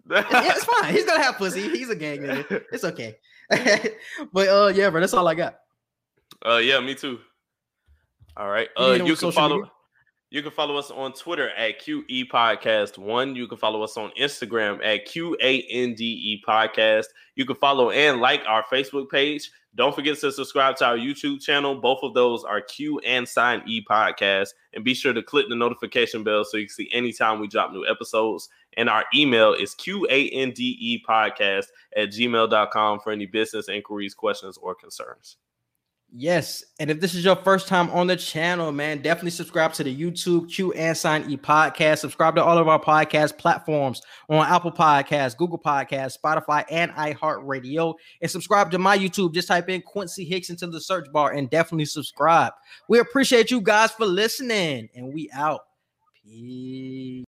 it's 0.09 0.63
fine. 0.81 0.93
He's 0.93 1.05
gonna 1.05 1.23
have 1.23 1.37
pussy. 1.37 1.69
He's 1.69 1.89
a 1.89 1.95
gang 1.95 2.19
nigga. 2.19 2.63
It's 2.71 2.83
okay. 2.83 3.17
but 4.33 4.47
uh, 4.47 4.71
yeah, 4.73 4.89
bro, 4.89 4.99
that's 4.99 5.13
all 5.13 5.27
I 5.27 5.35
got. 5.35 5.55
Uh, 6.45 6.57
yeah, 6.57 6.79
me 6.79 6.95
too. 6.95 7.19
All 8.35 8.49
right. 8.49 8.69
Uh, 8.75 8.93
need 8.93 9.01
on 9.01 9.07
you 9.07 9.15
can 9.15 9.31
follow. 9.31 9.57
media? 9.57 9.71
You 10.30 10.41
can 10.41 10.51
follow 10.51 10.75
us 10.75 10.91
on 10.91 11.13
Twitter 11.13 11.51
at 11.51 11.80
QE 11.80 12.28
Podcast 12.30 12.97
One. 12.97 13.34
You 13.34 13.47
can 13.47 13.57
follow 13.57 13.82
us 13.82 13.95
on 13.95 14.11
Instagram 14.19 14.86
at 14.86 15.05
Q 15.05 15.38
A 15.41 15.61
N 15.61 15.93
D 15.93 16.03
E 16.03 16.43
Podcast. 16.45 17.05
You 17.36 17.45
can 17.45 17.55
follow 17.55 17.91
and 17.91 18.19
like 18.19 18.43
our 18.45 18.65
Facebook 18.65 19.09
page. 19.09 19.49
Don't 19.75 19.95
forget 19.95 20.17
to 20.19 20.32
subscribe 20.34 20.75
to 20.78 20.86
our 20.86 20.97
YouTube 20.97 21.39
channel. 21.39 21.75
Both 21.75 21.99
of 22.03 22.13
those 22.13 22.43
are 22.43 22.59
Q 22.59 22.99
and 23.05 23.25
Sign 23.25 23.61
E 23.67 23.86
Podcast. 23.89 24.49
And 24.73 24.84
be 24.84 24.93
sure 24.93 25.13
to 25.13 25.23
click 25.23 25.45
the 25.47 25.55
notification 25.55 26.25
bell 26.25 26.43
so 26.43 26.57
you 26.57 26.65
can 26.65 26.73
see 26.73 26.89
anytime 26.91 27.39
we 27.39 27.47
drop 27.47 27.71
new 27.71 27.88
episodes. 27.88 28.49
And 28.75 28.89
our 28.89 29.05
email 29.15 29.53
is 29.53 29.75
QANDE 29.75 31.03
Podcast 31.07 31.67
at 31.95 32.09
gmail.com 32.09 32.99
for 32.99 33.11
any 33.13 33.28
business 33.28 33.69
inquiries, 33.69 34.13
questions, 34.13 34.57
or 34.57 34.75
concerns. 34.75 35.38
Yes, 36.09 36.63
and 36.79 36.89
if 36.89 37.01
this 37.01 37.13
is 37.13 37.25
your 37.25 37.35
first 37.35 37.67
time 37.67 37.89
on 37.89 38.07
the 38.07 38.15
channel, 38.15 38.71
man, 38.71 39.01
definitely 39.01 39.31
subscribe 39.31 39.73
to 39.73 39.83
the 39.83 39.93
YouTube 39.93 40.49
Q 40.49 40.71
and 40.71 40.97
Sign 40.97 41.29
E 41.29 41.35
podcast. 41.35 41.99
Subscribe 41.99 42.35
to 42.35 42.43
all 42.43 42.57
of 42.57 42.69
our 42.69 42.79
podcast 42.79 43.37
platforms 43.37 44.01
on 44.29 44.47
Apple 44.47 44.71
Podcasts, 44.71 45.35
Google 45.35 45.59
Podcasts, 45.59 46.17
Spotify, 46.17 46.63
and 46.71 46.91
iHeartRadio. 46.91 47.93
And 48.21 48.31
subscribe 48.31 48.71
to 48.71 48.79
my 48.79 48.97
YouTube. 48.97 49.33
Just 49.33 49.49
type 49.49 49.67
in 49.67 49.81
Quincy 49.81 50.23
Hicks 50.23 50.49
into 50.49 50.67
the 50.67 50.79
search 50.79 51.11
bar 51.11 51.33
and 51.33 51.49
definitely 51.49 51.85
subscribe. 51.85 52.53
We 52.87 52.99
appreciate 52.99 53.51
you 53.51 53.59
guys 53.59 53.91
for 53.91 54.05
listening, 54.05 54.87
and 54.95 55.13
we 55.13 55.29
out. 55.33 55.59
Peace. 56.23 57.27